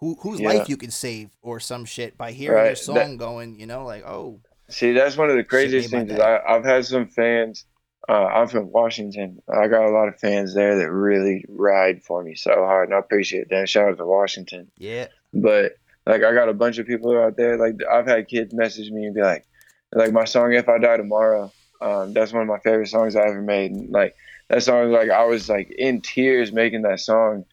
who, 0.00 0.14
whose 0.20 0.40
Yeah. 0.40 0.48
life 0.50 0.68
you 0.68 0.76
can 0.76 0.90
save 0.92 1.30
or 1.42 1.58
some 1.60 1.84
shit 1.84 2.16
by 2.16 2.30
hearing 2.32 2.56
your 2.58 2.66
Right, 2.68 2.78
song 2.78 2.94
that- 2.94 3.18
going. 3.18 3.58
You 3.58 3.66
know, 3.66 3.84
like 3.84 4.04
oh, 4.06 4.40
See, 4.70 4.92
that's 4.92 5.16
one 5.16 5.28
of 5.30 5.36
the 5.36 5.44
craziest 5.44 5.90
things. 5.90 6.12
Is. 6.12 6.20
I, 6.20 6.40
I've 6.46 6.64
had 6.64 6.84
some 6.86 7.08
fans. 7.08 7.64
Uh, 8.08 8.24
I'm 8.26 8.48
from 8.48 8.70
Washington. 8.72 9.42
I 9.52 9.66
got 9.68 9.84
a 9.86 9.90
lot 9.90 10.08
of 10.08 10.18
fans 10.18 10.54
there 10.54 10.76
that 10.78 10.90
really 10.90 11.44
ride 11.48 12.02
for 12.04 12.22
me 12.22 12.34
so 12.36 12.52
hard, 12.54 12.88
and 12.88 12.94
I 12.94 13.00
appreciate 13.00 13.50
that. 13.50 13.68
Shout 13.68 13.88
out 13.90 13.98
to 13.98 14.06
Washington. 14.06 14.70
yeah, 14.78 15.08
But 15.34 15.72
like, 16.08 16.24
I 16.24 16.32
got 16.32 16.48
a 16.48 16.54
bunch 16.54 16.78
of 16.78 16.86
people 16.86 17.16
out 17.18 17.36
there. 17.36 17.58
Like, 17.58 17.76
I've 17.90 18.06
had 18.06 18.28
kids 18.28 18.54
message 18.54 18.90
me 18.90 19.04
and 19.04 19.14
be 19.14 19.22
like, 19.22 19.46
like 19.92 20.12
my 20.12 20.24
song 20.24 20.52
"If 20.52 20.68
I 20.68 20.78
Die 20.78 20.96
Tomorrow." 20.96 21.52
Um, 21.80 22.12
that's 22.12 22.32
one 22.32 22.42
of 22.42 22.48
my 22.48 22.58
favorite 22.58 22.88
songs 22.88 23.14
I 23.14 23.28
ever 23.28 23.42
made. 23.42 23.70
And, 23.70 23.90
like 23.90 24.16
that 24.48 24.62
song, 24.62 24.90
like 24.90 25.10
I 25.10 25.24
was 25.24 25.48
like 25.48 25.70
in 25.70 26.00
tears 26.00 26.52
making 26.52 26.82
that 26.82 27.00
song. 27.00 27.44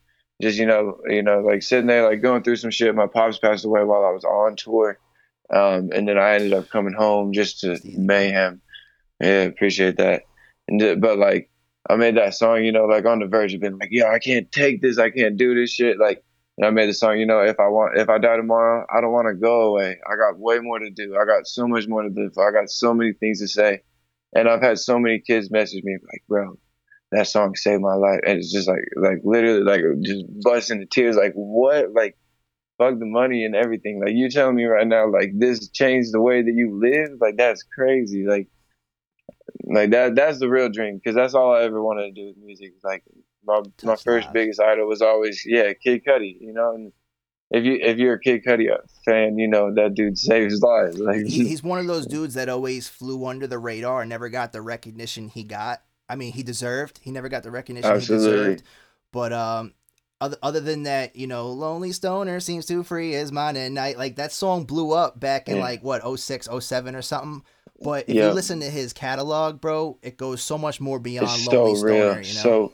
Just 0.41 0.57
you 0.57 0.65
know, 0.65 0.99
you 1.07 1.21
know, 1.21 1.39
like 1.41 1.63
sitting 1.63 1.87
there, 1.87 2.09
like 2.09 2.21
going 2.21 2.43
through 2.43 2.57
some 2.57 2.71
shit. 2.71 2.93
My 2.95 3.07
pops 3.07 3.37
passed 3.37 3.65
away 3.65 3.83
while 3.83 4.03
I 4.05 4.11
was 4.11 4.25
on 4.25 4.55
tour, 4.55 4.99
um, 5.53 5.91
and 5.93 6.07
then 6.07 6.17
I 6.17 6.35
ended 6.35 6.53
up 6.53 6.69
coming 6.69 6.93
home 6.93 7.33
just 7.33 7.61
to 7.61 7.79
mayhem. 7.83 8.61
Yeah, 9.21 9.43
appreciate 9.43 9.97
that. 9.97 10.23
And 10.67 10.99
but 10.99 11.17
like 11.17 11.49
I 11.89 11.95
made 11.95 12.17
that 12.17 12.33
song, 12.33 12.63
you 12.63 12.71
know, 12.71 12.85
like 12.85 13.05
on 13.05 13.19
the 13.19 13.27
verge 13.27 13.53
of 13.53 13.61
being 13.61 13.77
like, 13.77 13.89
yo, 13.91 14.07
I 14.07 14.19
can't 14.19 14.51
take 14.51 14.81
this, 14.81 14.97
I 14.97 15.09
can't 15.11 15.37
do 15.37 15.53
this 15.53 15.71
shit. 15.71 15.99
Like, 15.99 16.23
and 16.57 16.65
I 16.65 16.69
made 16.69 16.87
the 16.87 16.93
song, 16.93 17.17
you 17.17 17.25
know, 17.25 17.41
if 17.41 17.59
I 17.59 17.67
want, 17.67 17.97
if 17.97 18.09
I 18.09 18.17
die 18.17 18.37
tomorrow, 18.37 18.85
I 18.93 19.01
don't 19.01 19.11
want 19.11 19.27
to 19.27 19.35
go 19.35 19.63
away. 19.63 19.97
I 20.05 20.15
got 20.15 20.39
way 20.39 20.59
more 20.59 20.79
to 20.79 20.89
do. 20.89 21.17
I 21.19 21.25
got 21.25 21.47
so 21.47 21.67
much 21.67 21.87
more 21.87 22.03
to 22.03 22.09
do. 22.09 22.29
I 22.39 22.51
got 22.51 22.69
so 22.69 22.93
many 22.93 23.13
things 23.13 23.39
to 23.41 23.47
say, 23.47 23.81
and 24.33 24.47
I've 24.47 24.61
had 24.61 24.79
so 24.79 24.97
many 24.97 25.19
kids 25.19 25.51
message 25.51 25.83
me 25.83 25.97
like, 26.01 26.23
bro, 26.29 26.57
that 27.11 27.27
song 27.27 27.55
saved 27.55 27.81
my 27.81 27.95
life, 27.95 28.21
and 28.25 28.37
it's 28.37 28.51
just 28.51 28.67
like, 28.69 28.83
like 28.95 29.19
literally, 29.23 29.63
like 29.63 29.81
just 30.01 30.25
busting 30.43 30.77
into 30.77 30.87
tears. 30.87 31.17
Like, 31.17 31.33
what? 31.33 31.91
Like, 31.93 32.17
fuck 32.77 32.99
the 32.99 33.05
money 33.05 33.45
and 33.45 33.55
everything. 33.55 34.01
Like, 34.03 34.13
you 34.15 34.29
telling 34.29 34.55
me 34.55 34.65
right 34.65 34.87
now, 34.87 35.11
like 35.11 35.31
this 35.37 35.69
changed 35.69 36.13
the 36.13 36.21
way 36.21 36.41
that 36.41 36.53
you 36.53 36.79
live? 36.81 37.19
Like, 37.19 37.35
that's 37.37 37.63
crazy. 37.63 38.25
Like 38.27 38.47
like 39.67 39.91
that 39.91 40.15
that's 40.15 40.39
the 40.39 40.49
real 40.49 40.69
dream 40.69 40.95
because 40.97 41.15
that's 41.15 41.33
all 41.33 41.53
I 41.53 41.63
ever 41.63 41.81
wanted 41.81 42.07
to 42.07 42.11
do 42.11 42.27
with 42.27 42.37
music. 42.37 42.73
Like 42.83 43.03
my 43.45 43.61
my 43.83 43.95
first 43.95 44.31
biggest 44.33 44.59
idol 44.59 44.87
was 44.87 45.01
always 45.01 45.43
yeah 45.45 45.73
Kid 45.73 46.03
Cudi, 46.05 46.37
you 46.39 46.53
know. 46.53 46.71
And 46.73 46.91
if 47.51 47.63
you 47.63 47.77
if 47.81 47.97
you're 47.97 48.15
a 48.15 48.19
Kid 48.19 48.43
Cudi 48.43 48.67
fan, 49.05 49.37
you 49.37 49.47
know 49.47 49.73
that 49.73 49.93
dude 49.93 50.17
saves 50.17 50.61
lives. 50.61 50.99
Like 51.05 51.25
he, 51.25 51.47
he's 51.47 51.63
one 51.63 51.79
of 51.79 51.87
those 51.87 52.05
dudes 52.07 52.33
that 52.35 52.49
always 52.49 52.87
flew 52.87 53.25
under 53.25 53.47
the 53.47 53.59
radar 53.59 54.01
and 54.01 54.09
never 54.09 54.29
got 54.29 54.51
the 54.51 54.61
recognition 54.61 55.27
he 55.29 55.43
got. 55.43 55.81
I 56.09 56.15
mean, 56.15 56.33
he 56.33 56.43
deserved. 56.43 56.99
He 57.01 57.11
never 57.11 57.29
got 57.29 57.43
the 57.43 57.51
recognition 57.51 57.91
he 57.91 57.97
Absolutely. 57.97 58.27
deserved. 58.27 58.63
But 59.11 59.33
um, 59.33 59.73
other 60.21 60.37
other 60.43 60.59
than 60.59 60.83
that, 60.83 61.15
you 61.15 61.27
know, 61.27 61.49
"Lonely 61.49 61.91
Stoner" 61.91 62.39
seems 62.39 62.65
too 62.65 62.83
free 62.83 63.13
is 63.13 63.31
mine 63.31 63.57
at 63.57 63.71
night. 63.71 63.97
Like 63.97 64.15
that 64.17 64.31
song 64.31 64.65
blew 64.65 64.91
up 64.91 65.19
back 65.19 65.47
in 65.49 65.57
Yeah. 65.57 65.61
like 65.63 65.83
what 65.83 66.01
06, 66.19 66.47
07 66.59 66.95
or 66.95 67.01
something. 67.01 67.43
But 67.83 68.05
if 68.07 68.15
Yeah. 68.15 68.27
you 68.29 68.33
listen 68.33 68.59
to 68.61 68.69
his 68.69 68.93
catalog, 68.93 69.59
bro, 69.59 69.97
it 70.01 70.17
goes 70.17 70.41
so 70.41 70.57
much 70.57 70.79
more 70.79 70.99
beyond 70.99 71.29
it's 71.29 71.47
"Lonely 71.47 71.75
so 71.75 71.81
real, 71.81 71.95
Stoner." 71.97 72.21
You 72.21 72.33
know, 72.35 72.41
so 72.41 72.73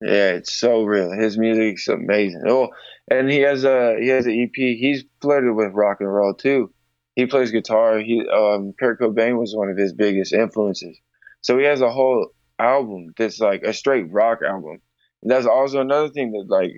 yeah, 0.00 0.30
it's 0.32 0.52
so 0.52 0.84
real. 0.84 1.12
His 1.12 1.36
music's 1.36 1.88
amazing. 1.88 2.42
Oh, 2.46 2.68
and 3.10 3.30
he 3.30 3.40
has 3.40 3.64
a 3.64 3.96
he 4.00 4.08
has 4.08 4.26
an 4.26 4.40
EP. 4.40 4.54
He's 4.54 5.04
flirted 5.20 5.54
with 5.54 5.72
rock 5.72 5.98
and 6.00 6.12
roll 6.12 6.34
too. 6.34 6.72
He 7.16 7.26
plays 7.26 7.50
guitar. 7.50 7.98
He 7.98 8.26
um 8.28 8.72
Kurt 8.78 9.00
Cobain 9.00 9.38
was 9.38 9.54
one 9.54 9.68
of 9.68 9.76
his 9.76 9.92
biggest 9.92 10.32
influences. 10.32 10.98
So 11.42 11.58
he 11.58 11.64
has 11.64 11.80
a 11.80 11.90
whole 11.90 12.28
album 12.58 13.12
that's 13.16 13.40
like 13.40 13.62
a 13.62 13.72
straight 13.72 14.10
rock 14.10 14.40
album. 14.46 14.80
That's 15.22 15.46
also 15.46 15.80
another 15.80 16.08
thing 16.08 16.32
that 16.32 16.46
like 16.48 16.72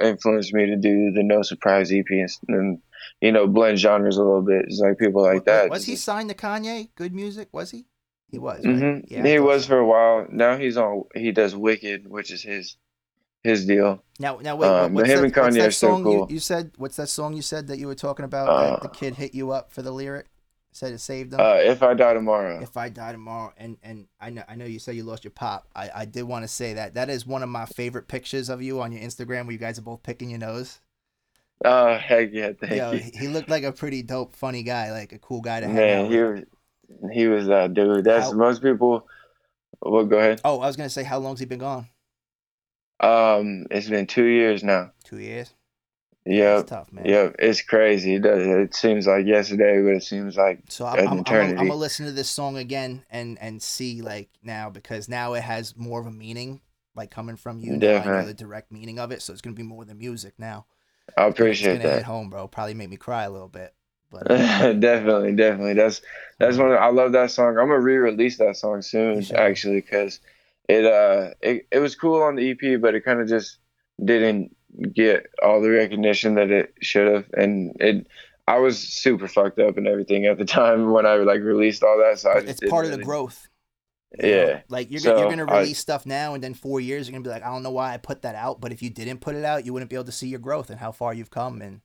influenced 0.00 0.54
me 0.54 0.66
to 0.66 0.76
do 0.76 1.12
the 1.12 1.22
No 1.22 1.42
Surprise 1.42 1.92
EP 1.92 2.04
and, 2.10 2.30
and 2.48 2.78
you 3.20 3.32
know 3.32 3.48
blend 3.48 3.78
genres 3.78 4.16
a 4.16 4.22
little 4.22 4.42
bit. 4.42 4.66
It's 4.66 4.78
like 4.78 4.98
people 4.98 5.22
like 5.22 5.44
that. 5.46 5.70
Was 5.70 5.86
he 5.86 5.96
signed 5.96 6.28
to 6.28 6.36
Kanye? 6.36 6.90
Good 6.94 7.14
music, 7.14 7.48
was 7.52 7.72
he? 7.72 7.86
He 8.30 8.38
was. 8.38 8.66
Right? 8.66 8.86
hmm 8.86 8.98
Yeah, 9.08 9.22
he 9.24 9.38
was 9.38 9.64
so. 9.64 9.68
for 9.68 9.78
a 9.78 9.86
while. 9.86 10.26
Now 10.30 10.56
he's 10.56 10.76
on. 10.76 11.04
He 11.14 11.32
does 11.32 11.54
Wicked, 11.56 12.08
which 12.08 12.30
is 12.30 12.42
his 12.42 12.76
his 13.42 13.66
deal. 13.66 14.02
Now, 14.18 14.38
now 14.38 14.56
wait. 14.56 14.68
Um, 14.68 14.74
what, 14.76 14.92
what's 14.92 15.08
but 15.08 15.10
him 15.10 15.20
that, 15.20 15.24
and 15.24 15.36
what's 15.36 15.56
Kanye 15.56 15.58
that 15.58 15.68
are 15.68 15.70
still 15.70 15.90
song 15.94 16.00
you, 16.06 16.18
cool. 16.18 16.26
you 16.30 16.38
said? 16.40 16.72
What's 16.76 16.96
that 16.96 17.08
song 17.08 17.34
you 17.34 17.42
said 17.42 17.66
that 17.68 17.78
you 17.78 17.86
were 17.86 17.94
talking 17.94 18.24
about? 18.24 18.46
that 18.60 18.82
the 18.82 18.88
Uh, 18.88 18.92
kid 18.92 19.14
hit 19.16 19.34
you 19.34 19.50
up 19.52 19.72
for 19.72 19.82
the 19.82 19.92
lyric. 19.92 20.26
Said 20.72 20.92
it 20.92 21.00
saved 21.00 21.32
him. 21.34 21.40
Uh, 21.40 21.54
if 21.56 21.82
I 21.82 21.94
die 21.94 22.14
tomorrow, 22.14 22.60
if 22.62 22.76
I 22.76 22.90
die 22.90 23.10
tomorrow, 23.12 23.52
and 23.56 23.76
and 23.82 24.06
I 24.20 24.30
know 24.30 24.44
I 24.48 24.54
know 24.54 24.66
you 24.66 24.78
said 24.78 24.94
you 24.94 25.02
lost 25.02 25.24
your 25.24 25.32
pop. 25.32 25.66
I 25.74 25.90
I 25.92 26.04
did 26.04 26.22
want 26.24 26.44
to 26.44 26.48
say 26.48 26.74
that 26.74 26.94
that 26.94 27.10
is 27.10 27.26
one 27.26 27.42
of 27.42 27.48
my 27.48 27.66
favorite 27.66 28.06
pictures 28.06 28.48
of 28.48 28.62
you 28.62 28.80
on 28.80 28.92
your 28.92 29.02
Instagram 29.02 29.46
where 29.46 29.52
you 29.52 29.58
guys 29.58 29.78
are 29.80 29.82
both 29.82 30.02
picking 30.04 30.30
your 30.30 30.38
nose. 30.38 30.80
oh 31.64 31.96
heck 31.96 32.30
yeah, 32.32 32.52
thank 32.60 32.72
Yo, 32.76 32.92
you, 32.92 33.00
he 33.00 33.10
he 33.10 33.28
looked 33.28 33.48
like 33.50 33.64
a 33.64 33.72
pretty 33.72 34.02
dope, 34.02 34.36
funny 34.36 34.62
guy, 34.62 34.92
like 34.92 35.12
a 35.12 35.18
cool 35.18 35.40
guy 35.40 35.60
to 35.60 35.68
hang 35.68 35.74
man. 35.76 36.04
out 36.04 36.10
He 36.10 36.18
was 36.18 36.40
he 37.12 37.26
was 37.28 37.46
that 37.46 37.74
dude. 37.74 38.04
That's 38.04 38.26
How- 38.30 38.36
most 38.36 38.62
people. 38.62 39.06
Well, 39.82 40.04
go 40.04 40.18
ahead. 40.18 40.40
Oh, 40.44 40.60
I 40.60 40.66
was 40.66 40.76
gonna 40.76 40.90
say, 40.90 41.04
how 41.04 41.18
long's 41.18 41.40
he 41.40 41.46
been 41.46 41.58
gone? 41.58 41.88
Um, 43.00 43.66
it's 43.70 43.88
been 43.88 44.06
two 44.06 44.24
years 44.24 44.62
now. 44.62 44.92
Two 45.04 45.18
years. 45.18 45.54
Yep, 46.26 46.56
That's 46.56 46.68
tough, 46.70 46.92
man. 46.92 47.06
yep. 47.06 47.36
It's 47.38 47.62
crazy. 47.62 48.16
It 48.16 48.22
does. 48.22 48.46
It 48.46 48.74
seems 48.74 49.06
like 49.06 49.24
yesterday, 49.26 49.80
but 49.80 49.94
it 49.94 50.02
seems 50.02 50.36
like 50.36 50.60
So 50.68 50.84
I'm, 50.84 50.98
I'm, 50.98 51.08
I'm, 51.08 51.18
eternity. 51.20 51.56
I'm 51.58 51.68
gonna 51.68 51.76
listen 51.76 52.04
to 52.06 52.12
this 52.12 52.28
song 52.28 52.58
again 52.58 53.04
and 53.10 53.38
and 53.40 53.62
see 53.62 54.02
like 54.02 54.28
now 54.42 54.68
because 54.68 55.08
now 55.08 55.32
it 55.32 55.42
has 55.42 55.74
more 55.78 55.98
of 55.98 56.06
a 56.06 56.10
meaning, 56.10 56.60
like 56.94 57.10
coming 57.10 57.36
from 57.36 57.58
you. 57.58 57.72
Now 57.78 58.02
I 58.02 58.04
know 58.04 58.26
the 58.26 58.34
direct 58.34 58.70
meaning 58.70 58.98
of 58.98 59.12
it, 59.12 59.22
so 59.22 59.32
it's 59.32 59.40
gonna 59.40 59.56
be 59.56 59.62
more 59.62 59.86
than 59.86 59.96
music 59.96 60.34
now. 60.38 60.66
I 61.16 61.24
appreciate 61.24 61.76
It's 61.76 61.84
gonna 61.84 61.96
hit 61.96 62.04
home, 62.04 62.28
bro. 62.28 62.46
Probably 62.48 62.74
make 62.74 62.90
me 62.90 62.98
cry 62.98 63.24
a 63.24 63.30
little 63.30 63.48
bit. 63.48 63.74
But 64.10 64.30
uh, 64.30 64.72
definitely, 64.78 65.32
definitely. 65.32 65.74
That's 65.74 66.02
that's 66.38 66.56
one. 66.56 66.72
I 66.72 66.88
love 66.88 67.12
that 67.12 67.30
song. 67.30 67.58
I'm 67.58 67.68
gonna 67.68 67.80
re-release 67.80 68.38
that 68.38 68.56
song 68.56 68.82
soon, 68.82 69.22
should. 69.22 69.36
actually, 69.36 69.80
because 69.80 70.20
it 70.68 70.84
uh 70.84 71.30
it, 71.40 71.66
it 71.70 71.78
was 71.78 71.94
cool 71.94 72.22
on 72.22 72.36
the 72.36 72.50
EP, 72.50 72.80
but 72.80 72.94
it 72.94 73.04
kind 73.04 73.20
of 73.20 73.28
just 73.28 73.58
didn't 74.04 74.56
get 74.94 75.26
all 75.42 75.60
the 75.60 75.70
recognition 75.70 76.34
that 76.36 76.50
it 76.50 76.74
should 76.80 77.12
have, 77.12 77.26
and 77.34 77.76
it. 77.80 78.06
I 78.48 78.58
was 78.58 78.78
super 78.80 79.28
fucked 79.28 79.60
up 79.60 79.76
and 79.76 79.86
everything 79.86 80.26
at 80.26 80.36
the 80.36 80.44
time 80.60 80.90
when 80.90 81.06
I 81.06 81.14
like 81.16 81.40
released 81.40 81.84
all 81.84 81.98
that. 81.98 82.18
So 82.18 82.30
I 82.30 82.38
it's 82.38 82.60
part 82.68 82.84
of 82.84 82.90
the 82.90 82.96
really- 82.96 83.04
growth. 83.06 83.46
you 84.20 84.28
know? 84.28 84.36
Yeah. 84.36 84.60
Like 84.68 84.90
you're 84.90 85.00
gonna, 85.02 85.20
you're 85.20 85.30
gonna 85.30 85.46
I- 85.52 85.60
release 85.60 85.78
stuff 85.78 86.04
now, 86.04 86.34
and 86.34 86.42
then 86.42 86.54
four 86.54 86.80
years 86.80 87.06
you're 87.06 87.12
gonna 87.12 87.22
be 87.22 87.30
like, 87.30 87.44
I 87.44 87.50
don't 87.52 87.62
know 87.62 87.70
why 87.70 87.94
I 87.94 87.98
put 87.98 88.22
that 88.22 88.34
out. 88.34 88.60
But 88.60 88.72
if 88.72 88.82
you 88.82 88.90
didn't 88.90 89.20
put 89.20 89.36
it 89.36 89.44
out, 89.44 89.64
you 89.64 89.72
wouldn't 89.72 89.88
be 89.88 89.94
able 89.94 90.06
to 90.06 90.12
see 90.12 90.26
your 90.26 90.40
growth 90.40 90.68
and 90.68 90.80
how 90.80 90.90
far 90.90 91.14
you've 91.14 91.30
come. 91.30 91.62
And 91.62 91.80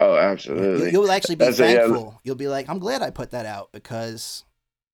Oh, 0.00 0.16
absolutely. 0.16 0.90
you'll 0.92 1.10
actually 1.10 1.34
be 1.34 1.44
That's 1.46 1.58
a- 1.58 1.70
yeah. 1.72 1.78
thankful. 1.86 2.20
You'll 2.22 2.36
be 2.36 2.48
like, 2.48 2.68
I'm 2.68 2.78
glad 2.78 3.02
I 3.02 3.10
put 3.10 3.32
that 3.32 3.46
out 3.46 3.70
because 3.72 4.44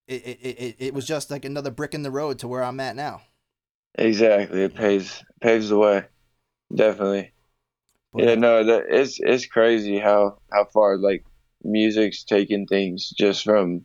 it, 0.08 0.24
it, 0.26 0.38
it, 0.42 0.76
it- 0.78 0.94
was 0.94 1.06
just 1.06 1.30
like 1.30 1.44
another 1.44 1.70
brick 1.70 1.94
in 1.94 2.02
the 2.02 2.10
road 2.10 2.38
to 2.40 2.48
where 2.48 2.62
I'm 2.62 2.80
at 2.80 2.96
now. 2.96 3.22
Exactly. 3.96 4.62
It 4.62 4.74
paves 4.74 5.22
paves 5.40 5.68
the 5.68 5.78
way. 5.78 6.04
Definitely. 6.74 7.32
But, 8.12 8.24
Yeah, 8.24 8.34
no, 8.36 8.64
that 8.64 8.84
it's 8.88 9.20
it's 9.20 9.46
crazy 9.46 9.98
how 9.98 10.38
how 10.52 10.64
far 10.64 10.96
like 10.96 11.24
music's 11.62 12.24
taken 12.24 12.66
things 12.66 13.10
just 13.16 13.44
from 13.44 13.84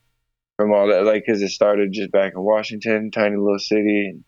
from 0.58 0.73
all 0.73 0.88
that 0.88 1.03
like 1.03 1.23
because 1.25 1.41
it 1.41 1.49
started 1.49 1.91
just 1.93 2.12
back 2.12 2.34
in 2.34 2.41
Washington, 2.41 3.12
tiny 3.12 3.36
little 3.38 3.60
city, 3.60 4.08
and 4.10 4.23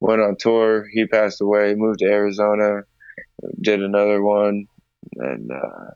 went 0.00 0.20
on 0.20 0.36
tour. 0.36 0.86
He 0.92 1.06
passed 1.06 1.40
away, 1.40 1.74
moved 1.74 2.00
to 2.00 2.06
Arizona, 2.06 2.82
did 3.62 3.82
another 3.82 4.22
one, 4.22 4.66
and 5.16 5.50
uh, 5.50 5.90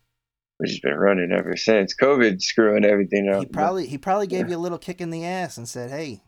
we've 0.59 0.71
just 0.71 0.83
been 0.83 0.95
running 0.95 1.33
ever 1.33 1.57
since. 1.57 1.95
COVID 1.95 2.41
screwing 2.43 2.85
everything 2.85 3.29
up. 3.29 3.41
he 3.41 3.47
probably 3.47 3.87
he 3.87 3.99
probably 3.99 4.27
gave 4.27 4.49
you 4.49 4.57
a 4.57 4.59
little 4.59 4.79
kick 4.79 5.01
in 5.01 5.11
the 5.11 5.25
ass 5.25 5.57
and 5.57 5.69
said, 5.69 5.91
Hey, 5.91 6.23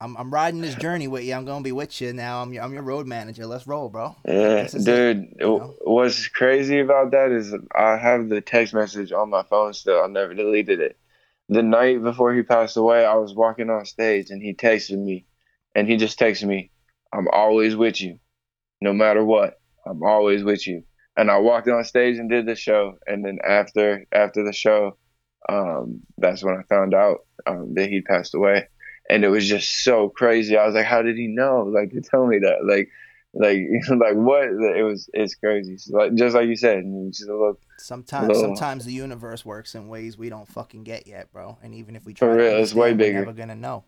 I'm 0.00 0.16
I'm 0.16 0.32
riding 0.32 0.60
this 0.60 0.74
journey 0.74 1.08
with 1.08 1.24
you. 1.24 1.34
I'm 1.34 1.44
gonna 1.44 1.62
be 1.62 1.72
with 1.72 2.00
you 2.00 2.12
now. 2.12 2.42
I'm 2.42 2.52
your 2.52 2.62
I'm 2.62 2.72
your 2.72 2.82
road 2.82 3.06
manager. 3.06 3.46
Let's 3.46 3.66
roll, 3.66 3.88
bro. 3.88 4.14
Yeah, 4.26 4.66
dude. 4.66 5.28
you 5.38 5.46
know? 5.46 5.74
What's 5.82 6.28
crazy 6.28 6.80
about 6.80 7.12
that 7.12 7.32
is 7.32 7.54
I 7.74 7.96
have 7.96 8.28
the 8.28 8.40
text 8.40 8.74
message 8.74 9.12
on 9.12 9.30
my 9.30 9.42
phone 9.44 9.72
still. 9.72 10.02
I 10.02 10.06
never 10.08 10.34
deleted 10.34 10.80
it. 10.80 10.98
The 11.48 11.62
night 11.62 12.02
before 12.02 12.34
he 12.34 12.42
passed 12.42 12.76
away, 12.76 13.06
I 13.06 13.14
was 13.14 13.34
walking 13.34 13.70
on 13.70 13.86
stage 13.86 14.30
and 14.30 14.42
he 14.42 14.52
texted 14.52 14.98
me, 14.98 15.26
and 15.74 15.88
he 15.88 15.96
just 15.96 16.18
texted 16.18 16.48
me, 16.48 16.72
"I'm 17.12 17.28
always 17.32 17.76
with 17.76 18.00
you, 18.00 18.18
no 18.80 18.92
matter 18.92 19.24
what. 19.24 19.58
I'm 19.86 20.02
always 20.02 20.42
with 20.42 20.66
you." 20.66 20.82
And 21.16 21.30
I 21.30 21.38
walked 21.38 21.68
on 21.68 21.82
stage 21.84 22.18
and 22.18 22.28
did 22.28 22.46
the 22.46 22.54
show, 22.56 22.98
and 23.06 23.24
then 23.24 23.38
after 23.46 24.04
after 24.12 24.44
the 24.44 24.52
show, 24.52 24.96
um, 25.48 26.00
that's 26.18 26.42
when 26.44 26.56
I 26.56 26.62
found 26.68 26.94
out 26.94 27.20
um, 27.46 27.74
that 27.74 27.88
he 27.88 28.02
passed 28.02 28.34
away, 28.34 28.68
and 29.08 29.24
it 29.24 29.28
was 29.28 29.48
just 29.48 29.82
so 29.84 30.08
crazy. 30.10 30.56
I 30.56 30.66
was 30.66 30.74
like, 30.74 30.84
"How 30.86 31.02
did 31.02 31.16
he 31.16 31.26
know? 31.28 31.62
Like 31.62 31.90
to 31.92 32.00
tell 32.00 32.26
me 32.26 32.38
that? 32.40 32.64
Like." 32.64 32.88
like 33.38 33.58
like 33.90 34.14
what 34.14 34.44
it 34.44 34.82
was 34.82 35.10
it's 35.12 35.34
crazy 35.34 35.76
So, 35.76 35.94
like 35.98 36.14
just 36.14 36.34
like 36.34 36.46
you 36.46 36.56
said 36.56 36.84
just 37.10 37.28
look 37.28 37.60
Sometimes 37.76 38.28
Little- 38.28 38.42
sometimes 38.56 38.86
the 38.86 38.94
universe 38.94 39.44
works 39.44 39.74
in 39.74 39.88
ways 39.88 40.16
we 40.16 40.30
don't 40.30 40.48
fucking 40.48 40.84
get 40.84 41.06
yet, 41.06 41.30
bro. 41.32 41.58
And 41.62 41.74
even 41.74 41.96
if 41.96 42.06
we 42.06 42.14
For 42.14 42.28
try 42.28 42.28
to 42.28 42.34
real, 42.42 42.62
it's 42.62 42.72
way 42.72 42.94
bigger. 42.94 43.18
we're 43.18 43.24
never 43.26 43.36
gonna 43.36 43.54
know. 43.56 43.84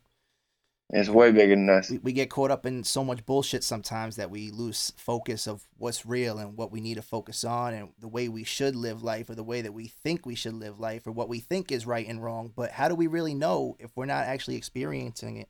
It's 0.91 1.11
way 1.11 1.31
bigger 1.33 1.55
than 1.55 1.69
us. 1.69 1.91
We, 1.91 1.99
we 1.99 2.13
get 2.13 2.31
caught 2.31 2.51
up 2.51 2.65
in 2.65 2.83
so 2.83 3.05
much 3.05 3.27
bullshit 3.27 3.63
sometimes 3.63 4.17
that 4.17 4.31
we 4.31 4.51
lose 4.51 4.93
focus 4.97 5.47
of 5.47 5.63
what's 5.77 6.07
real 6.07 6.39
and 6.39 6.57
what 6.57 6.73
we 6.73 6.81
need 6.81 6.95
to 6.95 7.03
focus 7.03 7.45
on 7.45 7.75
and 7.75 7.91
the 7.99 8.09
way 8.09 8.29
we 8.29 8.45
should 8.45 8.75
live 8.75 9.03
life 9.03 9.29
or 9.29 9.35
the 9.35 9.45
way 9.45 9.61
that 9.61 9.75
we 9.75 9.89
think 9.89 10.25
we 10.25 10.35
should 10.35 10.55
live 10.55 10.81
life 10.81 11.07
or 11.07 11.13
what 11.13 11.29
we 11.29 11.41
think 11.41 11.71
is 11.71 11.87
right 11.87 12.09
and 12.09 12.23
wrong. 12.23 12.53
But 12.57 12.71
how 12.71 12.89
do 12.89 12.95
we 12.95 13.07
really 13.07 13.35
know 13.35 13.77
if 13.79 13.91
we're 13.97 14.07
not 14.07 14.25
actually 14.25 14.57
experiencing 14.57 15.37
it? 15.37 15.49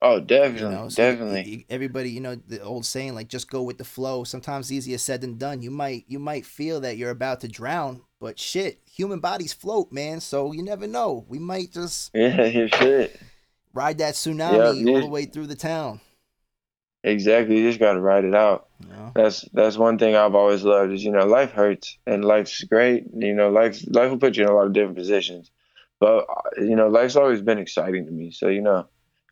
Oh 0.00 0.16
you 0.16 0.20
definitely 0.20 0.70
know 0.76 0.88
So 0.88 1.02
definitely. 1.02 1.66
everybody 1.68 2.10
you 2.10 2.20
know 2.20 2.36
the 2.36 2.60
old 2.62 2.86
saying 2.86 3.16
like 3.16 3.28
just 3.28 3.50
go 3.50 3.62
with 3.62 3.78
the 3.78 3.84
flow. 3.84 4.24
Sometimes 4.24 4.72
easier 4.72 4.98
said 4.98 5.20
than 5.20 5.38
done. 5.38 5.62
You 5.62 5.70
might 5.70 6.04
you 6.08 6.18
might 6.18 6.46
feel 6.46 6.80
that 6.80 6.96
you're 6.96 7.10
about 7.10 7.40
to 7.40 7.48
drown 7.48 8.02
but 8.20 8.38
shit 8.38 8.80
human 8.84 9.20
bodies 9.20 9.52
float 9.52 9.92
man. 9.92 10.20
So 10.20 10.52
you 10.52 10.62
never 10.62 10.86
know. 10.86 11.24
We 11.28 11.38
might 11.38 11.72
just 11.72 12.10
yeah 12.14 12.44
you 12.44 12.68
shit 12.68 13.20
ride 13.78 13.98
that 13.98 14.14
tsunami 14.14 14.66
all 14.66 14.74
yeah. 14.74 15.00
the 15.00 15.06
way 15.06 15.24
through 15.24 15.46
the 15.46 15.54
town. 15.54 16.00
Exactly 17.04 17.58
you 17.58 17.68
just 17.68 17.78
got 17.78 17.92
to 17.92 18.00
ride 18.00 18.24
it 18.24 18.34
out. 18.34 18.68
Know 18.80 19.12
that's 19.14 19.42
that's 19.52 19.76
one 19.76 19.98
thing 19.98 20.14
i've 20.16 20.34
always 20.34 20.62
loved 20.62 20.92
is 20.92 21.04
you 21.04 21.12
know 21.12 21.26
life 21.26 21.52
hurts 21.52 21.96
and 22.06 22.24
life's 22.24 22.62
great 22.64 23.04
you 23.14 23.34
know 23.34 23.50
life 23.50 23.82
life 23.88 24.10
will 24.10 24.18
put 24.18 24.36
you 24.36 24.44
in 24.44 24.50
a 24.50 24.54
lot 24.54 24.66
of 24.66 24.72
different 24.72 24.96
positions. 24.96 25.50
But 26.00 26.26
uh, 26.28 26.62
you 26.62 26.76
know 26.76 26.88
life's 26.88 27.16
always 27.16 27.40
been 27.40 27.58
exciting 27.58 28.06
to 28.06 28.12
me. 28.12 28.32
So 28.32 28.48
you 28.48 28.62
know 28.62 28.88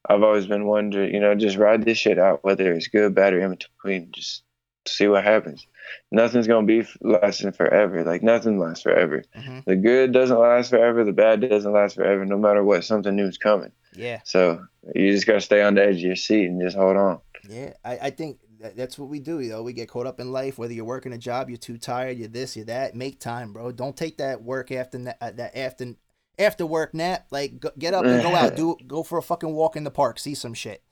i've 0.09 0.23
always 0.23 0.47
been 0.47 0.67
wondering 0.67 1.13
you 1.13 1.21
know 1.21 1.35
just 1.35 1.57
ride 1.57 1.85
this 1.85 1.99
shit 1.99 2.19
out 2.19 2.45
whether 2.45 2.73
it's 2.73 2.87
good 2.87 3.15
bad 3.15 3.35
or 3.35 3.41
in 3.41 3.51
between 3.51 4.13
just 4.13 4.45
see 4.87 5.09
what 5.09 5.25
happens. 5.25 5.67
Nothing's 6.13 6.47
gonna 6.47 6.67
be 6.67 6.87
lasting 7.01 7.53
forever 7.53 8.05
like 8.05 8.23
nothing 8.23 8.61
lasts 8.61 8.85
forever. 8.85 9.25
Hmm 9.35 9.59
the 9.67 9.77
good 9.77 10.13
doesn't 10.13 10.39
last 10.39 10.71
forever 10.71 11.05
the 11.05 11.13
bad 11.25 11.41
doesn't 11.41 11.73
last 11.73 11.97
forever 11.97 12.25
no 12.25 12.39
matter 12.39 12.63
what 12.63 12.85
something 12.85 13.15
new 13.17 13.27
is 13.27 13.39
coming 13.39 13.73
yeah 13.97 14.21
so 14.25 14.65
you 14.95 15.13
just 15.13 15.27
gotta 15.27 15.41
stay 15.41 15.63
on 15.63 15.75
the 15.75 15.83
edge 15.83 15.97
of 15.97 16.01
your 16.01 16.17
seat 16.17 16.47
and 16.47 16.61
just 16.61 16.77
hold 16.77 16.97
on 16.97 17.21
Yeah, 17.49 17.73
I, 17.85 17.99
I 17.99 18.11
think 18.11 18.39
that's 18.75 18.99
what 18.99 19.09
we 19.09 19.21
do. 19.21 19.41
You 19.41 19.51
know, 19.51 19.63
we 19.63 19.73
get 19.73 19.89
caught 19.89 20.07
up 20.07 20.21
in 20.21 20.33
life. 20.33 20.59
Whether 20.59 20.73
you're 20.73 20.85
working 20.85 21.13
a 21.13 21.19
job, 21.19 21.49
you're 21.49 21.59
too 21.59 21.79
tired, 21.79 22.19
you're 22.19 22.29
this, 22.29 22.57
you're 22.57 22.65
that. 22.67 22.95
Make 22.95 23.21
time, 23.21 23.53
bro. 23.53 23.73
Don't 23.73 23.97
take 23.97 24.19
that 24.19 24.43
work 24.43 24.73
after 24.73 24.99
na- 24.99 25.13
uh, 25.21 25.33
that 25.33 25.57
after 25.57 25.95
after 26.39 26.67
work 26.67 26.95
nap. 26.95 27.27
Like, 27.31 27.61
go, 27.61 27.71
get 27.79 27.95
up 27.95 28.05
and 28.05 28.23
go 28.23 28.35
out. 28.35 28.57
Do 28.57 28.77
go 28.87 29.03
for 29.03 29.19
a 29.19 29.23
fucking 29.23 29.53
walk 29.53 29.77
in 29.77 29.85
the 29.85 29.91
park. 29.91 30.19
See 30.19 30.35
some 30.35 30.55
shit. 30.55 30.83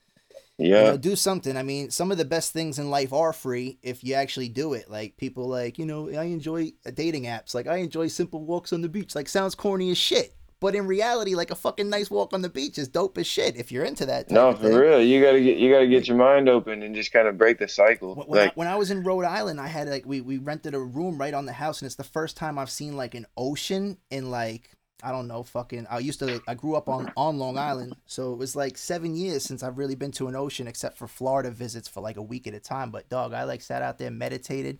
You 0.57 0.69
yeah 0.69 0.83
know, 0.83 0.97
do 0.97 1.17
something. 1.17 1.57
I 1.57 1.63
mean, 1.63 1.91
some 1.91 2.11
of 2.11 2.17
the 2.17 2.23
best 2.23 2.53
things 2.53 2.79
in 2.79 2.89
life 2.89 3.11
are 3.11 3.33
free 3.33 3.77
if 3.83 4.05
you 4.05 4.13
actually 4.13 4.47
do 4.47 4.73
it. 4.73 4.89
Like 4.89 5.17
people, 5.17 5.49
like 5.49 5.77
you 5.77 5.85
know, 5.85 6.09
I 6.09 6.25
enjoy 6.25 6.71
dating 6.93 7.23
apps. 7.23 7.53
Like 7.53 7.67
I 7.67 7.77
enjoy 7.77 8.07
simple 8.07 8.45
walks 8.45 8.71
on 8.71 8.81
the 8.81 8.87
beach. 8.87 9.15
Like 9.15 9.27
sounds 9.27 9.53
corny 9.53 9.91
as 9.91 9.97
shit. 9.97 10.33
But 10.65 10.73
in 10.73 10.87
reality, 10.87 11.35
like 11.35 11.51
a 11.51 11.55
fucking 11.55 11.91
nice 11.91 12.09
walk 12.09 12.33
on 12.33 12.41
the 12.41 12.49
beach 12.49 12.79
is 12.79 12.87
dope 12.87 13.19
as 13.19 13.27
shit 13.27 13.55
if 13.55 13.71
you're 13.71 13.85
into 13.85 14.03
that. 14.07 14.31
No 14.31 14.55
for 14.55 14.81
real 14.81 14.99
you 14.99 15.23
gotta 15.23 15.39
get 15.39 15.59
you 15.59 15.71
gotta 15.71 15.85
get 15.85 16.07
your 16.07 16.17
mind 16.17 16.49
open 16.49 16.81
and 16.81 16.95
just 16.95 17.11
kind 17.11 17.27
of 17.27 17.37
break 17.37 17.59
the 17.59 17.67
cycle 17.67 18.15
When, 18.15 18.25
when, 18.25 18.39
I, 18.39 18.43
like 18.45 18.57
when 18.57 18.67
I 18.67 18.75
was 18.75 18.89
in 18.89 19.03
Rhode 19.03 19.25
Island, 19.25 19.61
I 19.61 19.67
had 19.67 19.87
like 19.87 20.07
we, 20.07 20.21
we 20.21 20.39
rented 20.39 20.73
a 20.73 20.79
room 20.79 21.19
right 21.19 21.35
on 21.35 21.45
the 21.45 21.53
house, 21.53 21.83
and 21.83 21.85
it's 21.85 21.97
the 21.97 22.03
first 22.03 22.35
time 22.35 22.57
I've 22.57 22.71
seen 22.71 22.97
like 22.97 23.13
an 23.13 23.27
ocean 23.37 23.99
in 24.09 24.31
like 24.31 24.71
I 25.03 25.11
don't 25.11 25.27
know 25.27 25.43
fucking. 25.43 25.85
I 25.87 25.99
used 25.99 26.17
to 26.21 26.41
I 26.47 26.55
grew 26.55 26.73
up 26.73 26.89
on 26.89 27.13
on 27.15 27.37
Long 27.37 27.59
Island, 27.59 27.95
so 28.07 28.33
it 28.33 28.39
was 28.39 28.55
like 28.55 28.75
seven 28.75 29.15
years 29.15 29.43
since 29.43 29.61
I've 29.61 29.77
really 29.77 29.93
been 29.93 30.13
to 30.13 30.27
an 30.29 30.35
ocean, 30.35 30.67
except 30.67 30.97
for 30.97 31.07
Florida 31.07 31.51
visits 31.51 31.87
for 31.87 32.01
like 32.01 32.17
a 32.17 32.23
week 32.23 32.47
at 32.47 32.55
a 32.55 32.59
time. 32.59 32.89
But 32.89 33.07
dog, 33.07 33.33
I 33.33 33.43
like 33.43 33.61
sat 33.61 33.83
out 33.83 33.99
there, 33.99 34.09
meditated, 34.09 34.79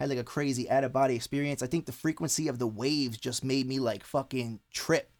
had 0.00 0.08
like 0.08 0.16
a 0.16 0.24
crazy 0.24 0.70
out 0.70 0.84
of 0.84 0.94
body 0.94 1.16
experience. 1.16 1.62
I 1.62 1.66
think 1.66 1.84
the 1.84 1.92
frequency 1.92 2.48
of 2.48 2.58
the 2.58 2.66
waves 2.66 3.18
just 3.18 3.44
made 3.44 3.66
me 3.66 3.78
like 3.78 4.04
fucking 4.04 4.60
trip. 4.72 5.10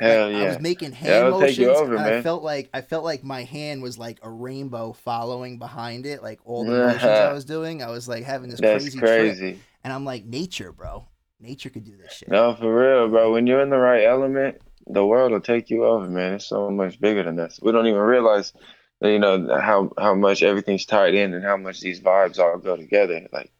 Hell 0.00 0.26
Like, 0.26 0.36
yeah 0.36 0.42
I 0.44 0.48
was 0.48 0.60
making 0.60 0.92
hand 0.92 1.30
motions. 1.30 1.68
over, 1.68 1.94
and 1.96 2.04
I 2.04 2.22
felt 2.22 2.42
like 2.42 2.70
I 2.74 2.80
felt 2.80 3.04
like 3.04 3.22
my 3.24 3.44
hand 3.44 3.82
was 3.82 3.98
like 3.98 4.18
a 4.22 4.30
rainbow 4.30 4.92
following 4.92 5.58
behind 5.58 6.06
it, 6.06 6.22
like 6.22 6.40
all 6.44 6.64
the 6.64 6.72
motions 6.72 7.04
I 7.04 7.32
was 7.32 7.44
doing. 7.44 7.82
I 7.82 7.90
was 7.90 8.08
like 8.08 8.24
having 8.24 8.50
this 8.50 8.60
that's 8.60 8.84
crazy, 8.84 8.98
trip, 8.98 9.10
crazy 9.10 9.58
and 9.84 9.92
I'm 9.92 10.04
like, 10.04 10.24
nature, 10.24 10.72
bro. 10.72 11.06
Nature 11.42 11.70
could 11.70 11.84
do 11.84 11.96
this 11.96 12.12
shit. 12.12 12.28
no 12.28 12.54
for 12.54 12.74
real 12.74 13.08
bro 13.08 13.32
when 13.32 13.46
you're 13.46 13.62
in 13.62 13.70
the 13.70 13.78
right 13.78 14.04
element 14.04 14.60
the 14.86 15.04
world 15.06 15.32
will 15.32 15.40
take 15.40 15.70
you 15.70 15.86
over 15.86 16.06
man 16.06 16.34
it's 16.34 16.44
so 16.46 16.68
much 16.70 17.00
bigger 17.00 17.22
than 17.22 17.38
us 17.40 17.58
we 17.62 17.72
don't 17.72 17.86
even 17.86 17.98
realize 18.00 18.52
you 19.00 19.18
know 19.18 19.48
how 19.58 19.90
how 19.98 20.14
much 20.14 20.42
everything's 20.42 20.84
tied 20.84 21.14
in 21.14 21.32
and 21.32 21.42
how 21.42 21.56
much 21.56 21.80
these 21.80 22.00
vibes 22.02 22.38
all 22.38 22.58
go 22.58 22.76
together 22.76 23.26
like 23.32 23.50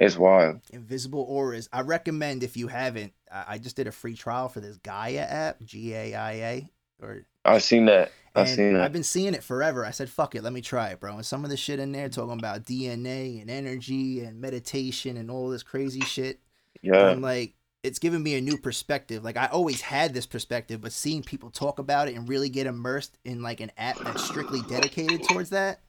it's 0.00 0.16
wild 0.16 0.60
Invisible 0.72 1.24
auras. 1.28 1.68
I 1.72 1.82
recommend 1.82 2.42
if 2.42 2.56
you 2.56 2.66
haven't. 2.68 3.12
I, 3.30 3.44
I 3.48 3.58
just 3.58 3.76
did 3.76 3.86
a 3.86 3.92
free 3.92 4.14
trial 4.14 4.48
for 4.48 4.60
this 4.60 4.78
Gaia 4.78 5.20
app, 5.20 5.62
G 5.62 5.94
A 5.94 6.14
I 6.14 6.32
A, 6.32 6.70
or 7.00 7.26
i've 7.44 7.62
seen 7.62 7.86
that 7.86 8.12
i've 8.34 8.46
and 8.46 8.56
seen 8.56 8.72
that 8.74 8.82
I've 8.82 8.92
been 8.92 9.02
seeing 9.02 9.34
it 9.34 9.44
forever. 9.44 9.84
I 9.84 9.90
said, 9.92 10.10
fuck 10.10 10.34
it, 10.34 10.42
let 10.42 10.52
me 10.52 10.60
try 10.60 10.88
it, 10.88 11.00
bro. 11.00 11.14
And 11.14 11.26
some 11.26 11.44
of 11.44 11.50
the 11.50 11.56
shit 11.56 11.78
in 11.78 11.92
there 11.92 12.08
talking 12.08 12.38
about 12.38 12.64
DNA 12.64 13.40
and 13.40 13.50
energy 13.50 14.20
and 14.20 14.40
meditation 14.40 15.16
and 15.16 15.30
all 15.30 15.48
this 15.50 15.62
crazy 15.62 16.00
shit. 16.00 16.40
yeah 16.82 17.06
I'm 17.06 17.22
like, 17.22 17.54
it's 17.82 17.98
given 17.98 18.22
me 18.22 18.34
a 18.36 18.40
new 18.40 18.58
perspective. 18.58 19.24
Like 19.24 19.36
I 19.36 19.46
always 19.46 19.80
had 19.80 20.14
this 20.14 20.26
perspective, 20.26 20.80
but 20.80 20.92
seeing 20.92 21.22
people 21.22 21.50
talk 21.50 21.78
about 21.78 22.08
it 22.08 22.14
and 22.14 22.28
really 22.28 22.48
get 22.48 22.66
immersed 22.66 23.18
in 23.24 23.42
like 23.42 23.60
an 23.60 23.72
app 23.76 23.98
that's 23.98 24.24
strictly 24.24 24.60
dedicated 24.68 25.22
towards 25.24 25.50
that. 25.50 25.80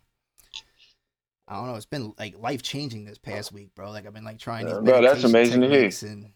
I 1.51 1.55
don't 1.55 1.67
know. 1.67 1.75
It's 1.75 1.85
been 1.85 2.13
like 2.17 2.39
life 2.39 2.61
changing 2.61 3.03
this 3.03 3.17
past 3.17 3.51
week, 3.51 3.75
bro. 3.75 3.91
Like 3.91 4.07
I've 4.07 4.13
been 4.13 4.23
like 4.23 4.39
trying 4.39 4.67
these 4.67 4.77
bro, 4.79 5.01
that's 5.01 5.25
amazing 5.25 5.59
to 5.59 5.67
hear. 5.67 5.91
and 6.03 6.31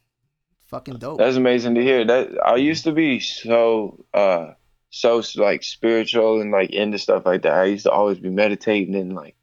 fucking 0.68 0.98
dope. 0.98 1.20
That's 1.20 1.38
amazing 1.38 1.76
to 1.76 1.82
hear. 1.82 2.04
That 2.04 2.32
I 2.46 2.58
used 2.58 2.84
to 2.84 2.92
be 2.92 3.22
so 3.22 4.04
uh 4.14 4.52
so 4.90 5.24
like 5.38 5.64
spiritual 5.64 6.42
and 6.42 6.52
like 6.52 6.72
into 6.72 7.00
stuff 7.00 7.26
like 7.26 7.44
that. 7.44 7.54
I 7.54 7.64
used 7.64 7.86
to 7.86 7.92
always 7.92 8.20
be 8.20 8.30
meditating 8.30 8.94
and 8.94 9.16
like 9.16 9.38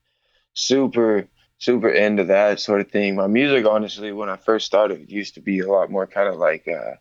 super 0.53 1.27
super 1.57 1.89
into 1.89 2.25
that 2.25 2.61
sort 2.61 2.83
of 2.83 2.91
thing. 2.91 3.15
My 3.15 3.27
music, 3.27 3.65
honestly, 3.65 4.13
when 4.13 4.29
I 4.29 4.37
first 4.37 4.67
started, 4.67 5.11
used 5.11 5.37
to 5.37 5.41
be 5.41 5.61
a 5.61 5.73
lot 5.73 5.91
more 5.91 6.07
kind 6.07 6.29
of 6.29 6.37
like, 6.37 6.69
uh, 6.69 6.97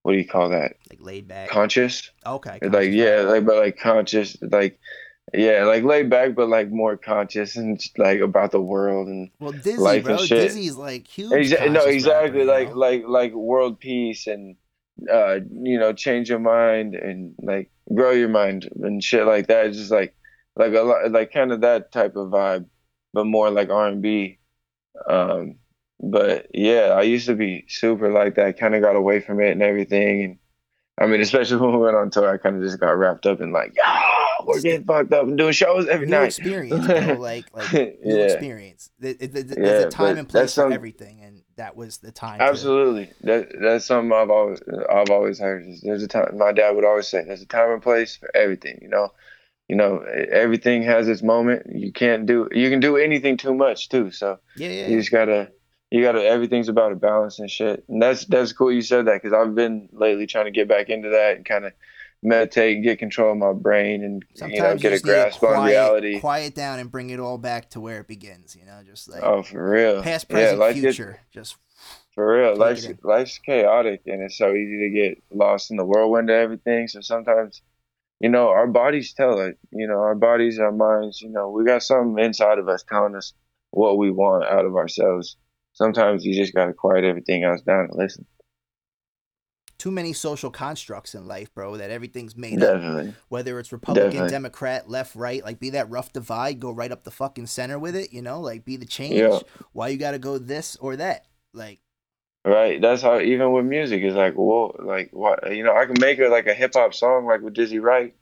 what 0.00 0.12
do 0.12 0.18
you 0.18 0.26
call 0.26 0.48
that? 0.48 0.76
Like 0.88 1.00
laid 1.02 1.28
back. 1.28 1.50
Conscious. 1.50 2.10
okay. 2.24 2.58
like 2.62 2.90
yeah, 2.90 3.20
like 3.20 3.44
but 3.44 3.56
like 3.56 3.78
conscious, 3.78 4.34
like 4.40 4.80
yeah, 5.34 5.64
like 5.64 5.84
laid 5.84 6.08
back, 6.10 6.34
but 6.34 6.48
like 6.48 6.70
more 6.70 6.96
conscious 6.96 7.56
and 7.56 7.80
like 7.96 8.20
about 8.20 8.50
the 8.52 8.60
world 8.60 9.08
and 9.08 9.30
Well, 9.40 9.52
Dizzy, 9.52 9.76
life 9.76 10.04
bro. 10.04 10.16
and 10.18 10.26
shit. 10.26 10.42
Dizzy's 10.48 10.76
like 10.76 11.06
huge. 11.06 11.32
Exa- 11.32 11.70
no, 11.72 11.84
exactly 11.84 12.46
rapper, 12.46 12.74
like 12.74 12.74
like 12.74 13.04
like 13.06 13.32
world 13.34 13.78
peace 13.80 14.26
and 14.26 14.56
uh 15.12 15.38
you 15.62 15.78
know 15.78 15.92
change 15.92 16.28
your 16.28 16.40
mind 16.40 16.94
and 16.96 17.34
like 17.40 17.70
grow 17.94 18.10
your 18.10 18.28
mind 18.28 18.68
and 18.82 19.02
shit 19.02 19.26
like 19.26 19.46
that. 19.48 19.66
It's 19.66 19.78
just 19.78 19.90
like 19.90 20.14
like 20.56 20.72
a 20.74 20.80
lot 20.82 21.10
like 21.12 21.32
kind 21.32 21.52
of 21.52 21.60
that 21.60 21.92
type 21.92 22.16
of 22.16 22.28
vibe, 22.30 22.66
but 23.12 23.24
more 23.26 23.50
like 23.50 23.70
R 23.70 23.86
and 23.88 24.02
B. 24.02 24.38
Um, 25.08 25.56
but 26.00 26.46
yeah, 26.54 26.94
I 26.96 27.02
used 27.02 27.26
to 27.26 27.34
be 27.34 27.64
super 27.68 28.10
like 28.12 28.34
that. 28.36 28.58
Kind 28.58 28.74
of 28.74 28.82
got 28.82 28.96
away 28.96 29.20
from 29.20 29.40
it 29.40 29.50
and 29.52 29.62
everything. 29.62 30.24
And 30.24 30.38
I 31.00 31.06
mean, 31.06 31.20
especially 31.20 31.56
when 31.60 31.72
we 31.72 31.78
went 31.78 31.96
on 31.96 32.10
tour, 32.10 32.32
I 32.32 32.38
kind 32.38 32.56
of 32.56 32.62
just 32.62 32.80
got 32.80 32.90
wrapped 32.96 33.26
up 33.26 33.40
in 33.40 33.52
like, 33.52 33.76
we're 34.56 34.60
getting 34.62 34.84
fucked 34.84 35.12
up 35.12 35.24
and 35.24 35.38
doing 35.38 35.52
shows 35.52 35.86
every 35.88 36.06
new 36.06 36.12
night. 36.12 36.26
experience, 36.26 36.86
bro. 36.86 37.14
Like 37.18 37.44
like 37.54 37.72
new 37.72 37.96
Yeah. 38.04 38.24
experience. 38.24 38.90
Th- 39.00 39.18
th- 39.18 39.32
th- 39.32 39.46
There's 39.46 39.82
Yeah, 39.82 39.86
a 39.86 39.90
time 39.90 40.18
and 40.18 40.28
place 40.28 40.54
for 40.54 40.72
everything, 40.72 41.20
and 41.22 41.42
that 41.56 41.76
was 41.76 41.98
the 41.98 42.12
time. 42.12 42.38
to- 42.38 42.44
Absolutely. 42.44 43.10
That 43.22 43.48
that's 43.60 43.84
something 43.86 44.12
I've 44.12 44.30
always 44.30 44.60
I've 44.90 45.10
always 45.10 45.38
heard. 45.38 45.66
There's 45.82 46.02
a 46.02 46.08
time. 46.08 46.36
My 46.38 46.52
dad 46.52 46.70
would 46.74 46.84
always 46.84 47.08
say, 47.08 47.22
"There's 47.24 47.42
a 47.42 47.46
time 47.46 47.70
and 47.72 47.82
place 47.82 48.16
for 48.16 48.30
everything." 48.34 48.78
You 48.82 48.88
know, 48.88 49.12
you 49.68 49.76
know, 49.76 49.98
everything 50.30 50.82
has 50.84 51.08
its 51.08 51.22
moment. 51.22 51.66
You 51.74 51.92
can't 51.92 52.26
do 52.26 52.48
you 52.52 52.70
can 52.70 52.80
do 52.80 52.96
anything 52.96 53.36
too 53.36 53.54
much 53.54 53.88
too. 53.88 54.10
So 54.10 54.38
yeah, 54.56 54.68
yeah. 54.70 54.86
you 54.88 54.98
just 54.98 55.10
gotta 55.10 55.50
you 55.90 56.02
gotta 56.02 56.22
everything's 56.24 56.68
about 56.68 56.92
a 56.92 56.96
balance 56.96 57.38
and 57.38 57.50
shit. 57.50 57.84
And 57.88 58.00
that's 58.00 58.24
that's 58.26 58.52
cool 58.52 58.72
you 58.72 58.82
said 58.82 59.06
that 59.06 59.22
because 59.22 59.32
I've 59.32 59.54
been 59.54 59.88
lately 59.92 60.26
trying 60.26 60.44
to 60.46 60.50
get 60.50 60.68
back 60.68 60.88
into 60.88 61.10
that 61.10 61.36
and 61.36 61.44
kind 61.44 61.64
of 61.64 61.72
meditate 62.22 62.76
and 62.76 62.84
get 62.84 62.98
control 62.98 63.32
of 63.32 63.38
my 63.38 63.52
brain 63.52 64.02
and 64.02 64.24
Sometimes 64.34 64.54
you 64.54 64.62
know 64.62 64.76
get 64.76 64.92
a 64.92 64.94
need 64.96 65.00
to 65.00 65.06
grasp 65.06 65.42
on 65.42 65.66
reality. 65.66 66.20
Quiet 66.20 66.54
down 66.54 66.78
and 66.78 66.90
bring 66.90 67.10
it 67.10 67.20
all 67.20 67.38
back 67.38 67.70
to 67.70 67.80
where 67.80 68.00
it 68.00 68.08
begins. 68.08 68.56
You 68.56 68.64
know, 68.66 68.80
just 68.84 69.08
like 69.08 69.22
Oh, 69.22 69.42
for 69.42 69.70
real. 69.70 70.02
past, 70.02 70.28
present, 70.28 70.58
life 70.58 70.74
gets 70.74 70.96
future. 70.96 71.20
Just 71.30 71.56
For 72.14 72.36
real, 72.38 72.56
life's 72.56 72.88
life's 73.02 73.38
chaotic 73.38 74.02
and 74.06 74.22
it's 74.22 74.36
so 74.36 74.52
easy 74.52 74.78
to 74.78 74.90
get 74.90 75.22
lost 75.30 75.70
in 75.70 75.76
the 75.76 75.84
whirlwind 75.84 76.30
of 76.30 76.36
everything. 76.36 76.88
So 76.88 77.00
sometimes, 77.00 77.62
you 78.20 78.28
know, 78.28 78.48
our 78.48 78.66
bodies 78.66 79.12
tell 79.12 79.40
it. 79.40 79.58
You 79.70 79.86
know, 79.86 80.00
our 80.00 80.16
bodies, 80.16 80.58
our 80.58 80.72
minds. 80.72 81.20
You 81.20 81.30
know, 81.30 81.50
we 81.50 81.64
got 81.64 81.82
something 81.82 82.22
inside 82.24 82.58
of 82.58 82.68
us 82.68 82.82
telling 82.82 83.14
us 83.14 83.32
what 83.70 83.98
we 83.98 84.10
want 84.10 84.44
out 84.44 84.64
of 84.64 84.74
ourselves. 84.76 85.36
Sometimes 85.74 86.24
you 86.24 86.34
just 86.34 86.54
gotta 86.54 86.72
quiet 86.72 87.04
everything 87.04 87.44
else 87.44 87.60
down 87.62 87.84
and 87.90 87.94
listen. 87.94 88.26
Too 89.78 89.90
many 89.90 90.12
social 90.12 90.50
constructs 90.50 91.14
in 91.14 91.26
life, 91.26 91.54
bro. 91.54 91.76
That 91.76 91.90
everything's 91.90 92.36
made 92.36 92.62
up. 92.62 93.14
Whether 93.28 93.58
it's 93.58 93.72
Republican, 93.72 94.10
Definitely. 94.10 94.30
Democrat, 94.30 94.88
left, 94.88 95.14
right, 95.14 95.42
like 95.42 95.60
be 95.60 95.70
that 95.70 95.88
rough 95.90 96.12
divide, 96.12 96.60
go 96.60 96.70
right 96.70 96.92
up 96.92 97.04
the 97.04 97.10
fucking 97.10 97.46
center 97.46 97.78
with 97.78 97.96
it. 97.96 98.12
You 98.12 98.22
know, 98.22 98.40
like 98.40 98.64
be 98.64 98.76
the 98.76 98.86
change. 98.86 99.14
Yeah. 99.14 99.38
Why 99.72 99.88
you 99.88 99.98
got 99.98 100.12
to 100.12 100.18
go 100.18 100.38
this 100.38 100.76
or 100.76 100.96
that? 100.96 101.26
Like 101.52 101.80
Right. 102.44 102.80
That's 102.80 103.02
how 103.02 103.20
even 103.20 103.52
with 103.52 103.66
music 103.66 104.02
is 104.02 104.14
like, 104.14 104.34
whoa, 104.34 104.74
like 104.78 105.10
what 105.12 105.54
you 105.54 105.64
know, 105.64 105.76
I 105.76 105.86
can 105.86 105.96
make 106.00 106.18
it 106.18 106.30
like 106.30 106.46
a 106.46 106.54
hip 106.54 106.72
hop 106.74 106.94
song 106.94 107.26
like 107.26 107.42
with 107.42 107.54
Dizzy 107.54 107.78
Wright 107.78 108.14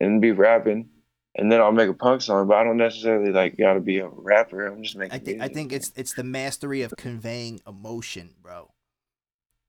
and 0.00 0.20
be 0.20 0.32
rapping 0.32 0.88
and 1.36 1.50
then 1.50 1.60
I'll 1.60 1.72
make 1.72 1.88
a 1.88 1.94
punk 1.94 2.22
song, 2.22 2.46
but 2.46 2.56
I 2.56 2.64
don't 2.64 2.76
necessarily 2.76 3.32
like 3.32 3.56
gotta 3.58 3.80
be 3.80 3.98
a 3.98 4.08
rapper. 4.08 4.66
I'm 4.66 4.82
just 4.82 4.96
making 4.96 5.14
I 5.14 5.18
think 5.22 5.42
I 5.42 5.48
think 5.48 5.72
it's 5.72 5.92
it's 5.96 6.14
the 6.14 6.24
mastery 6.24 6.82
of 6.82 6.94
conveying 6.96 7.60
emotion, 7.66 8.34
bro. 8.42 8.70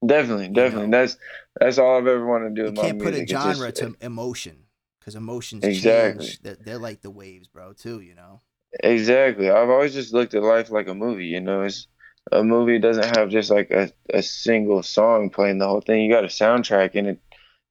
Definitely, 0.04 0.48
definitely. 0.48 0.90
That's 0.90 1.16
that's 1.58 1.78
all 1.78 1.96
I've 1.98 2.06
ever 2.06 2.26
wanted 2.26 2.54
to 2.56 2.62
do 2.62 2.68
You 2.68 2.72
can't 2.72 2.98
put 2.98 3.08
a 3.08 3.18
music. 3.18 3.28
Just- 3.28 3.56
genre 3.58 3.72
to 3.72 3.94
emotion 4.00 4.64
because 4.98 5.14
emotions 5.14 5.64
Exactly. 5.64 6.26
change. 6.26 6.40
They're, 6.42 6.56
they're 6.56 6.78
like 6.78 7.00
the 7.00 7.10
waves, 7.10 7.48
bro. 7.48 7.72
Too, 7.72 8.00
you 8.00 8.14
know. 8.14 8.40
Exactly. 8.84 9.48
I've 9.48 9.70
always 9.70 9.94
just 9.94 10.12
looked 10.12 10.34
at 10.34 10.42
life 10.42 10.70
like 10.70 10.88
a 10.88 10.94
movie, 10.94 11.26
you 11.26 11.40
know. 11.40 11.62
It's 11.62 11.86
a 12.32 12.42
movie 12.42 12.78
doesn't 12.78 13.16
have 13.16 13.30
just 13.30 13.50
like 13.50 13.70
a, 13.70 13.90
a 14.12 14.22
single 14.22 14.82
song 14.82 15.30
playing 15.30 15.58
the 15.58 15.66
whole 15.68 15.80
thing. 15.80 16.02
You 16.02 16.12
got 16.12 16.24
a 16.24 16.28
soundtrack 16.28 16.90
and 16.94 17.06
it 17.06 17.20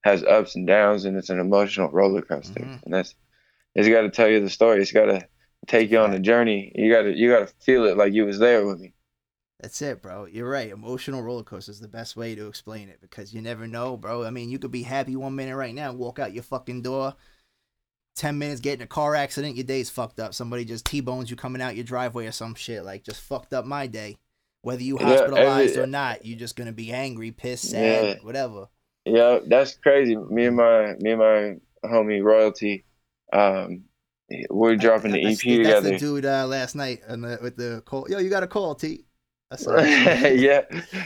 has 0.04 0.24
ups 0.24 0.56
and 0.56 0.66
downs 0.66 1.06
and 1.06 1.18
it's 1.18 1.30
an 1.30 1.40
emotional 1.40 1.90
roller 1.92 2.22
coaster. 2.22 2.62
Mhm. 2.62 2.84
And 2.86 2.94
that's 2.94 3.14
it's 3.76 3.88
gotta 3.90 4.10
tell 4.10 4.30
you 4.30 4.40
the 4.40 4.50
story. 4.50 4.82
It's 4.82 4.92
gotta 4.94 5.28
take 5.68 5.92
you 5.92 6.00
on 6.00 6.14
a 6.14 6.20
journey. 6.20 6.72
You 6.74 6.92
gotta 6.92 7.12
you 7.16 7.30
gotta 7.30 7.48
feel 7.62 7.84
it 7.86 7.98
like 7.98 8.14
you 8.14 8.26
was 8.26 8.40
there 8.40 8.66
with 8.66 8.80
me. 8.80 8.94
That's 9.62 9.82
it, 9.82 10.02
bro. 10.02 10.26
You're 10.26 10.50
right. 10.50 10.70
Emotional 10.70 11.22
roller 11.22 11.44
coaster 11.44 11.72
is 11.72 11.80
the 11.80 11.88
best 11.88 12.18
way 12.18 12.36
to 12.36 12.48
explain 12.48 12.90
it 12.90 13.00
because 13.02 13.34
you 13.34 13.42
never 13.42 13.68
know, 13.68 13.96
bro. 13.96 14.24
I 14.26 14.30
mean, 14.30 14.50
you 14.50 14.60
could 14.60 14.72
be 14.72 14.84
happy 14.84 15.16
one 15.16 15.36
minute 15.36 15.56
right 15.56 15.74
now, 15.74 15.94
walk 15.94 16.20
out 16.20 16.34
your 16.34 16.44
fucking 16.44 16.82
door, 16.82 17.14
ten 18.18 18.38
minutes, 18.38 18.60
get 18.60 18.76
in 18.80 18.82
a 18.82 18.88
car 18.88 19.16
accident, 19.16 19.56
your 19.56 19.64
day's 19.64 19.90
fucked 19.90 20.20
up. 20.20 20.34
Somebody 20.34 20.66
just 20.66 20.86
t-bones 20.86 21.30
you 21.30 21.38
coming 21.38 21.62
out 21.62 21.76
your 21.76 21.86
driveway 21.86 22.28
or 22.28 22.32
some 22.34 22.54
shit. 22.54 22.84
Like 22.84 23.04
just 23.04 23.22
fucked 23.22 23.54
up 23.54 23.66
my 23.66 23.88
day. 23.88 24.18
Whether 24.62 24.84
you 24.84 24.98
Yeah, 25.00 25.06
hospitalized 25.08 25.72
every- 25.74 25.84
or 25.84 25.88
not, 25.88 26.26
you're 26.26 26.40
just 26.40 26.56
gonna 26.58 26.74
be 26.74 26.92
angry, 26.92 27.32
pissed, 27.32 27.70
sad, 27.70 28.04
Yeah. 28.04 28.16
whatever. 28.24 28.68
Yeah, 29.06 29.40
that's 29.46 29.76
crazy. 29.78 30.16
Me 30.18 30.48
and 30.48 30.58
my 30.58 30.96
me 31.00 31.12
and 31.12 31.20
my 31.20 31.56
homie 31.88 32.22
Royalty, 32.22 32.84
um 33.32 33.86
we're 34.50 34.76
dropping 34.76 35.12
the 35.12 35.20
I- 35.24 35.30
I- 35.30 35.32
EP 35.34 35.38
that's 35.38 35.46
together. 35.46 35.90
the 35.92 35.98
dude 36.00 36.26
uh, 36.26 36.48
last 36.48 36.76
night 36.76 37.02
the, 37.08 37.40
with 37.42 37.56
the 37.58 37.84
call. 37.86 38.08
Yo, 38.10 38.18
you 38.18 38.30
got 38.30 38.42
a 38.44 38.48
call, 38.48 38.74
T. 38.76 39.05
Yeah, 40.36 40.62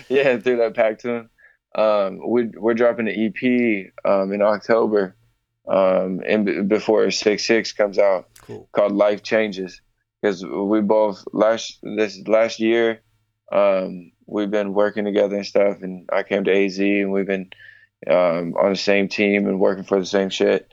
yeah, 0.09 0.37
through 0.37 0.57
that 0.57 0.75
pack 0.75 0.99
to 0.99 1.09
him. 1.09 1.29
Um, 1.75 2.19
we're 2.21 2.51
we're 2.57 2.73
dropping 2.73 3.07
an 3.07 3.15
EP 3.15 3.91
um 4.03 4.31
in 4.33 4.41
October, 4.41 5.15
um, 5.67 6.21
and 6.25 6.45
b- 6.45 6.61
before 6.63 7.05
Sixx 7.07 7.41
Sixx 7.47 7.75
comes 7.75 7.99
out, 7.99 8.27
cool. 8.41 8.67
called 8.71 8.91
Life 8.93 9.21
Changes, 9.23 9.81
because 10.21 10.43
we 10.43 10.81
both 10.81 11.23
last 11.31 11.79
this 11.83 12.19
last 12.27 12.59
year, 12.59 13.01
um, 13.51 14.11
we've 14.25 14.49
been 14.51 14.73
working 14.73 15.05
together 15.05 15.35
and 15.35 15.45
stuff, 15.45 15.81
and 15.81 16.09
I 16.11 16.23
came 16.23 16.43
to 16.45 16.51
AZ, 16.51 16.79
and 16.79 17.11
we've 17.11 17.27
been 17.27 17.49
um 18.09 18.55
on 18.59 18.71
the 18.71 18.75
same 18.77 19.07
team 19.07 19.47
and 19.47 19.59
working 19.59 19.83
for 19.83 19.99
the 19.99 20.05
same 20.05 20.29
shit. 20.29 20.67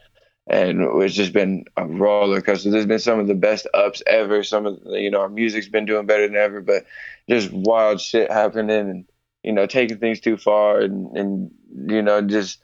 And 0.48 0.80
it's 1.02 1.14
just 1.14 1.32
been 1.32 1.64
a 1.76 1.86
roller 1.86 2.40
coaster. 2.40 2.70
There's 2.70 2.86
been 2.86 3.00
some 3.00 3.18
of 3.18 3.26
the 3.26 3.34
best 3.34 3.66
ups 3.74 4.02
ever. 4.06 4.44
Some 4.44 4.66
of 4.66 4.82
the, 4.84 5.00
you 5.00 5.10
know 5.10 5.20
our 5.20 5.28
music's 5.28 5.68
been 5.68 5.86
doing 5.86 6.06
better 6.06 6.26
than 6.26 6.36
ever, 6.36 6.60
but 6.60 6.84
just 7.28 7.50
wild 7.52 8.00
shit 8.00 8.30
happening 8.30 8.70
and 8.70 9.04
you 9.42 9.52
know 9.52 9.66
taking 9.66 9.98
things 9.98 10.20
too 10.20 10.36
far 10.36 10.80
and 10.80 11.16
and 11.16 11.50
you 11.88 12.02
know 12.02 12.20
just 12.22 12.58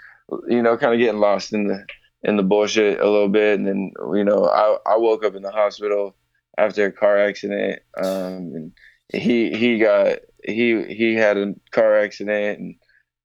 you 0.48 0.62
know 0.62 0.76
kind 0.76 0.92
of 0.92 1.00
getting 1.00 1.20
lost 1.20 1.52
in 1.52 1.68
the 1.68 1.84
in 2.22 2.36
the 2.36 2.42
bullshit 2.42 3.00
a 3.00 3.08
little 3.08 3.28
bit 3.28 3.58
and 3.58 3.66
then 3.66 3.92
you 4.14 4.24
know 4.24 4.44
I 4.44 4.76
I 4.92 4.96
woke 4.96 5.24
up 5.24 5.34
in 5.34 5.42
the 5.42 5.50
hospital 5.50 6.14
after 6.58 6.86
a 6.86 6.92
car 6.92 7.18
accident 7.18 7.80
um 7.96 8.52
and 8.54 8.72
he 9.12 9.56
he 9.56 9.78
got 9.78 10.18
he 10.44 10.82
he 10.84 11.14
had 11.14 11.36
a 11.36 11.54
car 11.70 11.98
accident 11.98 12.58
and 12.58 12.74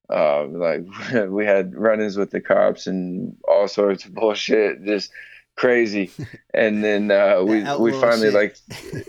um 0.09 0.53
like 0.53 0.85
we 1.29 1.45
had 1.45 1.75
run-ins 1.75 2.17
with 2.17 2.31
the 2.31 2.41
cops 2.41 2.87
and 2.87 3.35
all 3.47 3.67
sorts 3.67 4.05
of 4.05 4.13
bullshit 4.15 4.83
just 4.85 5.11
crazy. 5.55 6.11
And 6.53 6.83
then 6.83 7.11
uh 7.11 7.41
we 7.43 7.63
we 7.79 7.91
finally 7.91 8.31
shit. 8.31 8.33
like 8.33 8.57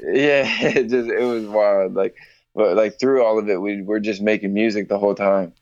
yeah 0.02 0.44
it 0.68 0.88
just 0.88 1.08
it 1.08 1.24
was 1.24 1.44
wild. 1.46 1.94
Like 1.94 2.16
but 2.54 2.76
like 2.76 2.98
through 2.98 3.24
all 3.24 3.38
of 3.38 3.48
it 3.48 3.60
we 3.60 3.82
we're 3.82 4.00
just 4.00 4.22
making 4.22 4.54
music 4.54 4.88
the 4.88 4.98
whole 4.98 5.14
time. 5.14 5.52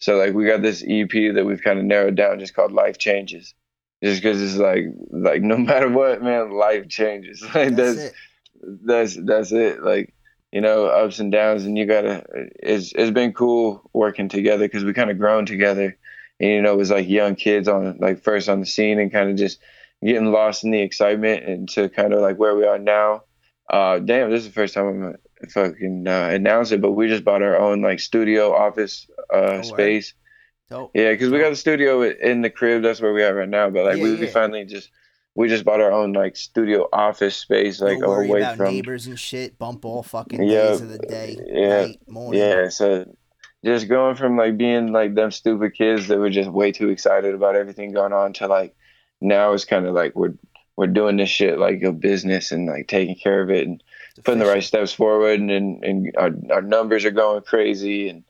So 0.00 0.16
like 0.16 0.34
we 0.34 0.46
got 0.46 0.62
this 0.62 0.82
ep 0.86 1.34
that 1.34 1.44
we've 1.46 1.62
kind 1.62 1.78
of 1.78 1.84
narrowed 1.84 2.14
down 2.14 2.38
just 2.38 2.54
called 2.54 2.72
life 2.72 2.98
changes. 2.98 3.54
Just 4.02 4.22
because 4.22 4.42
it's 4.42 4.56
like 4.56 4.84
like 5.10 5.42
no 5.42 5.56
matter 5.56 5.88
what 5.88 6.22
man 6.22 6.50
life 6.52 6.88
changes. 6.88 7.42
Like 7.54 7.74
That's 7.74 7.96
that's 7.96 7.98
it. 7.98 8.14
that's 8.86 9.16
that's 9.16 9.52
it. 9.52 9.82
Like 9.82 10.14
you 10.54 10.60
know 10.60 10.86
ups 10.86 11.18
and 11.18 11.30
downs 11.32 11.64
and 11.64 11.76
you 11.76 11.84
gotta 11.84 12.24
it's 12.72 12.92
it's 12.94 13.10
been 13.10 13.32
cool 13.32 13.90
working 13.92 14.28
together 14.28 14.64
because 14.66 14.84
we 14.84 14.92
kind 14.94 15.10
of 15.10 15.18
grown 15.18 15.44
together. 15.46 15.96
And 16.40 16.50
you 16.50 16.62
know 16.62 16.72
it 16.72 16.76
was 16.78 16.90
like 16.90 17.08
young 17.08 17.34
kids 17.34 17.68
on 17.68 17.98
like 17.98 18.22
first 18.22 18.48
on 18.48 18.60
the 18.60 18.66
scene 18.66 18.98
and 19.00 19.12
kind 19.12 19.30
of 19.30 19.36
just 19.36 19.58
getting 20.02 20.30
lost 20.32 20.64
in 20.64 20.70
the 20.70 20.80
excitement 20.80 21.44
and 21.44 21.68
to 21.70 21.88
kind 21.88 22.12
of 22.14 22.20
like 22.20 22.38
where 22.38 22.54
we 22.56 22.64
are 22.66 22.78
now. 22.78 23.24
Uh 23.70 23.98
damn 23.98 24.30
this 24.30 24.42
is 24.42 24.46
the 24.48 24.52
first 24.52 24.74
time 24.74 24.86
i'm 25.42 25.48
fucking 25.50 26.06
uh, 26.06 26.28
announce 26.32 26.70
it 26.70 26.80
but 26.82 26.92
we 26.92 27.08
just 27.08 27.24
bought 27.24 27.42
our 27.42 27.56
own 27.58 27.80
like 27.82 27.98
studio 27.98 28.54
office 28.54 29.08
uh 29.32 29.58
Oh, 29.58 29.62
space. 29.62 30.14
Dope. 30.70 30.90
yeah 30.94 31.10
because 31.12 31.30
we 31.30 31.38
got 31.38 31.50
the 31.50 31.56
studio 31.56 32.02
in 32.02 32.42
the 32.42 32.50
crib 32.50 32.82
that's 32.82 33.00
where 33.00 33.12
we 33.14 33.22
are 33.22 33.34
right 33.34 33.48
now 33.48 33.70
but 33.70 33.84
like 33.84 33.96
Yeah, 33.98 34.04
we, 34.04 34.14
we 34.16 34.26
finally 34.26 34.64
just 34.66 34.90
we 35.34 35.48
just 35.48 35.64
bought 35.64 35.80
our 35.80 35.92
own 35.92 36.12
like 36.12 36.36
studio 36.36 36.88
office 36.92 37.36
space 37.36 37.80
like 37.80 37.98
no 37.98 38.08
worry 38.08 38.28
away 38.28 38.40
about 38.40 38.56
from 38.56 38.66
neighbors 38.66 39.06
and 39.06 39.18
shit. 39.18 39.58
Bump 39.58 39.84
all 39.84 40.02
fucking 40.02 40.42
Yeah, 40.42 40.70
days 40.70 40.80
of 40.80 40.88
the 40.90 40.98
day, 40.98 41.36
yeah, 41.46 41.82
night, 41.82 42.00
morning. 42.06 42.40
Yeah, 42.40 42.68
so 42.68 43.04
just 43.64 43.88
going 43.88 44.14
from 44.14 44.36
like 44.36 44.56
being 44.56 44.92
like 44.92 45.14
them 45.14 45.30
stupid 45.30 45.74
kids 45.74 46.08
that 46.08 46.18
were 46.18 46.30
just 46.30 46.50
way 46.50 46.70
too 46.72 46.90
excited 46.90 47.34
about 47.34 47.56
everything 47.56 47.92
going 47.92 48.12
on 48.12 48.32
to 48.34 48.46
like 48.46 48.74
now 49.20 49.52
it's 49.52 49.64
kind 49.64 49.86
of 49.86 49.94
like 49.94 50.14
we're 50.14 50.34
we're 50.76 50.86
doing 50.86 51.16
this 51.16 51.30
shit 51.30 51.58
like 51.58 51.82
a 51.82 51.92
business 51.92 52.52
and 52.52 52.66
like 52.66 52.88
taking 52.88 53.14
care 53.14 53.40
of 53.40 53.50
it 53.50 53.66
and 53.66 53.82
putting 54.24 54.40
the 54.40 54.46
right 54.46 54.62
steps 54.62 54.92
forward, 54.92 55.40
and 55.40 55.50
and, 55.50 55.84
and 55.84 56.14
our, 56.16 56.30
our 56.52 56.62
numbers 56.62 57.04
are 57.04 57.10
going 57.10 57.42
crazy, 57.42 58.08
and 58.08 58.24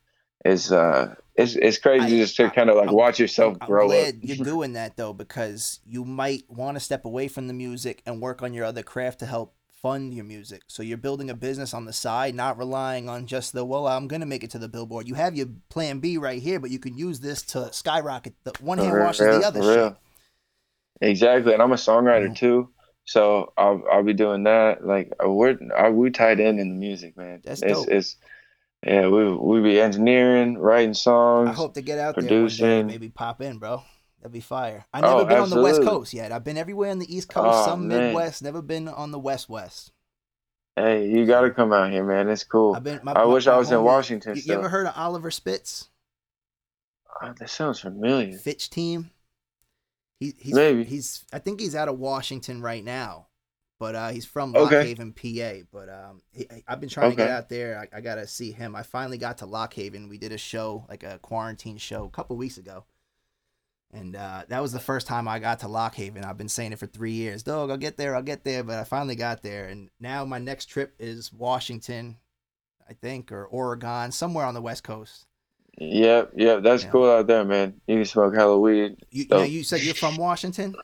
it's 0.45 0.71
uh 0.73 1.15
it's 1.37 1.57
it's 1.57 1.78
crazy 1.78 2.07
I- 2.18 2.20
just 2.22 2.37
to 2.37 2.45
I- 2.47 2.49
kind 2.51 2.70
of 2.70 2.76
like 2.76 2.87
I'm- 2.89 2.95
watch 2.97 3.18
yourself 3.18 3.57
I'm 3.61 3.66
grow 3.66 3.87
glad 3.89 4.14
up. 4.16 4.20
you're 4.22 4.45
doing 4.45 4.72
that 4.74 4.97
though, 4.97 5.12
because 5.12 5.80
you 5.85 6.05
might 6.05 6.45
want 6.49 6.76
to 6.76 6.80
step 6.80 7.05
away 7.05 7.28
from 7.28 7.47
the 7.49 7.55
music 7.55 8.03
and 8.07 8.20
work 8.20 8.43
on 8.43 8.55
your 8.55 8.64
other 8.64 8.82
craft 8.82 9.18
to 9.20 9.26
help 9.26 9.55
fund 9.82 10.14
your 10.14 10.24
music. 10.24 10.62
So 10.66 10.82
you're 10.82 10.97
building 10.97 11.28
a 11.28 11.35
business 11.35 11.74
on 11.74 11.85
the 11.85 11.93
side, 11.93 12.35
not 12.35 12.57
relying 12.57 13.09
on 13.09 13.26
just 13.26 13.53
the 13.53 13.64
well, 13.66 13.87
I'm 13.87 14.09
gonna 14.09 14.24
make 14.26 14.43
it 14.43 14.51
to 14.53 14.59
the 14.59 14.68
billboard. 14.68 15.07
You 15.09 15.14
have 15.14 15.35
your 15.37 15.49
plan 15.68 15.99
B 16.01 16.16
right 16.18 16.41
here, 16.41 16.59
but 16.59 16.70
you 16.70 16.78
can 16.78 16.97
use 16.97 17.20
this 17.20 17.43
to 17.53 17.70
skyrocket. 17.72 18.35
The 18.45 18.53
one 18.61 18.78
hand 18.78 18.91
For 18.93 19.01
washes 19.05 19.26
real, 19.26 19.41
the 19.41 19.47
other 19.47 19.61
real. 19.61 19.89
shit. 19.91 19.97
Exactly, 21.01 21.53
and 21.53 21.61
I'm 21.62 21.72
a 21.72 21.76
songwriter 21.76 22.28
Mhm. 22.30 22.37
too, 22.37 22.68
so 23.05 23.53
I'll 23.59 23.82
I'll 23.91 24.03
be 24.05 24.14
doing 24.14 24.45
that. 24.45 24.87
Like 24.87 25.12
uh, 25.22 25.28
we're 25.28 25.59
uh, 25.76 25.91
we 25.91 26.11
tied 26.11 26.41
in 26.41 26.59
in 26.59 26.68
the 26.70 26.76
music, 26.76 27.16
man. 27.16 27.41
That's 27.45 27.61
it's 27.62 27.72
dope. 27.72 27.89
it's 27.91 28.16
yeah, 28.87 29.09
we 29.09 29.32
we 29.37 29.61
be 29.62 29.80
engineering, 29.80 30.59
writing 30.59 30.95
songs. 30.95 31.49
I 31.49 31.53
hope 31.53 31.74
to 31.74 31.82
get 31.82 31.99
out 31.99 32.14
there 32.16 32.22
producing. 32.22 32.87
maybe 32.87 33.09
pop 33.09 33.41
in, 33.41 33.59
bro. 33.59 33.82
That'd 34.20 34.32
be 34.32 34.41
fire. 34.41 34.87
I 34.93 35.01
never 35.03 35.14
Oh, 35.14 35.24
been 35.26 35.39
on 35.39 35.51
the 35.51 35.61
West. 35.62 35.82
Coast 35.82 36.14
yet. 36.14 36.32
I've 36.32 36.45
been 36.45 36.57
everywhere 36.57 36.91
on 36.91 36.99
the 36.99 37.14
East 37.14 37.28
Coast, 37.28 37.47
Oh, 37.53 37.64
some 37.66 37.89
man. 37.89 37.99
Midwest, 38.14 38.43
never 38.43 38.62
been 38.62 38.89
on 38.89 39.11
the 39.11 39.18
West 39.18 39.49
West. 39.51 39.93
Hey, 40.76 41.09
you 41.09 41.24
got 41.26 41.43
to 41.43 41.51
come 41.51 41.72
out 41.72 41.93
here, 41.93 42.05
man. 42.05 42.28
It's 42.28 42.43
cool. 42.43 42.74
I've 42.74 42.82
been. 42.82 43.01
My, 43.03 43.12
I 43.12 43.18
my- 43.18 43.24
wish 43.26 43.47
my 43.47 43.53
I 43.53 43.57
was 43.59 43.70
in 43.70 43.82
Washington 43.82 44.35
You, 44.37 44.43
you 44.47 44.55
ever 44.55 44.68
heard 44.68 44.87
of 44.87 44.95
Oliver 44.97 45.30
Spitz? 45.30 45.89
Oh, 47.22 47.32
that 47.39 47.49
sounds 47.51 47.80
familiar. 47.80 48.37
Fitch 48.39 48.70
team. 48.70 49.11
He, 50.20 50.35
he's 50.39 50.55
Maybe. 50.55 50.85
he's 50.85 51.24
I 51.32 51.39
think 51.39 51.61
he's 51.61 51.74
out 51.74 51.89
of 51.89 51.99
Washington 51.99 52.61
right 52.62 52.82
now, 52.82 53.26
but 53.85 53.95
uh, 53.95 54.09
he's 54.09 54.24
from 54.24 54.57
Okay. 54.57 54.76
Lock 54.78 54.87
Haven, 54.87 55.12
PA. 55.12 55.66
But 55.70 55.91
um, 55.91 56.22
he, 56.32 56.47
I've 56.66 56.80
been 56.80 56.89
trying 56.89 57.11
to 57.11 57.16
get 57.16 57.28
out 57.28 57.51
there. 57.51 57.87
I, 57.93 57.99
I 57.99 58.01
gotta 58.01 58.26
see 58.26 58.51
him. 58.51 58.74
I 58.74 58.82
finally 58.82 59.18
got 59.18 59.37
to 59.39 59.47
Lock 59.47 59.74
Haven. 59.74 60.09
We 60.09 60.16
did 60.16 60.32
a 60.32 60.39
show, 60.39 60.87
like 60.89 61.03
a 61.03 61.18
quarantine 61.18 61.76
show, 61.76 62.05
a 62.05 62.09
couple 62.11 62.35
weeks 62.39 62.57
ago, 62.57 62.85
and 63.93 64.16
uh, 64.16 64.45
that 64.49 64.62
was 64.62 64.72
the 64.72 64.80
first 64.80 65.07
time 65.07 65.28
I 65.28 65.39
got 65.39 65.61
to 65.61 65.68
Lock 65.68 65.95
Haven. 65.97 66.24
I've 66.24 66.39
been 66.39 66.49
saying 66.49 66.72
it 66.72 66.78
for 66.78 66.87
three 66.87 67.12
years. 67.12 67.43
Dog, 67.43 67.70
I'll 67.70 67.76
get 67.76 67.99
there. 67.99 68.16
I'll 68.16 68.22
get 68.22 68.43
there. 68.43 68.64
But 68.64 68.78
I 68.78 68.85
finally 68.85 69.16
got 69.16 69.43
there, 69.43 69.66
and 69.66 69.91
now 70.01 70.24
my 70.24 70.39
next 70.39 70.66
trip 70.66 70.95
is 70.99 71.30
Washington, 71.30 72.16
I 72.89 72.95
think, 72.95 73.32
or 73.32 73.45
Oregon, 73.45 74.12
somewhere 74.12 74.47
on 74.47 74.55
the 74.55 74.62
West 74.62 74.82
Coast. 74.82 75.26
Yep, 75.76 76.32
yep. 76.37 76.62
That's 76.62 76.85
Yeah. 76.85 76.91
cool 76.91 77.11
out 77.11 77.26
there, 77.26 77.45
man. 77.45 77.80
You 77.87 77.97
can 77.97 78.05
smoke 78.07 78.35
hella 78.35 78.59
weed. 78.59 78.97
You, 79.11 79.26
So- 79.28 79.43
you 79.43 79.62
said 79.62 79.82
you're 79.82 79.95
from 79.95 80.16
Washington. 80.16 80.74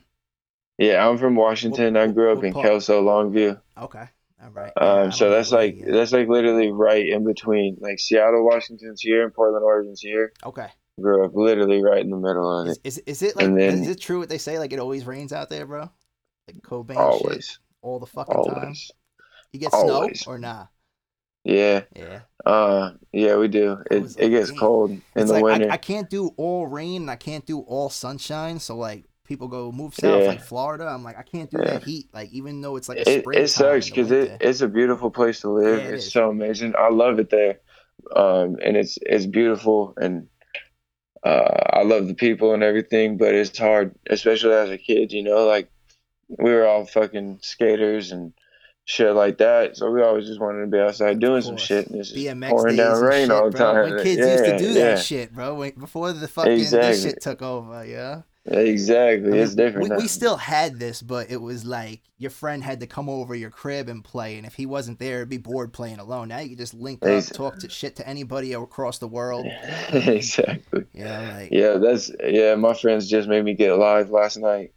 Yeah, 0.81 1.07
I'm 1.07 1.19
from 1.19 1.37
Washington. 1.37 1.97
I 1.97 2.07
what- 2.07 2.15
grew 2.15 2.33
up 2.37 2.43
in 2.43 2.53
part? 2.55 2.65
Kelso, 2.67 3.03
Longview. 3.05 3.61
Okay. 3.81 4.05
All 4.43 4.51
right. 4.51 4.73
Yeah, 4.81 4.93
Um, 5.03 5.13
so 5.13 5.29
that's 5.29 5.53
like 5.53 5.79
that's 5.87 6.13
like 6.13 6.27
literally 6.27 6.71
right 6.73 7.07
in 7.07 7.25
between. 7.25 7.77
Like 7.81 7.99
Seattle, 8.01 8.45
Washington's 8.45 9.03
here, 9.03 9.23
and 9.25 9.35
Portland, 9.35 9.63
Oregon's 9.65 10.01
here. 10.01 10.33
okay. 10.45 10.69
Grew 11.01 11.25
up 11.25 11.33
literally 11.35 11.83
right 11.83 12.01
in 12.03 12.11
the 12.11 12.17
middle 12.17 12.61
of 12.63 12.69
Is, 12.69 12.77
it. 12.79 12.81
is 12.85 12.99
is 12.99 13.23
it 13.23 13.37
like 13.37 13.47
then- 13.47 13.59
is 13.83 13.89
it 13.89 14.01
true 14.01 14.19
what 14.19 14.29
they 14.31 14.39
say? 14.39 14.59
Like 14.59 14.73
it 14.73 14.79
always 14.79 15.05
rains 15.07 15.33
out 15.33 15.49
there, 15.51 15.67
bro. 15.67 15.91
Like 16.49 16.63
Cobain 16.63 16.89
shit 16.89 16.97
Always, 16.97 17.59
all 17.83 17.99
the 17.99 18.07
fucking 18.07 18.35
time. 18.45 18.55
always. 18.65 18.91
You 19.53 19.61
get 19.61 19.73
always. 19.75 20.21
snow 20.21 20.33
or 20.33 20.39
nah? 20.39 20.67
Yeah. 21.45 21.83
Yeah. 21.97 22.21
Uh, 22.45 22.93
yeah, 23.13 23.37
we 23.37 23.49
do. 23.49 23.79
It 23.91 23.97
it 23.97 24.03
like, 24.23 24.31
gets 24.31 24.51
damn. 24.51 24.59
cold 24.59 24.91
in 24.91 25.03
it's 25.15 25.29
the 25.29 25.35
like 25.35 25.43
winter. 25.45 25.71
I, 25.71 25.75
I 25.75 25.77
can't 25.79 26.09
do 26.11 26.31
all 26.37 26.67
rain 26.67 27.03
and 27.03 27.11
I 27.11 27.17
can't 27.17 27.45
do 27.47 27.61
all 27.61 27.89
sunshine. 27.91 28.59
So 28.59 28.77
like 28.77 29.05
people 29.31 29.47
go 29.47 29.71
move 29.71 29.95
south 29.95 30.23
Yeah. 30.23 30.27
like 30.27 30.43
Florida. 30.43 30.87
I'm 30.87 31.05
like 31.05 31.17
I 31.17 31.23
can't 31.23 31.49
do 31.49 31.59
Yeah. 31.59 31.75
that 31.75 31.85
heat. 31.85 32.09
Like 32.13 32.31
even 32.33 32.61
though 32.61 32.75
it's 32.75 32.89
like 32.89 32.99
a 32.99 33.09
it, 33.09 33.23
spring. 33.23 33.39
it 33.39 33.47
sucks 33.49 33.89
because 33.89 34.11
it, 34.11 34.39
it's 34.41 34.61
a 34.61 34.67
beautiful 34.67 35.09
place 35.09 35.41
to 35.43 35.51
live. 35.51 35.79
Yeah, 35.79 35.89
it 35.89 35.95
it's 35.95 36.07
is. 36.07 36.13
so 36.13 36.29
amazing. 36.31 36.75
I 36.77 36.91
love 36.91 37.21
it 37.21 37.31
there, 37.31 37.61
um, 38.17 38.57
and 38.61 38.77
it's 38.77 38.99
it's 39.03 39.27
beautiful, 39.27 39.95
and 39.97 40.27
uh, 41.23 41.63
I 41.73 41.85
love 41.85 42.09
the 42.09 42.15
people 42.15 42.53
and 42.55 42.65
everything. 42.65 43.19
But 43.19 43.35
it's 43.37 43.57
hard, 43.57 43.95
especially 44.11 44.53
as 44.53 44.69
a 44.71 44.79
kid. 44.79 45.13
You 45.13 45.23
know, 45.23 45.47
like 45.47 45.71
we 46.29 46.51
were 46.53 46.67
all 46.67 46.85
fucking 46.85 47.39
skaters 47.43 48.11
and 48.11 48.33
shit 48.85 49.15
like 49.15 49.39
that. 49.39 49.77
So 49.77 49.93
we 49.93 50.03
always 50.03 50.27
just 50.27 50.41
wanted 50.41 50.63
to 50.63 50.67
be 50.67 50.81
outside 50.81 51.21
doing 51.21 51.43
some 51.43 51.57
shit, 51.57 51.87
and 51.87 52.01
it's 52.01 52.11
just 52.11 52.21
BMX 52.21 52.51
pouring 52.51 52.77
down 52.77 53.01
rain 53.01 53.29
shit, 53.29 53.31
all 53.31 53.49
the 53.49 53.57
time. 53.57 53.77
When 53.95 54.03
kids 54.03 54.19
used 54.19 54.45
to 54.45 54.59
do 54.59 54.73
yeah. 54.73 54.85
that 54.97 55.05
shit, 55.05 55.33
bro. 55.33 55.55
When, 55.55 55.71
before 55.79 56.13
the 56.13 56.27
fucking 56.27 56.59
this 56.59 56.73
Exactly. 56.73 57.11
shit 57.11 57.23
took 57.23 57.43
over, 57.43 57.87
yeah. 57.87 58.23
Exactly, 58.51 59.29
I 59.29 59.33
mean, 59.33 59.41
it's 59.41 59.55
different. 59.55 59.91
We, 59.91 59.97
we 59.97 60.09
still 60.09 60.37
had 60.37 60.79
this, 60.81 61.03
but 61.03 61.31
it 61.31 61.41
was 61.41 61.65
like 61.65 62.01
your 62.19 62.31
friend 62.31 62.65
had 62.65 62.81
to 62.81 62.87
come 62.87 63.09
over 63.09 63.35
your 63.35 63.51
crib 63.51 63.89
and 63.89 64.03
play, 64.03 64.37
and 64.37 64.47
if 64.47 64.55
he 64.55 64.67
wasn't 64.67 64.99
there, 64.99 65.19
it'd 65.19 65.29
be 65.29 65.39
bored 65.39 65.73
playing 65.73 66.01
alone. 66.01 66.29
Now 66.29 66.41
you 66.41 66.51
can 66.51 66.59
just 66.59 66.75
link 66.75 67.05
up, 67.07 67.25
talk 67.27 67.59
to 67.61 67.69
shit 67.69 67.97
to 67.97 68.09
anybody 68.09 68.53
across 68.53 68.99
the 68.99 69.07
world. 69.07 69.47
exactly. 69.93 70.85
Know, 70.95 71.33
like 71.33 71.51
Yeah, 71.53 71.75
that's 71.75 72.11
yeah. 72.25 72.57
My 72.57 72.75
friends 72.75 73.09
just 73.09 73.29
made 73.29 73.45
me 73.45 73.55
get 73.55 73.73
live 73.75 74.11
last 74.11 74.37
night. 74.37 74.73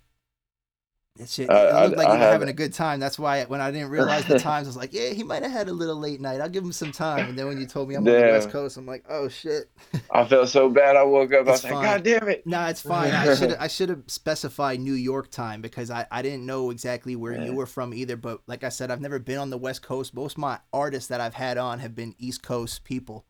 That 1.18 1.30
shit. 1.30 1.50
I- 1.50 1.54
it 1.68 1.72
I- 1.74 1.86
looked 1.86 1.98
like 1.98 2.08
I 2.08 2.14
you 2.14 2.20
were 2.20 2.26
having 2.26 2.50
a 2.50 2.54
good 2.54 2.74
time. 2.74 3.00
That's 3.00 3.20
why 3.20 3.44
when 3.46 3.62
I 3.62 3.70
didn't 3.72 3.90
realize 3.92 4.26
the 4.26 4.40
times, 4.40 4.68
I 4.68 4.70
was 4.70 4.78
like, 4.78 4.94
yeah, 4.94 5.10
he 5.10 5.22
might 5.24 5.44
have 5.44 5.52
had 5.52 5.68
a 5.70 5.72
little 5.74 5.96
late 5.96 6.20
night. 6.20 6.42
I'll 6.42 6.50
give 6.50 6.64
him 6.64 6.72
some 6.72 6.92
time. 6.92 7.30
And 7.30 7.38
then 7.38 7.46
when 7.48 7.60
you 7.60 7.68
told 7.68 7.88
me 7.88 7.96
I'm 7.96 8.00
on 8.08 8.12
the 8.14 8.20
West 8.20 8.50
Coast, 8.50 8.78
I'm 8.78 8.86
like, 8.88 9.06
oh 9.10 9.28
shit. 9.28 9.70
I 10.12 10.26
felt 10.26 10.50
so 10.50 10.70
bad. 10.70 10.96
I 10.96 11.04
woke 11.04 11.32
up. 11.34 11.48
I 11.48 11.54
It's 11.54 11.64
was 11.64 11.72
like. 11.72 11.86
God 11.86 12.04
damn 12.04 12.28
it. 12.30 12.48
Nah, 12.48 12.70
it's 12.70 12.82
fine. 12.82 13.12
I 13.12 13.36
should 13.36 13.54
I 13.54 13.68
should 13.68 13.90
have 13.90 14.02
specified 14.08 14.80
New 14.80 14.94
York 14.94 15.30
time 15.30 15.62
because 15.62 15.92
I, 15.92 16.08
I 16.12 16.22
didn't 16.24 16.46
know 16.46 16.72
exactly 16.72 17.16
where 17.16 17.34
Yeah. 17.34 17.46
you 17.46 17.54
were 17.54 17.68
from 17.68 17.94
either. 17.94 18.18
But 18.18 18.42
like 18.48 18.64
I 18.64 18.70
said, 18.70 18.90
I've 18.90 19.02
never 19.02 19.20
been 19.20 19.38
on 19.38 19.50
the 19.52 19.58
West 19.60 19.84
Coast. 19.84 20.16
Most 20.16 20.34
of 20.34 20.40
my 20.40 20.60
artists 20.74 21.10
that 21.10 21.22
I've 21.22 21.36
had 21.36 21.58
on 21.60 21.78
have 21.80 21.94
been 21.96 22.16
East 22.18 22.42
Coast 22.42 22.84
people 22.84 23.26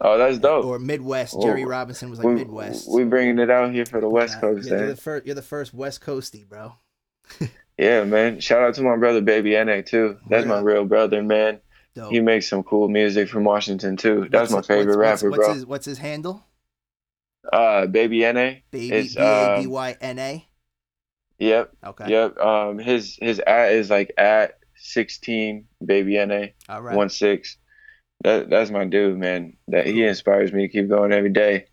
Oh, 0.00 0.16
that's 0.18 0.38
dope. 0.38 0.64
or 0.64 0.78
Midwest. 0.78 1.40
Jerry 1.42 1.64
Robinson 1.66 2.08
was 2.10 2.18
like 2.18 2.26
we, 2.28 2.34
Midwest. 2.34 2.90
We 2.90 3.04
bringing 3.04 3.38
it 3.38 3.50
out 3.50 3.70
here 3.72 3.84
for 3.86 4.00
the 4.00 4.08
West 4.08 4.34
Nah, 4.36 4.40
Coast, 4.40 4.68
You're, 4.68 4.78
you're 4.78 4.86
the 4.88 4.96
first. 4.96 5.26
You're 5.26 5.34
the 5.34 5.42
first 5.42 5.74
West 5.74 6.00
Coastie, 6.00 6.48
bro. 6.48 6.72
Yeah, 7.78 8.04
man. 8.04 8.40
Shout 8.40 8.62
out 8.62 8.74
to 8.74 8.82
my 8.82 8.96
brother 8.96 9.20
Baby 9.20 9.52
Na 9.64 9.80
too. 9.82 10.18
That's 10.28 10.46
my 10.46 10.60
real 10.60 10.84
brother, 10.84 11.22
man. 11.22 11.60
Dope. 11.94 12.12
He 12.12 12.20
makes 12.20 12.48
some 12.48 12.62
cool 12.62 12.88
music 12.88 13.28
from 13.28 13.44
Washington 13.44 13.96
too. 13.96 14.28
That's 14.30 14.50
What's 14.52 14.68
my 14.68 14.74
favorite 14.74 14.96
what's, 14.98 15.22
rapper, 15.22 15.30
what's, 15.30 15.38
what's 15.38 15.46
bro. 15.46 15.54
His, 15.54 15.66
what's 15.66 15.86
his 15.86 15.98
handle? 15.98 16.44
Uh, 17.52 17.86
Baby 17.86 18.20
Na. 18.20 18.32
Baby 18.32 18.62
B 18.70 19.16
A 19.18 19.56
B 19.58 19.64
um, 19.66 19.70
Y 19.70 19.96
N 20.00 20.18
A. 20.18 20.48
Yep, 21.38 21.72
Okay. 21.84 22.08
yep. 22.08 22.38
Um, 22.38 22.78
his 22.78 23.18
his 23.20 23.40
at 23.40 23.72
is 23.72 23.90
like 23.90 24.12
at 24.16 24.58
sixteen 24.76 25.66
Baby 25.84 26.24
Na 26.24 26.46
All 26.68 26.80
right. 26.82 26.96
one 26.96 27.08
six. 27.08 27.56
That 28.22 28.48
that's 28.48 28.70
my 28.70 28.84
dude, 28.84 29.18
man. 29.18 29.56
That 29.68 29.86
he 29.86 30.04
inspires 30.04 30.52
me 30.52 30.68
to 30.68 30.72
keep 30.72 30.88
going 30.88 31.12
every 31.12 31.30
day. 31.30 31.66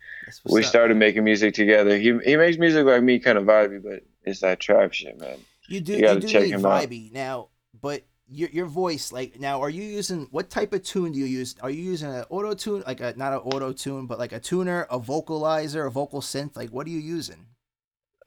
We 0.46 0.62
up. 0.62 0.66
started 0.66 0.98
making 0.98 1.24
music 1.24 1.54
together. 1.54 1.98
He 1.98 2.18
he 2.26 2.36
makes 2.36 2.58
music 2.58 2.86
like 2.86 3.04
me, 3.04 3.20
kind 3.20 3.38
of 3.38 3.46
vibey, 3.46 3.84
but 3.84 4.04
it's 4.24 4.42
that 4.42 4.60
trap 4.60 4.94
shit, 4.94 5.20
man. 5.20 5.38
You 5.70 5.82
do. 5.82 5.94
You 5.94 6.00
You, 6.08 6.20
do 6.20 6.28
check 6.28 6.44
need 6.44 6.52
him 6.52 6.66
out. 6.66 6.84
vibey 6.84 7.12
now, 7.14 7.50
but 7.80 8.04
your 8.28 8.50
your 8.50 8.66
voice, 8.66 9.12
like 9.12 9.40
now, 9.40 9.62
are 9.62 9.70
you 9.70 9.84
using 9.84 10.28
what 10.32 10.50
type 10.50 10.74
of 10.74 10.84
tune 10.84 11.12
do 11.14 11.20
you 11.20 11.26
use? 11.26 11.56
Are 11.62 11.70
you 11.70 11.82
using 11.82 12.10
an 12.14 12.26
auto 12.30 12.54
tune, 12.54 12.84
like 12.86 13.00
a 13.02 13.14
not 13.18 13.34
an 13.34 13.40
auto 13.40 13.72
tune, 13.74 14.06
but 14.06 14.20
like 14.20 14.32
a 14.34 14.40
tuner, 14.40 14.86
a 14.90 15.00
vocalizer, 15.00 15.88
a 15.88 15.90
vocal 15.90 16.22
synth? 16.22 16.56
Like 16.56 16.70
what 16.72 16.86
are 16.88 16.92
you 16.92 17.00
using? 17.00 17.46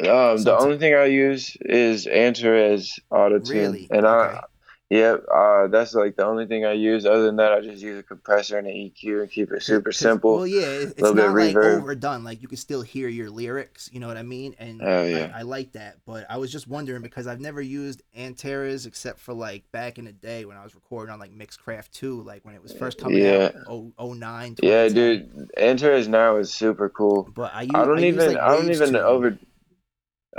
Um, 0.01 0.38
the 0.43 0.57
only 0.59 0.78
thing 0.78 0.95
I 0.95 1.05
use 1.05 1.57
is 1.61 2.07
Antares 2.09 2.99
Auto 3.11 3.38
Tune, 3.38 3.57
Really? 3.57 3.86
and 3.90 4.05
Okay. 4.07 4.36
I, 4.38 4.40
yep, 4.93 5.24
uh, 5.34 5.66
that's 5.68 5.95
like 5.95 6.16
the 6.16 6.24
only 6.26 6.47
thing 6.47 6.64
I 6.64 6.72
use. 6.72 7.07
Other 7.07 7.22
than 7.22 7.36
that, 7.36 7.53
I 7.53 7.61
just 7.61 7.82
use 7.82 7.99
a 7.99 8.03
compressor 8.03 8.59
and 8.59 8.66
an 8.66 8.74
EQ 8.74 9.22
and 9.22 9.30
keep 9.30 9.51
it 9.51 9.62
super 9.62 9.90
simple. 9.93 10.36
Well, 10.36 10.47
yeah, 10.47 10.61
it- 10.66 10.90
it's 10.97 11.01
not 11.01 11.14
like 11.16 11.55
reverb. 11.55 11.80
overdone. 11.80 12.24
Like 12.24 12.43
you 12.43 12.49
can 12.49 12.59
still 12.59 12.82
hear 12.82 13.09
your 13.09 13.30
lyrics. 13.30 13.88
You 13.93 14.01
know 14.01 14.07
what 14.07 14.16
I 14.18 14.22
mean? 14.22 14.55
And 14.59 14.80
Oh, 14.82 15.05
yeah. 15.05 15.32
I, 15.34 15.38
I 15.40 15.43
like 15.43 15.72
that. 15.72 15.97
But 16.05 16.26
I 16.30 16.36
was 16.36 16.53
just 16.53 16.68
wondering 16.68 17.03
because 17.03 17.26
I've 17.26 17.40
never 17.40 17.61
used 17.62 18.03
Antares 18.16 18.84
except 18.86 19.18
for 19.20 19.32
like 19.32 19.70
back 19.72 19.99
in 19.99 20.05
the 20.05 20.12
day 20.12 20.45
when 20.45 20.57
I 20.57 20.64
was 20.64 20.74
recording 20.74 21.12
on 21.12 21.18
like 21.18 21.32
Mixcraft 21.32 21.90
2, 21.93 22.22
like 22.22 22.45
when 22.45 22.55
it 22.55 22.62
was 22.62 22.72
first 22.72 22.99
coming 22.99 23.18
Yeah. 23.24 23.51
out, 23.68 23.93
oh, 23.99 24.14
09, 24.14 24.57
yeah, 24.62 24.88
dude, 24.88 25.51
Antares 25.57 26.07
now 26.09 26.36
is 26.36 26.53
super 26.53 26.88
cool. 26.90 27.28
But 27.34 27.55
I 27.55 27.62
use, 27.62 27.70
I 27.74 27.84
don't 27.86 27.97
use, 28.03 28.14
even, 28.14 28.34
like, 28.34 28.36
I 28.43 28.49
don't 28.57 28.70
even 28.70 28.97
over. 28.97 29.38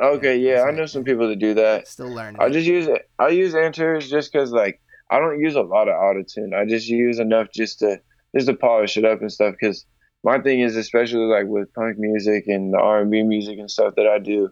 Okay, 0.02 0.38
Yeah, 0.40 0.64
I 0.64 0.72
know 0.72 0.86
some 0.86 1.04
people 1.04 1.28
that 1.30 1.38
do 1.40 1.54
that. 1.56 1.88
Still 1.88 2.10
learning. 2.10 2.42
I 2.42 2.50
just 2.50 2.68
use 2.68 2.88
it. 2.88 3.10
I 3.20 3.28
use 3.30 3.54
Antares 3.54 4.10
just 4.10 4.32
because 4.32 4.52
like 4.52 4.82
I 5.10 5.20
don't 5.20 5.40
use 5.40 5.56
a 5.56 5.62
lot 5.62 5.88
of 5.88 5.96
auto 5.96 6.24
tune. 6.24 6.54
I 6.54 6.66
just 6.66 6.88
use 6.88 7.20
enough 7.20 7.48
just 7.54 7.80
to 7.80 8.02
just 8.36 8.48
to 8.48 8.56
polish 8.56 8.98
it 8.98 9.06
up 9.06 9.22
and 9.22 9.32
stuff. 9.32 9.54
Because 9.60 9.86
my 10.24 10.40
thing 10.40 10.62
is, 10.62 10.76
especially 10.76 11.26
like 11.26 11.46
with 11.46 11.72
punk 11.74 11.98
music 12.00 12.46
and 12.48 12.74
the 12.74 12.80
R 12.80 13.02
and 13.02 13.12
B 13.12 13.22
music 13.22 13.60
and 13.60 13.70
stuff 13.70 13.94
that 13.98 14.08
I 14.08 14.18
do, 14.18 14.50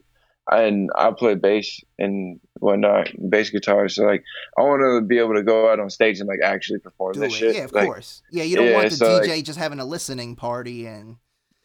and 0.52 0.92
I 0.96 1.10
play 1.12 1.34
bass 1.34 1.80
and 1.98 2.40
whatnot, 2.60 3.10
bass 3.30 3.50
guitar. 3.50 3.90
So 3.90 4.04
like 4.04 4.24
I 4.60 4.62
want 4.62 4.82
to 4.82 5.02
be 5.08 5.18
able 5.18 5.34
to 5.34 5.44
go 5.44 5.72
out 5.72 5.80
on 5.80 5.90
stage 5.90 6.20
and 6.20 6.28
like 6.30 6.42
actually 6.44 6.80
perform 6.80 7.14
do 7.14 7.22
this 7.22 7.34
it. 7.34 7.38
shit. 7.38 7.56
Yeah, 7.56 7.64
of 7.64 7.72
Like, 7.72 7.86
course. 7.88 8.22
Yeah, 8.32 8.44
you 8.44 8.58
don't 8.58 8.68
yeah, 8.68 8.74
want 8.76 8.90
the 8.92 8.96
so, 8.98 9.14
like- 9.18 9.24
DJ 9.24 9.44
just 9.44 9.58
having 9.58 9.80
a 9.80 9.86
listening 9.86 10.36
party 10.36 10.86
and 10.86 11.16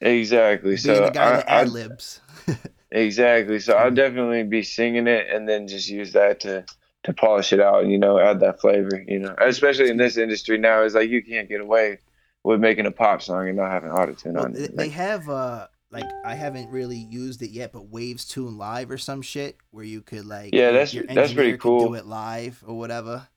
Exactly. 0.00 0.70
being 0.70 0.76
So 0.78 0.94
the 1.06 1.10
guy 1.10 1.36
that 1.36 1.50
I, 1.50 1.56
I 1.58 1.60
ad 1.62 1.68
libs. 1.70 2.20
Exactly. 2.90 3.58
So. 3.60 3.74
I'll 3.74 3.90
definitely 3.90 4.42
be 4.44 4.62
singing 4.62 5.06
it 5.06 5.26
and 5.32 5.48
then 5.48 5.66
just 5.68 5.88
use 5.88 6.12
that 6.12 6.40
to 6.40 6.64
to 7.04 7.12
polish 7.12 7.52
it 7.52 7.60
out 7.60 7.82
and 7.82 7.92
you 7.92 7.98
know 7.98 8.18
add 8.18 8.40
that 8.40 8.60
flavor. 8.60 9.02
You 9.06 9.20
know, 9.20 9.34
especially 9.40 9.90
in 9.90 9.96
this 9.96 10.16
industry 10.16 10.58
now, 10.58 10.82
it's 10.82 10.94
like 10.94 11.10
you 11.10 11.22
can't 11.22 11.48
get 11.48 11.60
away 11.60 11.98
with 12.44 12.60
making 12.60 12.86
a 12.86 12.90
pop 12.92 13.22
song 13.22 13.48
and 13.48 13.56
not 13.56 13.70
having 13.70 13.90
autotune 13.90 14.34
Well, 14.34 14.44
on 14.46 14.56
it. 14.56 14.76
they 14.76 14.88
have 14.90 15.28
uh 15.28 15.66
like 15.90 16.04
I 16.24 16.34
haven't 16.34 16.70
really 16.70 16.96
used 16.96 17.42
it 17.42 17.50
yet, 17.50 17.72
but 17.72 17.88
Waves 17.88 18.24
Tune 18.24 18.56
Live 18.58 18.90
or 18.90 18.98
some 18.98 19.22
shit 19.22 19.56
where 19.70 19.84
you 19.84 20.00
could 20.00 20.26
like 20.26 20.52
Yeah, 20.54 20.70
that's- 20.72 20.94
your 20.94 21.04
that's 21.04 21.32
pretty 21.32 21.56
cool. 21.58 21.88
do 21.88 21.94
it 21.94 22.06
live 22.06 22.62
or 22.66 22.76
whatever. 22.78 23.28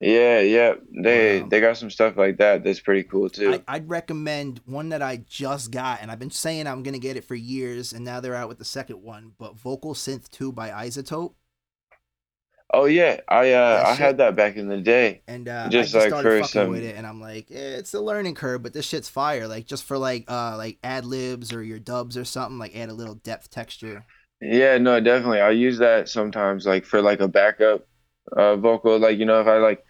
Yeah, 0.00 0.40
yeah, 0.40 0.74
they 1.04 1.42
Wow. 1.42 1.48
they 1.48 1.60
got 1.60 1.76
some 1.76 1.90
stuff 1.90 2.16
like 2.16 2.38
that 2.38 2.64
that's 2.64 2.80
pretty 2.80 3.02
cool 3.04 3.28
too. 3.28 3.60
I, 3.68 3.76
I'd 3.76 3.88
recommend 3.88 4.60
one 4.64 4.88
that 4.90 5.02
I 5.02 5.18
just 5.18 5.70
got, 5.70 6.00
and 6.00 6.10
I've 6.10 6.18
been 6.18 6.30
saying 6.30 6.66
I'm 6.66 6.82
gonna 6.82 6.98
get 6.98 7.16
it 7.18 7.24
for 7.24 7.34
years, 7.34 7.92
and 7.92 8.04
now 8.04 8.20
they're 8.20 8.34
out 8.34 8.48
with 8.48 8.58
the 8.58 8.64
second 8.64 9.02
one. 9.02 9.32
But 9.38 9.56
Vocal 9.58 9.94
Synth 9.94 10.30
Two 10.30 10.52
by 10.52 10.70
iZotope, 10.70 11.34
oh 12.72 12.84
yeah, 12.86 13.20
I 13.28 13.52
uh 13.52 13.82
I 13.86 13.94
had 13.94 14.18
that 14.18 14.36
back 14.36 14.56
in 14.56 14.68
the 14.68 14.80
day. 14.80 15.22
and 15.26 15.48
uh, 15.48 15.68
Just 15.68 15.94
I 15.94 15.94
just 15.94 15.94
like 15.94 16.08
started 16.08 16.32
for 16.32 16.42
fucking 16.42 16.48
some- 16.48 16.70
with 16.70 16.82
it, 16.82 16.96
and 16.96 17.06
I'm 17.06 17.20
like, 17.20 17.50
eh, 17.50 17.76
it's 17.78 17.94
a 17.94 18.00
learning 18.00 18.34
curve, 18.34 18.62
but 18.62 18.72
this 18.72 18.86
shit's 18.86 19.08
fire. 19.08 19.46
Like 19.48 19.66
just 19.66 19.84
for 19.84 19.98
like 19.98 20.24
uh 20.30 20.56
like 20.56 20.78
ad 20.82 21.04
libs 21.04 21.52
or 21.52 21.62
your 21.62 21.78
dubs 21.78 22.16
or 22.16 22.24
something, 22.24 22.58
like 22.58 22.76
add 22.76 22.88
a 22.88 22.94
little 22.94 23.14
depth 23.16 23.50
texture. 23.50 24.06
Yeah, 24.40 24.78
no, 24.78 25.00
definitely. 25.00 25.40
I 25.40 25.50
use 25.50 25.78
that 25.78 26.08
sometimes, 26.08 26.66
like 26.66 26.84
for 26.84 27.02
like 27.02 27.20
a 27.20 27.28
backup 27.28 27.86
uh 28.36 28.56
vocal. 28.56 28.98
Like, 28.98 29.18
you 29.18 29.26
know, 29.26 29.40
if 29.40 29.46
I 29.46 29.58
like 29.58 29.84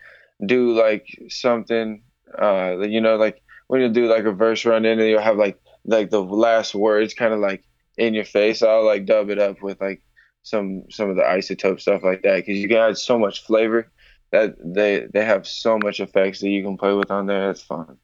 do 0.45 0.73
like 0.73 1.07
something, 1.29 2.03
uh, 2.41 2.79
you 2.81 3.01
know, 3.01 3.17
like 3.17 3.43
when 3.69 3.81
you 3.81 3.89
do 3.89 4.07
like 4.07 4.25
a 4.25 4.33
verse 4.33 4.65
run 4.65 4.85
in 4.85 4.99
and 4.99 5.09
you'll 5.09 5.21
have 5.21 5.37
like 5.37 5.59
like 5.85 6.11
the 6.11 6.23
last 6.23 6.75
words 6.75 7.15
kind 7.15 7.33
of 7.33 7.41
like 7.41 7.65
in 7.97 8.15
your 8.15 8.25
face, 8.25 8.63
I'll 8.63 8.85
like 8.85 9.07
dub 9.07 9.31
it 9.31 9.39
up 9.39 9.63
with 9.63 9.81
like 9.81 10.03
some 10.43 10.85
some 10.91 11.11
of 11.11 11.17
the 11.17 11.23
iZotope 11.23 11.81
stuff 11.81 12.03
like 12.03 12.23
that 12.23 12.37
because 12.37 12.59
you 12.59 12.69
can 12.69 12.79
add 12.79 12.99
so 12.99 13.19
much 13.19 13.45
flavor 13.45 13.91
that 14.33 14.55
they 14.65 15.07
they 15.13 15.25
have 15.25 15.47
so 15.47 15.79
much 15.79 16.01
effects 16.01 16.41
that 16.41 16.49
you 16.49 16.63
can 16.63 16.77
play 16.77 16.93
with 16.95 17.11
on 17.11 17.27
there. 17.27 17.49
That's 17.49 17.63
fun. 17.63 17.99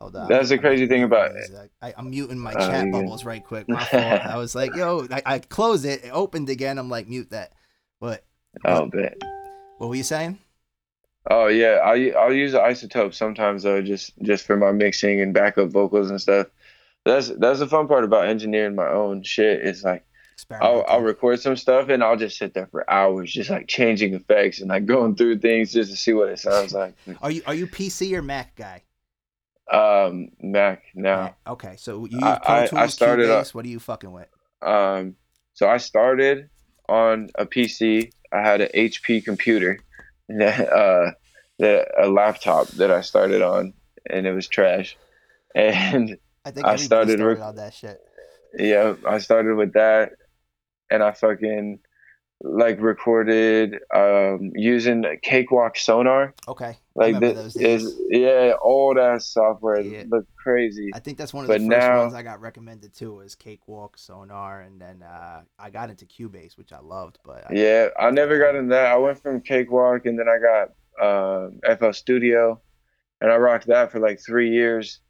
Hold 0.00 0.16
on. 0.16 0.28
That's 0.28 0.50
the 0.50 0.58
crazy 0.58 0.86
thing 0.86 1.02
about 1.02 1.32
it. 1.32 1.50
uh, 1.54 1.66
I, 1.82 1.94
I'm 1.96 2.10
muting 2.10 2.38
my 2.38 2.54
Oh, 2.54 2.68
chat 2.68 2.92
bubbles 2.92 3.24
right 3.24 3.44
quick. 3.44 3.68
My. 3.68 3.84
I 3.92 4.36
was 4.36 4.54
like, 4.54 4.76
yo, 4.76 5.06
I, 5.10 5.22
I 5.26 5.38
closed 5.40 5.84
it, 5.84 6.04
it 6.04 6.10
opened 6.10 6.48
again. 6.48 6.78
I'm 6.78 6.88
like, 6.88 7.08
mute 7.08 7.30
that. 7.30 7.52
But 8.00 8.24
Oh, 8.64 8.86
bet. 8.86 9.16
what 9.78 9.88
were 9.88 9.96
you 9.96 10.04
saying? 10.04 10.38
Oh 11.30 11.46
yeah, 11.48 11.80
I 11.84 12.10
I'll 12.18 12.32
use 12.32 12.52
the 12.52 12.58
iZotope 12.58 13.14
sometimes 13.14 13.62
though, 13.62 13.82
just 13.82 14.12
just 14.22 14.46
for 14.46 14.56
my 14.56 14.72
mixing 14.72 15.20
and 15.20 15.34
backup 15.34 15.68
vocals 15.70 16.10
and 16.10 16.20
stuff. 16.20 16.46
That's 17.04 17.28
that's 17.28 17.58
the 17.60 17.66
fun 17.66 17.86
part 17.88 18.04
about 18.04 18.26
engineering 18.28 18.74
my 18.74 18.88
own 18.88 19.22
shit. 19.22 19.60
It's 19.64 19.84
like 19.84 20.04
I'll 20.62 20.84
I'll 20.88 21.00
record 21.02 21.40
some 21.40 21.56
stuff 21.56 21.88
and 21.90 22.02
I'll 22.02 22.16
just 22.16 22.38
sit 22.38 22.54
there 22.54 22.66
for 22.66 22.88
hours, 22.90 23.32
just 23.32 23.50
like 23.50 23.66
changing 23.68 24.14
effects 24.14 24.60
and 24.60 24.68
like 24.70 24.86
going 24.86 25.16
through 25.16 25.38
things 25.40 25.72
just 25.72 25.90
to 25.90 25.96
see 25.96 26.12
what 26.12 26.28
it 26.30 26.38
sounds 26.38 26.72
like. 26.72 26.94
Are 27.20 27.30
you 27.30 27.42
are 27.46 27.54
you 27.54 27.66
PC 27.66 28.12
or 28.14 28.22
Mac 28.22 28.54
guy? 28.56 28.82
Um, 29.70 30.30
Mac 30.40 30.84
now. 30.94 31.22
Mac. 31.24 31.38
Okay, 31.46 31.74
so 31.76 32.06
you 32.06 32.12
use 32.18 32.22
I- 32.22 32.68
I- 32.72 32.82
I 32.84 32.86
started, 32.86 33.26
Cubase. 33.28 33.52
What 33.54 33.66
are 33.66 33.68
you 33.68 33.78
fucking 33.78 34.10
with? 34.12 34.28
Um, 34.62 35.16
so 35.52 35.68
I 35.68 35.76
started 35.76 36.48
on 36.88 37.28
a 37.34 37.44
PC. 37.44 38.10
I 38.32 38.40
had 38.40 38.60
an 38.62 38.68
HP 38.74 39.22
computer, 39.24 39.78
uh, 40.30 41.10
that 41.58 41.88
a 41.98 42.08
laptop 42.08 42.68
that 42.68 42.90
I 42.90 43.00
started 43.00 43.42
on, 43.42 43.74
and 44.08 44.26
it 44.26 44.32
was 44.32 44.48
trash. 44.48 44.96
And 45.54 46.18
I 46.44 46.50
think 46.50 46.66
I 46.66 46.76
started 46.76 47.18
started 47.18 47.20
rec- 47.20 47.40
on 47.40 47.56
that 47.56 47.74
shit. 47.74 48.00
yeah, 48.56 48.94
I 49.06 49.18
started 49.18 49.56
with 49.56 49.72
that, 49.72 50.12
and 50.90 51.02
I 51.02 51.12
fucking 51.12 51.80
like 52.40 52.80
recorded 52.80 53.78
um 53.94 54.52
using 54.54 55.04
Cakewalk 55.22 55.76
Sonar. 55.76 56.34
Okay, 56.46 56.76
Like 56.94 57.18
this 57.18 57.56
is 57.56 58.00
yeah, 58.10 58.52
old 58.62 58.96
ass 58.96 59.26
software. 59.26 59.80
Yeah. 59.80 60.04
Looked 60.08 60.34
crazy. 60.36 60.90
I 60.94 61.00
think 61.00 61.18
that's 61.18 61.34
one 61.34 61.44
of 61.44 61.48
but 61.48 61.60
the 61.60 61.68
first 61.68 61.80
now- 61.80 61.98
ones 62.02 62.14
I 62.14 62.22
got 62.22 62.40
recommended 62.40 62.94
too 62.94 63.14
was 63.16 63.34
Cakewalk, 63.34 63.98
Sonar, 63.98 64.60
and 64.60 64.80
then 64.80 65.02
uh, 65.02 65.42
I 65.58 65.70
got 65.70 65.90
into 65.90 66.06
Cubase, 66.06 66.56
which 66.56 66.72
I 66.72 66.78
loved. 66.78 67.18
But 67.24 67.50
I, 67.50 67.54
Yeah, 67.54 67.88
I 67.98 68.10
never 68.10 68.38
got 68.38 68.54
in 68.54 68.68
that. 68.68 68.86
I 68.86 68.96
went 68.96 69.20
from 69.20 69.40
Cakewalk 69.40 70.06
and 70.06 70.18
then 70.18 70.26
I 70.28 70.38
got 70.38 70.70
um, 71.00 71.60
FL 71.76 71.92
Studio, 71.92 72.60
and 73.20 73.32
I 73.32 73.36
rocked 73.36 73.66
that 73.66 73.90
for 73.90 73.98
like 73.98 74.20
three 74.24 74.50
years. 74.50 75.00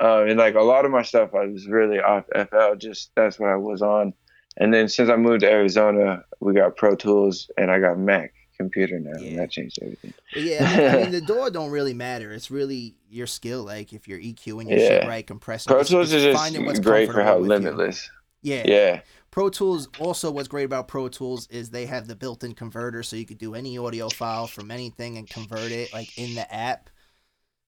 Uh, 0.00 0.24
and 0.24 0.38
like 0.38 0.54
a 0.54 0.62
lot 0.62 0.86
of 0.86 0.90
my 0.90 1.02
stuff, 1.02 1.34
I 1.34 1.44
was 1.46 1.66
really 1.68 2.00
off 2.00 2.24
FL. 2.34 2.74
Just 2.78 3.10
that's 3.14 3.38
what 3.38 3.50
I 3.50 3.56
was 3.56 3.82
on. 3.82 4.14
And 4.58 4.72
then 4.72 4.88
since 4.88 5.08
I 5.08 5.16
moved 5.16 5.40
to 5.40 5.50
Arizona, 5.50 6.24
we 6.40 6.52
got 6.52 6.76
Pro 6.76 6.94
Tools, 6.94 7.50
and 7.56 7.70
I 7.70 7.78
got 7.80 7.98
Mac 7.98 8.34
computer 8.56 9.00
now, 9.00 9.18
Yeah. 9.18 9.28
and 9.30 9.38
that 9.38 9.50
changed 9.50 9.78
everything. 9.82 10.12
Yeah, 10.36 10.58
I 10.64 10.76
mean, 10.76 10.88
I 10.88 10.96
mean, 11.04 11.10
the 11.20 11.20
door 11.22 11.50
don't 11.50 11.70
really 11.70 11.94
matter. 11.94 12.30
It's 12.32 12.50
really 12.50 12.94
your 13.08 13.26
skill, 13.26 13.64
like 13.64 13.92
if 13.92 14.06
you're 14.06 14.20
EQing 14.20 14.68
your 14.68 14.78
shit 14.78 15.08
right, 15.08 15.26
compressing. 15.26 15.72
Pro 15.72 15.82
Tools 15.82 16.12
is 16.12 16.22
just 16.22 16.82
great 16.82 17.10
for 17.10 17.22
how 17.22 17.36
with 17.38 17.44
you. 17.44 17.48
limitless. 17.48 18.10
Yeah. 18.42 18.62
Yeah, 18.66 19.00
Pro 19.30 19.48
Tools 19.48 19.88
also 19.98 20.30
what's 20.30 20.48
great 20.48 20.64
about 20.64 20.86
Pro 20.88 21.08
Tools 21.08 21.46
is 21.48 21.70
they 21.70 21.86
have 21.86 22.06
the 22.06 22.14
built-in 22.16 22.54
converter 22.54 23.02
so 23.02 23.16
you 23.16 23.24
could 23.24 23.38
do 23.38 23.54
any 23.54 23.78
audio 23.78 24.08
file 24.10 24.46
from 24.46 24.70
anything 24.70 25.16
and 25.16 25.28
convert 25.30 25.70
it 25.72 25.92
like 25.92 26.18
in 26.18 26.34
the 26.34 26.52
app. 26.54 26.90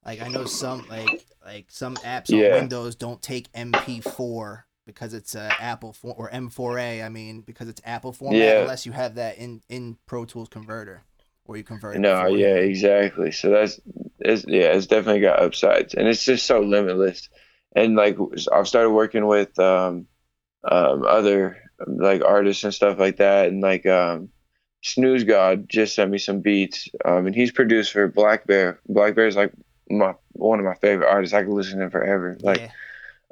Like 0.04 0.20
I 0.20 0.28
know 0.28 0.44
some 0.44 0.86
like 0.88 1.24
like 1.44 1.66
some 1.70 1.96
apps 1.96 2.30
on 2.32 2.38
Windows 2.60 2.94
don't 2.96 3.22
take 3.22 3.50
MP4 3.52 4.64
because 4.86 5.14
it's 5.14 5.34
uh, 5.34 5.54
Apple 5.58 5.92
for, 5.92 6.14
or 6.16 6.30
M4A, 6.30 7.04
I 7.04 7.08
mean, 7.08 7.40
because 7.40 7.68
it's 7.68 7.80
Apple 7.84 8.12
format 8.12 8.38
Yeah. 8.38 8.60
unless 8.62 8.86
you 8.86 8.92
have 8.92 9.14
that 9.16 9.38
in 9.38 9.62
in 9.68 9.98
Pro 10.06 10.24
Tools 10.24 10.48
converter 10.48 11.02
or 11.46 11.56
you 11.56 11.64
convert 11.64 11.96
it. 11.96 12.00
no, 12.00 12.26
yeah, 12.26 12.54
exactly. 12.56 13.30
So 13.32 13.50
that's 13.50 13.80
it's 14.18 14.44
yeah, 14.46 14.72
it's 14.72 14.86
definitely 14.86 15.20
got 15.20 15.40
upsides, 15.42 15.94
and 15.94 16.08
it's 16.08 16.24
just 16.24 16.46
so 16.46 16.60
limitless. 16.60 17.28
And 17.76 17.96
like 17.96 18.16
I've 18.52 18.68
started 18.68 18.90
working 18.90 19.26
with 19.26 19.58
um, 19.58 20.06
um, 20.64 21.04
other 21.06 21.58
like 21.86 22.24
artists 22.24 22.64
and 22.64 22.72
stuff 22.74 22.98
like 22.98 23.16
that, 23.16 23.48
and 23.48 23.60
like 23.60 23.84
um, 23.86 24.30
Snooze 24.82 25.24
God 25.24 25.68
just 25.68 25.94
sent 25.94 26.10
me 26.10 26.18
some 26.18 26.40
beats, 26.40 26.88
um, 27.04 27.26
and 27.26 27.34
he's 27.34 27.52
produced 27.52 27.92
for 27.92 28.10
blackbear. 28.10 28.78
Black 28.88 29.14
Bear 29.14 29.26
is 29.26 29.36
like 29.36 29.52
my 29.90 30.14
one 30.32 30.58
of 30.58 30.64
my 30.64 30.74
favorite 30.76 31.08
artists. 31.10 31.34
I 31.34 31.42
could 31.42 31.52
listen 31.52 31.78
to 31.78 31.84
him 31.84 31.90
forever. 31.90 32.38
Like 32.40 32.60
yeah. 32.60 32.70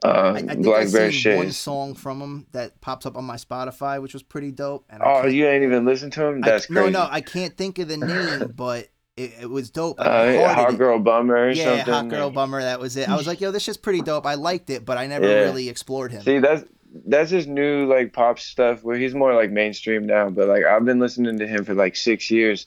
Um, 0.04 0.14
I, 0.14 0.38
I 0.38 0.42
think 0.54 0.66
I've 0.66 0.90
seen 1.12 1.36
one 1.36 1.52
song 1.52 1.94
from 1.94 2.20
him 2.20 2.46
that 2.52 2.80
pops 2.80 3.06
up 3.06 3.16
on 3.16 3.24
my 3.24 3.36
Spotify, 3.36 4.00
which 4.02 4.12
was 4.14 4.22
pretty 4.22 4.50
dope. 4.50 4.84
And 4.90 5.02
I 5.02 5.22
Oh, 5.22 5.26
you 5.26 5.46
ain't 5.46 5.64
even 5.64 5.84
listened 5.84 6.12
to 6.14 6.24
him? 6.26 6.40
That's 6.40 6.68
no, 6.70 6.80
crazy. 6.82 6.92
no, 6.92 7.08
I 7.10 7.20
can't 7.20 7.56
think 7.56 7.78
of 7.78 7.88
the 7.88 7.96
name, 7.96 8.52
but 8.56 8.88
it, 9.16 9.32
it 9.42 9.50
was 9.50 9.70
dope. 9.70 10.00
I 10.00 10.36
uh, 10.38 10.54
Hot 10.54 10.74
it. 10.74 10.78
Girl 10.78 10.98
Bummer 10.98 11.36
or 11.36 11.50
yeah, 11.50 11.64
something. 11.76 11.92
hot 11.94 12.08
girl 12.08 12.30
bummer. 12.30 12.62
That 12.62 12.80
was 12.80 12.96
it. 12.96 13.08
I 13.08 13.14
was 13.16 13.26
like, 13.26 13.40
yo, 13.40 13.50
this 13.50 13.62
shit's 13.62 13.76
pretty 13.76 14.00
dope. 14.02 14.24
I 14.26 14.34
liked 14.34 14.70
it, 14.70 14.84
but 14.84 14.96
I 14.98 15.06
never 15.06 15.26
Yeah. 15.28 15.42
really 15.44 15.68
explored 15.68 16.12
him. 16.12 16.22
See, 16.22 16.38
that's 16.38 16.64
that's 17.06 17.30
his 17.30 17.46
new 17.46 17.86
like 17.86 18.12
pop 18.12 18.38
stuff 18.38 18.82
where 18.82 18.96
he's 18.96 19.14
more 19.14 19.34
like 19.34 19.50
mainstream 19.50 20.06
now. 20.06 20.30
But 20.30 20.48
like 20.48 20.64
I've 20.64 20.84
been 20.84 20.98
listening 20.98 21.38
to 21.38 21.46
him 21.46 21.64
for 21.64 21.74
like 21.74 21.94
six 21.96 22.30
years. 22.30 22.66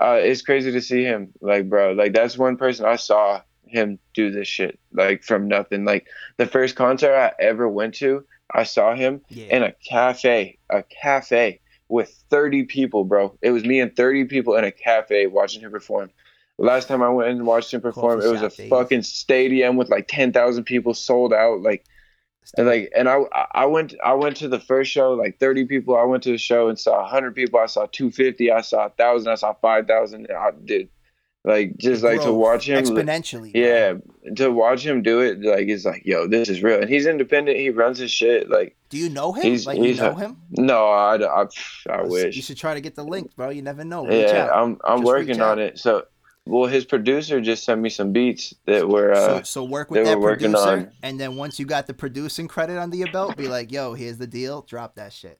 Uh, 0.00 0.18
it's 0.22 0.42
crazy 0.42 0.70
to 0.72 0.80
see 0.80 1.02
him. 1.02 1.32
Like, 1.40 1.68
bro, 1.68 1.92
like 1.92 2.12
that's 2.12 2.38
one 2.38 2.56
person 2.56 2.86
I 2.86 2.96
saw 2.96 3.42
him 3.70 3.98
do 4.14 4.30
this 4.30 4.48
shit 4.48 4.78
like 4.92 5.22
from 5.22 5.48
nothing. 5.48 5.84
Like 5.84 6.06
the 6.36 6.46
first 6.46 6.76
concert 6.76 7.14
I 7.14 7.32
ever 7.42 7.68
went 7.68 7.94
to, 7.96 8.24
I 8.52 8.64
saw 8.64 8.94
him 8.94 9.20
yeah, 9.28 9.56
in 9.56 9.62
a 9.62 9.72
cafe, 9.72 10.58
a 10.68 10.82
cafe 10.82 11.60
with 11.88 12.10
30 12.30 12.64
people, 12.64 13.04
bro. 13.04 13.36
It 13.42 13.50
was 13.50 13.64
me 13.64 13.80
and 13.80 13.94
30 13.94 14.26
people 14.26 14.54
in 14.56 14.64
a 14.64 14.72
cafe 14.72 15.26
watching 15.26 15.62
him 15.62 15.70
perform. 15.70 16.10
Last 16.58 16.88
time 16.88 17.02
I 17.02 17.08
went 17.08 17.30
and 17.30 17.46
watched 17.46 17.72
him 17.72 17.80
perform, 17.80 18.20
it 18.20 18.28
was 18.28 18.42
a 18.42 18.50
fucking 18.50 19.02
stadium 19.02 19.76
with 19.76 19.88
like 19.88 20.08
10,000 20.08 20.64
people 20.64 20.92
sold 20.92 21.32
out. 21.32 21.62
Like, 21.62 21.86
and 22.56 22.66
like, 22.66 22.92
and 22.94 23.08
I, 23.08 23.20
I 23.52 23.66
went, 23.66 23.94
I 24.04 24.12
went 24.14 24.36
to 24.38 24.48
the 24.48 24.60
first 24.60 24.90
show, 24.90 25.14
like 25.14 25.38
30 25.38 25.64
people. 25.64 25.96
I 25.96 26.04
went 26.04 26.22
to 26.24 26.32
the 26.32 26.38
show 26.38 26.68
and 26.68 26.78
saw 26.78 27.00
100 27.00 27.34
people. 27.34 27.60
I 27.60 27.66
saw 27.66 27.86
250. 27.90 28.50
I 28.50 28.60
saw 28.60 28.82
1,000. 28.82 29.32
I 29.32 29.34
saw 29.36 29.54
5,000. 29.54 30.26
I 30.30 30.50
did, 30.64 30.88
like, 31.44 31.76
just 31.78 32.02
like 32.02 32.20
to 32.22 32.32
watch 32.32 32.68
him. 32.68 32.84
exponentially. 32.84 33.52
bro. 33.52 33.60
Yeah, 33.62 33.94
to 34.36 34.50
watch 34.50 34.84
him 34.84 35.02
do 35.02 35.20
it, 35.20 35.40
like, 35.42 35.68
it's 35.68 35.84
like, 35.84 36.02
yo, 36.04 36.26
this 36.26 36.48
is 36.48 36.62
real. 36.62 36.80
And 36.80 36.88
he's 36.90 37.06
independent. 37.06 37.56
He 37.58 37.70
runs 37.70 37.98
his 37.98 38.10
shit. 38.10 38.50
Like, 38.50 38.76
Do 38.90 38.98
you 38.98 39.08
know 39.08 39.32
him? 39.32 39.42
He's- 39.42 39.66
like 39.66 39.78
he's 39.78 39.96
you 39.96 40.02
know 40.02 40.10
a- 40.10 40.18
him? 40.18 40.36
no, 40.50 40.86
I, 40.90 41.16
I, 41.16 41.46
I 41.90 42.02
You 42.04 42.08
wish. 42.10 42.34
should 42.44 42.56
try 42.58 42.74
to 42.74 42.80
get 42.80 42.94
the 42.94 43.04
link, 43.04 43.34
bro. 43.36 43.48
You 43.50 43.62
never 43.62 43.84
know. 43.84 44.04
Reach 44.06 44.28
Yeah, 44.28 44.44
out. 44.44 44.50
I'm 44.52 44.78
I'm 44.84 44.98
Just 44.98 45.06
working 45.06 45.40
on 45.40 45.58
it. 45.58 45.78
So, 45.78 46.04
well, 46.46 46.66
his 46.68 46.84
producer 46.84 47.40
just 47.40 47.64
sent 47.64 47.80
me 47.80 47.88
some 47.90 48.12
beats 48.12 48.52
that 48.66 48.88
were 48.88 49.12
uh, 49.12 49.38
so, 49.38 49.42
so 49.42 49.64
work 49.64 49.90
with 49.90 50.04
that 50.04 50.20
producer, 50.20 50.56
on- 50.58 50.90
and 51.02 51.18
then 51.20 51.36
once 51.36 51.58
you 51.58 51.64
got 51.66 51.86
the 51.86 51.94
producing 51.94 52.48
credit 52.48 52.78
under 52.78 52.96
your 52.96 53.12
belt, 53.12 53.36
be 53.36 53.46
like, 53.48 53.70
"Yo, 53.70 53.94
here's 53.94 54.16
the 54.18 54.26
deal. 54.26 54.62
Drop 54.62 54.96
that 54.96 55.12
shit." 55.12 55.38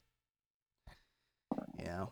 Yeah. 1.78 2.06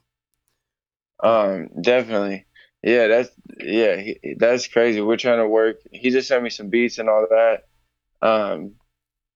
um 1.22 1.68
definitely. 1.80 2.46
Yeah, 2.82 3.08
that's 3.08 3.30
yeah, 3.58 3.96
he, 3.96 4.34
that's 4.38 4.66
crazy. 4.68 5.00
We're 5.00 5.16
trying 5.16 5.38
to 5.38 5.48
work. 5.48 5.78
He 5.92 6.10
just 6.10 6.28
sent 6.28 6.42
me 6.42 6.50
some 6.50 6.68
beats 6.68 6.98
and 6.98 7.08
all 7.08 7.26
that. 7.30 7.64
Um, 8.22 8.74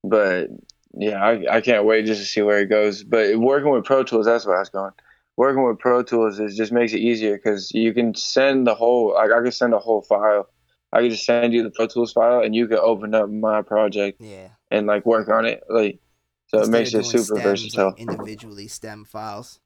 but 0.04 0.48
yeah, 0.94 1.22
I 1.24 1.56
I 1.56 1.60
can't 1.60 1.84
wait 1.84 2.06
just 2.06 2.20
to 2.20 2.26
see 2.26 2.42
where 2.42 2.60
it 2.60 2.66
goes. 2.68 3.02
But 3.02 3.36
working 3.38 3.70
with 3.70 3.84
Pro 3.84 4.04
Tools, 4.04 4.26
that's 4.26 4.46
where 4.46 4.56
I 4.56 4.60
was 4.60 4.68
going. 4.68 4.92
working 5.36 5.64
with 5.66 5.78
Pro 5.78 6.02
Tools 6.02 6.38
is 6.38 6.56
just 6.56 6.72
makes 6.72 6.92
it 6.92 6.98
easier 7.00 7.36
because 7.36 7.72
you 7.72 7.92
can 7.92 8.14
send 8.14 8.66
the 8.66 8.74
whole 8.74 9.14
like 9.14 9.30
I 9.32 9.42
could 9.42 9.54
send 9.54 9.74
a 9.74 9.78
whole 9.78 10.02
file. 10.02 10.48
I 10.92 11.00
could 11.00 11.10
just 11.10 11.24
send 11.24 11.52
you 11.54 11.62
the 11.62 11.70
Pro 11.70 11.86
Tools 11.86 12.12
file 12.12 12.40
and 12.42 12.54
you 12.54 12.68
could 12.68 12.78
open 12.78 13.14
up 13.14 13.28
my 13.30 13.62
project 13.62 14.20
Yeah. 14.20 14.48
and 14.70 14.86
like 14.86 15.06
work 15.06 15.28
on 15.28 15.46
it. 15.46 15.62
Like 15.68 15.98
so 16.48 16.60
it 16.60 16.68
makes 16.68 16.92
it 16.94 17.04
super 17.06 17.22
stems, 17.24 17.42
versatile. 17.42 17.86
like, 17.92 17.98
individually 17.98 18.68
stem 18.68 19.04
files. 19.06 19.58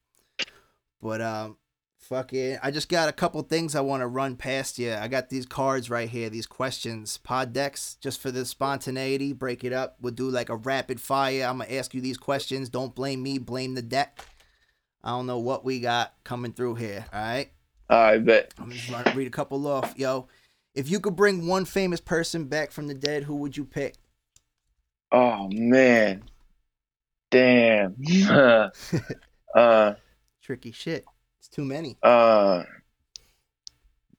But 1.02 1.20
um 1.20 1.58
fucking 2.07 2.59
I 2.62 2.70
just 2.70 2.88
got 2.88 3.09
a 3.09 3.12
couple 3.12 3.42
things 3.42 3.74
I 3.74 3.80
want 3.80 4.00
to 4.00 4.07
run 4.07 4.36
past 4.36 4.78
you. 4.78 4.94
I 4.94 5.09
got 5.09 5.28
these 5.28 5.46
cards 5.46 5.90
right 5.90 6.09
here, 6.09 6.30
these 6.30 6.46
questions, 6.46 7.18
pod 7.18 7.52
decks, 7.52 7.96
just 8.00 8.20
for 8.20 8.30
the 8.30 8.44
spontaneity, 8.44 9.32
break 9.32 9.64
it 9.64 9.72
up. 9.72 9.96
We'll 10.00 10.14
do 10.14 10.28
like 10.30 10.48
a 10.48 10.57
rapid 10.57 11.00
fire. 11.00 11.44
I'm 11.44 11.59
gonna 11.59 11.72
ask 11.72 11.94
you 11.94 12.00
these 12.00 12.18
questions. 12.18 12.68
Don't 12.68 12.94
blame 12.94 13.22
me, 13.22 13.38
blame 13.38 13.74
the 13.74 13.82
deck. 13.82 14.24
I 15.02 15.11
don't 15.11 15.26
know 15.26 15.38
what 15.38 15.64
we 15.64 15.80
got 15.80 16.14
coming 16.24 16.52
through 16.52 16.76
here, 16.76 17.04
all 17.12 17.20
right? 17.20 17.50
I 17.88 18.18
bet. 18.18 18.54
I'm 18.59 18.70
just 18.70 18.90
gonna 18.90 19.12
read 19.14 19.26
a 19.26 19.30
couple 19.30 19.66
off. 19.66 19.94
Yo, 19.96 20.28
if 20.74 20.90
you 20.90 21.00
could 21.00 21.16
bring 21.16 21.46
one 21.46 21.64
famous 21.64 22.00
person 22.00 22.44
back 22.44 22.70
from 22.70 22.86
the 22.86 22.94
dead, 22.94 23.24
who 23.24 23.36
would 23.36 23.57
you 23.57 23.64
pick? 23.64 23.94
Oh 25.12 25.48
man. 25.52 26.24
Damn. 27.30 27.96
uh 29.54 29.94
Tricky 30.42 30.70
shit. 30.70 31.04
Too 31.57 31.64
many. 31.64 31.96
uh 32.02 32.64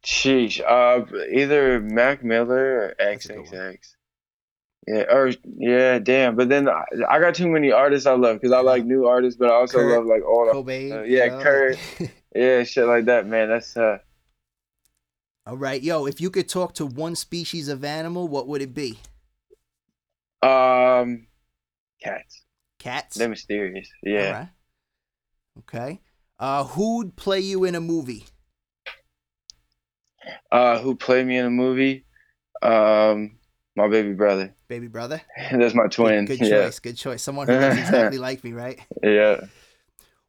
sheesh. 0.04 0.60
Uh 0.60 1.06
either 1.32 1.80
Mac 1.80 2.24
Miller 2.24 2.78
or 2.80 2.96
That's 2.98 3.26
a 3.26 3.34
good. 3.34 3.46
XXX. 3.46 3.78
Yeah, 4.88 5.04
or 5.12 5.32
yeah, 5.58 6.00
damn. 6.00 6.36
But 6.36 6.50
then 6.50 6.68
I, 6.68 6.84
I 7.08 7.20
got 7.20 7.36
too 7.36 7.48
many 7.48 7.72
artists 7.72 8.08
I 8.08 8.14
love 8.14 8.38
because 8.38 8.54
I 8.54 8.62
like 8.62 8.86
new 8.86 9.06
artists, 9.06 9.38
but 9.38 9.50
I 9.52 9.54
also 9.54 9.78
Kurt 9.78 9.98
love 9.98 10.06
like 10.08 10.24
old. 10.24 10.50
Cobain. 10.50 11.00
uh, 11.00 11.04
yeah? 11.04 11.42
Kurt. 11.44 11.78
Yeah, 12.36 12.64
shit 12.64 12.86
like 12.86 13.06
that, 13.06 13.26
man. 13.26 13.50
That's 13.50 13.76
uh 13.78 13.98
All 15.46 15.58
right, 15.58 15.82
yo, 15.82 16.06
if 16.08 16.20
you 16.22 16.30
could 16.30 16.48
talk 16.50 16.74
to 16.76 16.86
one 16.86 17.16
species 17.16 17.68
of 17.68 17.84
animal, 17.84 18.28
what 18.28 18.48
would 18.48 18.62
it 18.64 18.74
be? 18.74 18.98
um 20.42 21.28
cats. 22.02 22.44
Cats. 22.80 23.16
They're 23.18 23.30
mysterious. 23.30 23.90
Yeah. 24.02 24.32
right. 24.32 24.50
Okay. 25.60 26.00
Uh, 26.40 26.64
who'd 26.66 27.16
play 27.16 27.40
you 27.40 27.64
in 27.64 27.76
a 27.76 27.82
movie? 27.82 28.26
Uh, 30.52 30.80
who 30.80 30.96
played 30.96 31.26
me 31.26 31.38
in 31.38 31.46
a 31.46 31.50
movie? 31.50 32.06
Um, 32.62 33.38
my 33.76 33.88
baby 33.88 34.14
brother. 34.14 34.54
Baby 34.68 34.88
brother. 34.88 35.22
That's 35.52 35.74
my 35.74 35.88
twin. 35.88 36.26
Good, 36.26 36.40
good 36.40 36.50
yeah. 36.50 36.64
choice. 36.66 36.80
Good 36.80 36.98
choice. 36.98 37.22
Someone 37.24 37.48
who 37.48 37.58
looks 37.58 37.78
exactly 37.78 38.18
like 38.28 38.44
me, 38.44 38.54
right? 38.54 38.80
Yeah. 39.02 39.42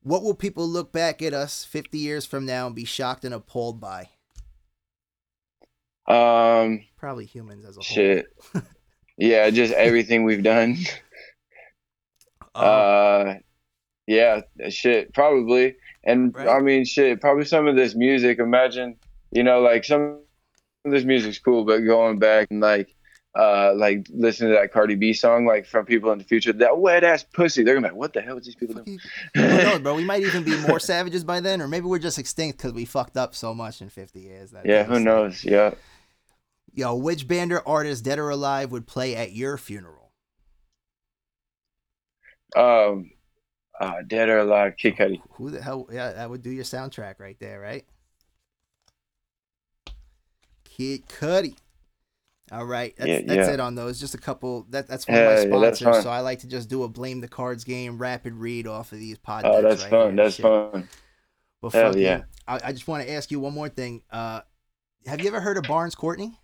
What 0.02 0.22
will 0.22 0.34
people 0.34 0.66
look 0.66 0.92
back 0.92 1.20
at 1.22 1.34
us 1.34 1.64
50 1.64 1.98
years 1.98 2.24
from 2.24 2.46
now 2.46 2.66
and 2.66 2.74
be 2.74 2.84
shocked 2.84 3.24
and 3.24 3.34
appalled 3.34 3.80
by? 3.80 4.09
Um, 6.06 6.84
Probably 6.96 7.26
humans 7.26 7.64
as 7.66 7.76
a 7.76 7.80
whole. 7.80 7.82
shit. 7.82 8.26
yeah, 9.18 9.50
just 9.50 9.74
everything 9.74 10.24
we've 10.24 10.42
done. 10.42 10.76
Uh, 12.54 12.59
Uh, 12.59 13.34
yeah, 14.06 14.40
shit, 14.70 15.12
probably. 15.12 15.76
And 16.09 16.34
Right. 16.34 16.48
I 16.48 16.61
mean, 16.61 16.86
shit, 16.86 17.20
probably 17.20 17.44
some 17.44 17.68
of 17.68 17.76
this 17.76 17.94
music. 17.94 18.38
Imagine, 18.38 18.96
you 19.30 19.42
know, 19.42 19.61
like 19.61 19.84
some 19.84 20.20
of 20.84 20.90
this 20.90 21.04
music's 21.04 21.38
cool, 21.38 21.64
but 21.66 21.80
going 21.80 22.18
back 22.18 22.48
and 22.50 22.61
like, 22.61 22.94
uh, 23.38 23.74
like 23.74 24.06
listening 24.11 24.52
to 24.52 24.59
that 24.59 24.72
Cardi 24.72 24.94
B 24.94 25.12
song, 25.12 25.44
like 25.44 25.66
from 25.66 25.84
people 25.84 26.11
in 26.11 26.18
the 26.18 26.24
future, 26.24 26.52
that 26.54 26.78
wet 26.78 27.04
ass 27.04 27.24
pussy. 27.24 27.62
They're 27.62 27.74
gonna 27.74 27.88
be 27.88 27.90
like, 27.92 27.98
what 27.98 28.14
the 28.14 28.22
hell 28.22 28.38
is 28.38 28.46
these 28.46 28.54
people 28.54 28.76
doing? 28.76 28.98
Knows, 29.36 29.80
bro? 29.80 29.94
We 29.94 30.04
might 30.04 30.22
even 30.22 30.44
be 30.44 30.56
more 30.66 30.80
savages 30.80 31.24
by 31.24 31.40
then, 31.40 31.61
or 31.61 31.68
maybe 31.68 31.84
we're 31.84 31.98
just 31.98 32.18
extinct 32.18 32.56
because 32.56 32.72
we 32.72 32.86
fucked 32.86 33.18
up 33.18 33.34
so 33.34 33.54
much 33.54 33.82
in 33.82 33.90
50 33.90 34.18
years. 34.18 34.52
That 34.52 34.64
yeah, 34.64 34.84
who 34.84 34.98
knows? 34.98 35.44
Yeah. 35.44 35.74
Yo, 36.72 36.94
which 36.94 37.28
band 37.28 37.52
or 37.52 37.66
artist, 37.68 38.02
dead 38.02 38.18
or 38.18 38.30
alive, 38.30 38.72
would 38.72 38.86
play 38.86 39.14
at 39.14 39.32
your 39.32 39.59
funeral? 39.59 40.12
Um, 42.56 43.11
uh, 43.80 44.02
dead 44.06 44.28
or 44.28 44.38
alive, 44.38 44.74
Kid 44.76 44.96
Cudi. 44.96 45.20
Who 45.32 45.50
the 45.50 45.62
hell? 45.62 45.88
Yeah, 45.92 46.12
that 46.12 46.28
would 46.30 46.42
do 46.42 46.50
your 46.50 46.64
soundtrack 46.64 47.18
right 47.18 47.36
there, 47.38 47.60
right? 47.60 47.84
Kid 50.64 51.06
Cudi. 51.08 51.56
All 52.50 52.64
right, 52.64 52.94
that's, 52.96 53.08
Yeah, 53.08 53.20
that's 53.26 53.48
yeah. 53.48 53.54
it 53.54 53.60
on 53.60 53.74
those. 53.74 54.00
Just 54.00 54.14
a 54.14 54.18
couple. 54.18 54.66
That 54.70 54.86
that's 54.88 55.06
one 55.06 55.18
of 55.18 55.22
Yeah, 55.22 55.28
my 55.28 55.56
yeah, 55.66 55.72
sponsors. 55.72 55.80
fine. 55.96 56.02
so 56.02 56.10
I 56.10 56.20
like 56.20 56.38
to 56.40 56.46
just 56.46 56.70
do 56.70 56.82
a 56.84 56.88
blame 56.88 57.20
the 57.20 57.28
cards 57.28 57.64
game, 57.64 57.98
rapid 57.98 58.34
read 58.34 58.66
off 58.66 58.92
of 58.92 58.98
these 58.98 59.18
podcasts. 59.18 59.42
Oh, 59.44 59.62
that's 59.62 59.82
right 59.82 59.90
fun. 59.90 60.16
That's 60.16 60.34
shit. 60.36 60.44
fun. 60.44 60.88
But 61.60 61.72
Hell 61.72 61.86
fucking- 61.88 62.00
yeah. 62.02 62.22
I, 62.46 62.60
I 62.64 62.72
just 62.72 62.88
want 62.88 63.04
to 63.06 63.12
ask 63.12 63.30
you 63.30 63.38
one 63.40 63.52
more 63.52 63.68
thing. 63.68 64.02
Uh, 64.10 64.40
have 65.06 65.20
you 65.20 65.28
ever 65.28 65.40
heard 65.40 65.58
of 65.58 65.64
Barns 65.64 65.94
Courtney? 65.94 66.38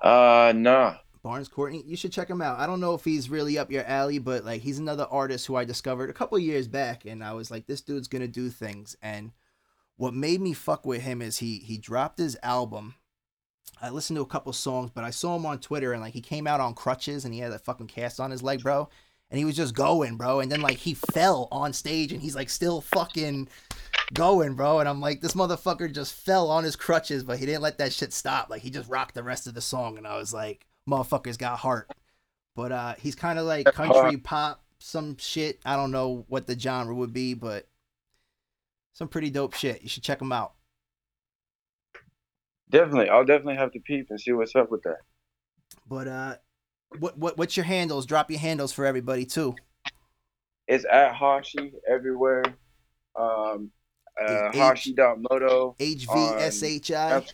Uh, 0.00 0.52
nah. 0.54 0.96
Barns 1.26 1.48
Courtney, 1.48 1.82
you 1.84 1.96
should 1.96 2.12
check 2.12 2.30
him 2.30 2.40
out. 2.40 2.60
I 2.60 2.68
don't 2.68 2.78
know 2.78 2.94
if 2.94 3.04
he's 3.04 3.28
really 3.28 3.58
up 3.58 3.68
your 3.68 3.82
alley, 3.84 4.20
but 4.20 4.44
like 4.44 4.62
he's 4.62 4.78
another 4.78 5.08
artist 5.10 5.44
who 5.44 5.56
I 5.56 5.64
discovered 5.64 6.08
a 6.08 6.12
couple 6.12 6.38
years 6.38 6.68
back, 6.68 7.04
and 7.04 7.24
I 7.24 7.32
was 7.32 7.50
like, 7.50 7.66
this 7.66 7.80
dude's 7.80 8.06
gonna 8.06 8.28
do 8.28 8.48
things. 8.48 8.96
And 9.02 9.32
what 9.96 10.14
made 10.14 10.40
me 10.40 10.52
fuck 10.52 10.86
with 10.86 11.02
him 11.02 11.20
is 11.20 11.38
he 11.38 11.58
he 11.58 11.78
dropped 11.78 12.18
his 12.18 12.38
album. 12.44 12.94
I 13.82 13.90
listened 13.90 14.18
to 14.18 14.22
a 14.22 14.26
couple 14.26 14.52
songs, 14.52 14.92
but 14.94 15.02
I 15.02 15.10
saw 15.10 15.34
him 15.34 15.44
on 15.46 15.58
Twitter 15.58 15.92
and 15.92 16.00
like 16.00 16.14
he 16.14 16.20
came 16.20 16.46
out 16.46 16.60
on 16.60 16.74
crutches 16.74 17.24
and 17.24 17.34
he 17.34 17.40
had 17.40 17.50
a 17.50 17.58
fucking 17.58 17.88
cast 17.88 18.20
on 18.20 18.30
his 18.30 18.44
leg, 18.44 18.62
bro. 18.62 18.88
And 19.28 19.36
he 19.36 19.44
was 19.44 19.56
just 19.56 19.74
going, 19.74 20.16
bro. 20.16 20.38
And 20.38 20.52
then 20.52 20.60
like 20.60 20.78
he 20.78 20.94
fell 20.94 21.48
on 21.50 21.72
stage 21.72 22.12
and 22.12 22.22
he's 22.22 22.36
like 22.36 22.50
still 22.50 22.80
fucking 22.80 23.48
going, 24.14 24.54
bro. 24.54 24.78
And 24.78 24.88
I'm 24.88 25.00
like, 25.00 25.22
this 25.22 25.34
motherfucker 25.34 25.92
just 25.92 26.14
fell 26.14 26.48
on 26.52 26.62
his 26.62 26.76
crutches, 26.76 27.24
but 27.24 27.40
he 27.40 27.46
didn't 27.46 27.62
let 27.62 27.78
that 27.78 27.92
shit 27.92 28.12
stop. 28.12 28.48
Like 28.48 28.62
he 28.62 28.70
just 28.70 28.88
rocked 28.88 29.16
the 29.16 29.24
rest 29.24 29.48
of 29.48 29.54
the 29.54 29.60
song. 29.60 29.98
And 29.98 30.06
I 30.06 30.16
was 30.16 30.32
like, 30.32 30.65
motherfucker's 30.88 31.36
got 31.36 31.58
heart. 31.58 31.90
But 32.54 32.72
uh 32.72 32.94
he's 32.98 33.14
kind 33.14 33.38
of 33.38 33.46
like 33.46 33.66
country 33.72 34.16
pop, 34.16 34.62
some 34.78 35.16
shit. 35.18 35.60
I 35.64 35.76
don't 35.76 35.90
know 35.90 36.24
what 36.28 36.46
the 36.46 36.58
genre 36.58 36.94
would 36.94 37.12
be, 37.12 37.34
but 37.34 37.68
some 38.92 39.08
pretty 39.08 39.30
dope 39.30 39.54
shit. 39.54 39.82
You 39.82 39.88
should 39.88 40.02
check 40.02 40.20
him 40.20 40.32
out. 40.32 40.54
Definitely. 42.70 43.10
I'll 43.10 43.24
definitely 43.24 43.56
have 43.56 43.72
to 43.72 43.80
peep 43.80 44.06
and 44.10 44.20
see 44.20 44.32
what's 44.32 44.56
up 44.56 44.70
with 44.70 44.82
that. 44.82 44.98
But 45.88 46.08
uh 46.08 46.36
what 46.98 47.18
what 47.18 47.36
what's 47.36 47.56
your 47.56 47.64
handles? 47.64 48.06
Drop 48.06 48.30
your 48.30 48.40
handles 48.40 48.72
for 48.72 48.86
everybody 48.86 49.26
too. 49.26 49.54
It's 50.66 50.84
at 50.90 51.14
Hashi 51.14 51.72
everywhere. 51.88 52.42
Um, 53.14 53.70
uh, 54.20 54.48
H- 54.48 54.56
Hashi.moto. 54.56 55.76
HVSHI. 55.78 57.32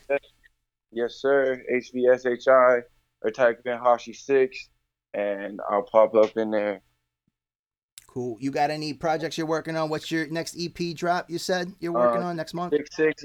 Yes, 0.90 1.14
sir. 1.14 1.62
HVSHI 1.72 2.82
or 3.24 3.30
type 3.30 3.60
in 3.64 3.78
Hvshi6 3.78 4.50
and 5.14 5.60
I'll 5.70 5.82
pop 5.82 6.14
up 6.14 6.36
in 6.36 6.50
there. 6.50 6.80
Cool. 8.06 8.36
You 8.40 8.50
got 8.50 8.70
any 8.70 8.92
projects 8.92 9.38
you're 9.38 9.46
working 9.46 9.76
on? 9.76 9.88
What's 9.88 10.10
your 10.10 10.26
next 10.28 10.56
EP 10.58 10.94
drop? 10.94 11.30
You 11.30 11.38
said 11.38 11.72
you're 11.80 11.92
working 11.92 12.22
Uh, 12.22 12.26
on 12.26 12.36
next 12.36 12.52
month. 12.54 12.74
Six 12.74 12.94
six 12.96 13.22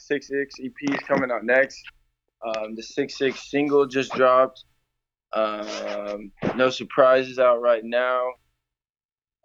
six 0.00 0.28
six 0.28 0.54
EP 0.62 0.72
is 0.94 1.00
coming 1.06 1.30
out 1.30 1.44
next. 1.44 1.82
Um, 2.42 2.74
the 2.74 2.82
Sixx 2.82 3.18
Sixx 3.20 3.36
single 3.50 3.86
just 3.86 4.12
dropped. 4.14 4.64
Um, 5.34 6.32
no 6.56 6.70
surprises 6.70 7.38
out 7.38 7.60
right 7.60 7.84
now. 7.84 8.26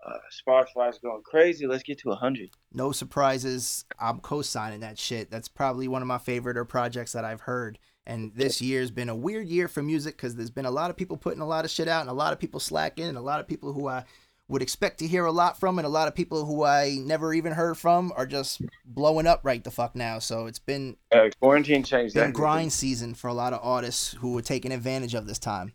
Uh, 0.08 0.18
Spotify's 0.48 1.00
going 1.00 1.22
crazy. 1.26 1.68
Let's 1.68 1.84
get 1.84 2.00
to 2.00 2.12
hundred. 2.12 2.52
No 2.72 2.92
surprises. 2.94 3.84
I'm 4.00 4.20
co-signing 4.20 4.80
that 4.82 4.98
shit. 4.98 5.30
That's 5.30 5.48
probably 5.50 5.88
one 5.90 6.02
of 6.02 6.08
my 6.08 6.18
favorite 6.20 6.58
or 6.58 6.64
projects 6.66 7.12
that 7.12 7.26
I've 7.26 7.42
heard. 7.42 7.78
And 8.08 8.34
this 8.36 8.62
year's 8.62 8.92
been 8.92 9.10
a 9.10 9.16
weird 9.16 9.48
year 9.48 9.68
for 9.68 9.82
music 9.82 10.16
because 10.16 10.36
there's 10.36 10.52
been 10.52 10.66
a 10.66 10.72
lot 10.72 10.92
of 10.92 10.98
people 10.98 11.18
putting 11.18 11.42
a 11.42 11.48
lot 11.48 11.66
of 11.66 11.72
shit 11.72 11.88
out 11.88 12.02
and 12.02 12.10
a 12.10 12.14
lot 12.14 12.34
of 12.34 12.40
people 12.40 12.60
slacking 12.60 13.06
and 13.06 13.18
a 13.18 13.22
lot 13.22 13.40
of 13.40 13.48
people 13.48 13.74
who 13.74 13.88
I 13.88 14.06
would 14.48 14.62
expect 14.62 15.00
to 15.00 15.08
hear 15.08 15.26
a 15.26 15.32
lot 15.32 15.60
from 15.60 15.80
and 15.80 15.86
a 15.86 15.90
lot 15.90 16.08
of 16.08 16.14
people 16.14 16.46
who 16.46 16.64
I 16.64 16.98
never 17.02 17.34
even 17.34 17.54
heard 17.54 17.78
from 17.78 18.14
are 18.16 18.28
just 18.28 18.62
blowing 18.86 19.26
up 19.26 19.42
right 19.44 19.64
the 19.64 19.72
fuck 19.72 19.96
now. 19.96 20.20
So 20.20 20.46
it's 20.46 20.60
been 20.60 20.98
Uh, 21.12 21.30
quarantine 21.40 21.84
changed 21.84 22.14
been 22.14 22.32
grind 22.32 22.72
season 22.72 23.16
for 23.16 23.28
a 23.28 23.34
lot 23.34 23.54
of 23.54 23.60
artists 23.64 24.14
who 24.20 24.34
were 24.34 24.44
taking 24.44 24.72
advantage 24.72 25.16
of 25.16 25.26
this 25.26 25.40
time. 25.40 25.74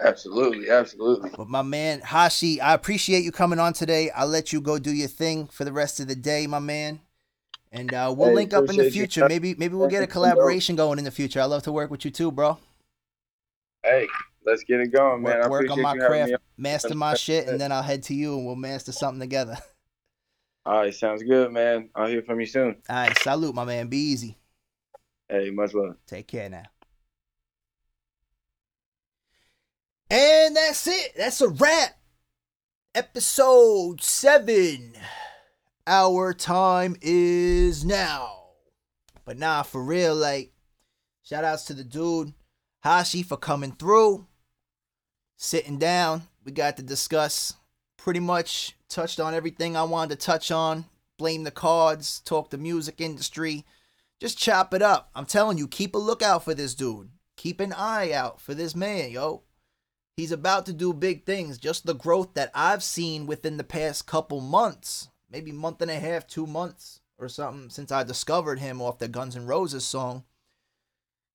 Absolutely, 0.00 0.68
absolutely. 0.68 1.30
But 1.36 1.48
my 1.48 1.62
man 1.62 2.00
Hvshi, 2.00 2.60
I 2.60 2.74
appreciate 2.74 3.22
you 3.22 3.30
coming 3.30 3.60
on 3.60 3.72
today. 3.72 4.10
I'll 4.10 4.26
let 4.26 4.52
you 4.52 4.60
go 4.60 4.80
do 4.80 4.92
your 4.92 5.06
thing 5.06 5.46
for 5.46 5.64
the 5.64 5.72
rest 5.72 6.00
of 6.00 6.08
the 6.08 6.16
day, 6.16 6.48
my 6.48 6.58
man. 6.58 7.00
And 7.74 7.92
uh, 7.94 8.14
we'll 8.16 8.28
Hey, 8.28 8.34
link 8.34 8.52
up 8.52 8.68
in 8.68 8.76
the 8.76 8.84
you. 8.84 8.90
future. 8.90 9.26
Maybe 9.28 9.54
maybe 9.54 9.74
we'll 9.74 9.88
get 9.88 9.96
a 9.96 10.00
Thank 10.00 10.10
you, 10.10 10.20
bro. 10.20 10.30
collaboration 10.34 10.76
going 10.76 10.98
in 10.98 11.04
the 11.06 11.10
future. 11.10 11.40
I 11.40 11.46
love 11.46 11.62
to 11.64 11.72
work 11.72 11.90
with 11.90 12.04
you 12.04 12.10
too, 12.10 12.30
bro. 12.30 12.58
Hey, 13.82 14.06
let's 14.44 14.62
get 14.64 14.80
it 14.80 14.88
going, 14.92 15.22
man. 15.22 15.40
Work, 15.48 15.62
work 15.62 15.70
on 15.70 15.80
my 15.80 15.96
craft, 15.96 16.34
master 16.58 16.94
my 16.94 17.14
shit, 17.14 17.48
and 17.48 17.60
then 17.60 17.72
I'll 17.72 17.82
head 17.82 18.02
to 18.04 18.14
you 18.14 18.36
and 18.36 18.46
we'll 18.46 18.56
master 18.56 18.92
something 18.92 19.20
together. 19.20 19.56
All 20.66 20.74
right, 20.78 20.94
sounds 20.94 21.22
good, 21.24 21.50
man. 21.50 21.88
I'll 21.94 22.06
hear 22.06 22.22
from 22.22 22.38
you 22.38 22.46
soon. 22.46 22.76
All 22.88 22.94
right, 22.96 23.18
salute, 23.18 23.54
my 23.54 23.64
man. 23.64 23.88
Be 23.88 23.96
easy. 23.96 24.38
Hey, 25.28 25.50
much 25.50 25.74
love. 25.74 25.96
Take 26.06 26.28
care 26.28 26.48
now. 26.48 26.62
And 30.10 30.54
that's 30.54 30.86
it. 30.86 31.12
That's 31.16 31.40
a 31.40 31.48
wrap. 31.48 31.96
Episode 32.94 34.02
seven 34.02 34.92
our 35.86 36.32
time 36.32 36.96
is 37.00 37.84
now. 37.84 38.38
But 39.24 39.38
nah, 39.38 39.62
for 39.62 39.82
real, 39.82 40.14
like, 40.14 40.52
shout 41.22 41.44
outs 41.44 41.64
to 41.66 41.74
the 41.74 41.84
dude, 41.84 42.34
Hvshi, 42.84 43.24
for 43.24 43.36
coming 43.36 43.72
through, 43.72 44.26
sitting 45.36 45.78
down. 45.78 46.22
We 46.44 46.52
got 46.52 46.76
to 46.76 46.82
discuss 46.82 47.54
pretty 47.96 48.20
much 48.20 48.76
touched 48.88 49.20
on 49.20 49.34
everything 49.34 49.76
I 49.76 49.84
wanted 49.84 50.18
to 50.18 50.26
touch 50.26 50.50
on. 50.50 50.86
Blame 51.18 51.44
the 51.44 51.52
cards, 51.52 52.20
talk 52.20 52.50
the 52.50 52.58
music 52.58 53.00
industry, 53.00 53.64
just 54.20 54.38
chop 54.38 54.74
it 54.74 54.82
up. 54.82 55.10
I'm 55.14 55.26
telling 55.26 55.58
you, 55.58 55.68
keep 55.68 55.94
a 55.94 55.98
lookout 55.98 56.44
for 56.44 56.54
this 56.54 56.74
dude. 56.74 57.10
Keep 57.36 57.60
an 57.60 57.72
eye 57.72 58.12
out 58.12 58.40
for 58.40 58.54
this 58.54 58.74
man, 58.74 59.10
yo. 59.10 59.42
He's 60.16 60.32
about 60.32 60.66
to 60.66 60.72
do 60.72 60.92
big 60.92 61.24
things. 61.24 61.58
Just 61.58 61.86
the 61.86 61.94
growth 61.94 62.34
that 62.34 62.50
I've 62.54 62.82
seen 62.82 63.26
within 63.26 63.56
the 63.56 63.64
past 63.64 64.06
couple 64.06 64.40
months, 64.40 65.08
maybe 65.32 65.50
month 65.50 65.80
and 65.80 65.90
a 65.90 65.98
half, 65.98 66.26
two 66.26 66.46
months 66.46 67.00
or 67.18 67.28
something, 67.28 67.70
since 67.70 67.90
I 67.90 68.04
discovered 68.04 68.58
him 68.58 68.82
off 68.82 68.98
the 68.98 69.08
Guns 69.08 69.34
N' 69.34 69.46
Roses 69.46 69.84
song. 69.84 70.24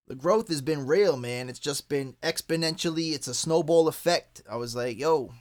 The 0.07 0.15
growth 0.15 0.47
has 0.47 0.61
been 0.61 0.87
real, 0.87 1.17
man. 1.17 1.49
It's 1.49 1.59
just 1.59 1.89
been 1.89 2.15
exponentially. 2.23 3.13
It's 3.13 3.27
a 3.27 3.33
snowball 3.33 3.87
effect. 3.87 4.41
I 4.49 4.55
was 4.55 4.75
like, 4.75 4.97
yo, 4.97 5.33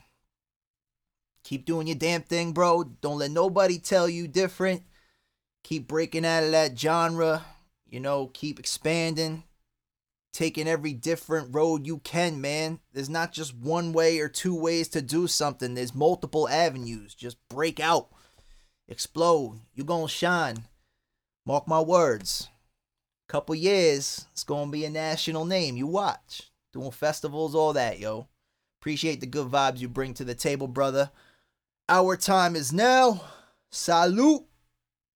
keep 1.43 1.65
doing 1.65 1.87
your 1.87 1.95
damn 1.95 2.23
thing, 2.23 2.51
bro. 2.51 2.83
Don't 2.83 3.19
let 3.19 3.31
nobody 3.31 3.77
tell 3.77 4.09
you 4.09 4.27
different. 4.27 4.83
Keep 5.63 5.87
breaking 5.87 6.25
out 6.25 6.43
of 6.43 6.51
that 6.51 6.77
genre. 6.77 7.45
You 7.85 8.01
know, 8.01 8.27
keep 8.27 8.59
expanding 8.59 9.43
taking 10.37 10.67
every 10.67 10.93
different 10.93 11.55
road 11.55 11.87
you 11.87 11.97
can, 11.97 12.39
man. 12.39 12.79
There's 12.93 13.09
not 13.09 13.31
just 13.31 13.55
one 13.55 13.91
way 13.91 14.19
or 14.19 14.29
two 14.29 14.53
ways 14.53 14.87
to 14.89 15.01
do 15.01 15.25
something. 15.25 15.73
There's 15.73 15.95
multiple 15.95 16.47
avenues. 16.47 17.15
Just 17.15 17.37
break 17.49 17.79
out. 17.79 18.09
Explode. 18.87 19.59
You 19.73 19.83
gonna 19.83 20.07
shine. 20.07 20.65
Mark 21.45 21.67
my 21.67 21.79
words. 21.79 22.49
Couple 23.27 23.55
years, 23.55 24.25
it's 24.31 24.43
gonna 24.43 24.71
be 24.71 24.85
a 24.85 24.89
national 24.89 25.45
name. 25.45 25.75
You 25.75 25.87
watch. 25.87 26.49
Doing 26.71 26.91
festivals, 26.91 27.55
all 27.55 27.73
that, 27.73 27.99
yo. 27.99 28.27
Appreciate 28.79 29.19
the 29.19 29.25
good 29.25 29.47
vibes 29.47 29.79
you 29.79 29.89
bring 29.89 30.13
to 30.13 30.23
the 30.23 30.35
table, 30.35 30.67
brother. 30.67 31.11
Our 31.89 32.15
time 32.15 32.55
is 32.55 32.71
now. 32.71 33.21
Salute. 33.71 34.45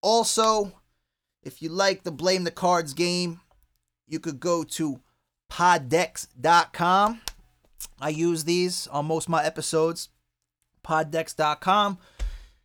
Also, 0.01 0.73
if 1.43 1.61
you 1.61 1.69
like 1.69 2.03
the 2.03 2.11
Blame 2.11 2.43
the 2.43 2.51
Cards 2.51 2.93
game, 2.93 3.39
you 4.07 4.19
could 4.19 4.39
go 4.39 4.63
to 4.63 4.99
poddecks.com. 5.49 7.21
I 7.99 8.09
use 8.09 8.43
these 8.43 8.87
on 8.87 9.05
most 9.05 9.25
of 9.25 9.29
my 9.29 9.43
episodes. 9.43 10.09
PodDecks.com. 10.83 11.99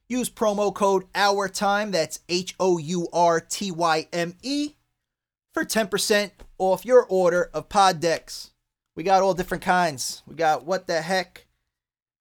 Use 0.08 0.30
promo 0.30 0.72
code 0.72 1.04
Our 1.14 1.48
Time. 1.48 1.90
That's 1.90 2.20
H 2.28 2.54
O 2.60 2.78
U 2.78 3.08
R 3.12 3.40
T 3.40 3.70
Y 3.70 4.06
M 4.12 4.34
E 4.42 4.74
for 5.52 5.64
10% 5.64 6.30
off 6.58 6.84
your 6.84 7.04
order 7.08 7.50
of 7.52 7.68
pod 7.68 8.00
decks. 8.00 8.52
We 8.94 9.02
got 9.02 9.22
all 9.22 9.34
different 9.34 9.64
kinds. 9.64 10.22
We 10.26 10.36
got 10.36 10.64
what 10.64 10.86
the 10.86 11.00
heck. 11.00 11.46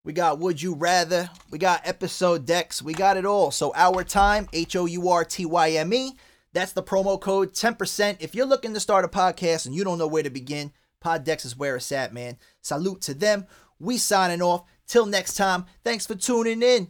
We 0.03 0.13
got 0.13 0.39
would 0.39 0.61
you 0.61 0.73
rather. 0.73 1.29
We 1.51 1.57
got 1.57 1.87
episode 1.87 2.45
decks. 2.45 2.81
We 2.81 2.93
got 2.93 3.17
it 3.17 3.25
all. 3.25 3.51
So 3.51 3.73
Our 3.75 4.03
Time, 4.03 4.47
H 4.53 4.75
O 4.75 4.85
U 4.85 5.09
R 5.09 5.23
T 5.23 5.45
Y 5.45 5.71
M 5.71 5.93
E. 5.93 6.13
That's 6.53 6.71
the 6.71 6.83
promo 6.83 7.19
code 7.19 7.53
10%. 7.53 8.17
If 8.21 8.33
you're 8.33 8.45
looking 8.45 8.73
to 8.73 8.79
start 8.79 9.03
a 9.03 9.09
podcast 9.09 9.65
and 9.65 9.75
you 9.75 9.83
don't 9.83 9.97
know 9.97 10.07
where 10.07 10.23
to 10.23 10.29
begin, 10.29 10.71
PodDecks 11.03 11.45
is 11.45 11.57
where 11.57 11.75
it's 11.75 11.91
at, 11.91 12.13
man. 12.13 12.37
Salute 12.61 13.01
to 13.01 13.13
them. 13.13 13.45
We 13.77 13.97
signing 13.97 14.41
off. 14.41 14.63
Till 14.87 15.05
next 15.05 15.35
time, 15.35 15.65
thanks 15.83 16.05
for 16.07 16.15
tuning 16.15 16.61
in. 16.61 16.87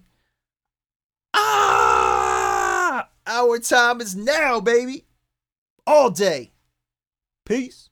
Ah! 1.35 3.09
Our 3.27 3.59
time 3.59 4.01
is 4.01 4.15
now, 4.15 4.59
baby. 4.59 5.05
All 5.85 6.09
day. 6.09 6.51
Peace. 7.45 7.89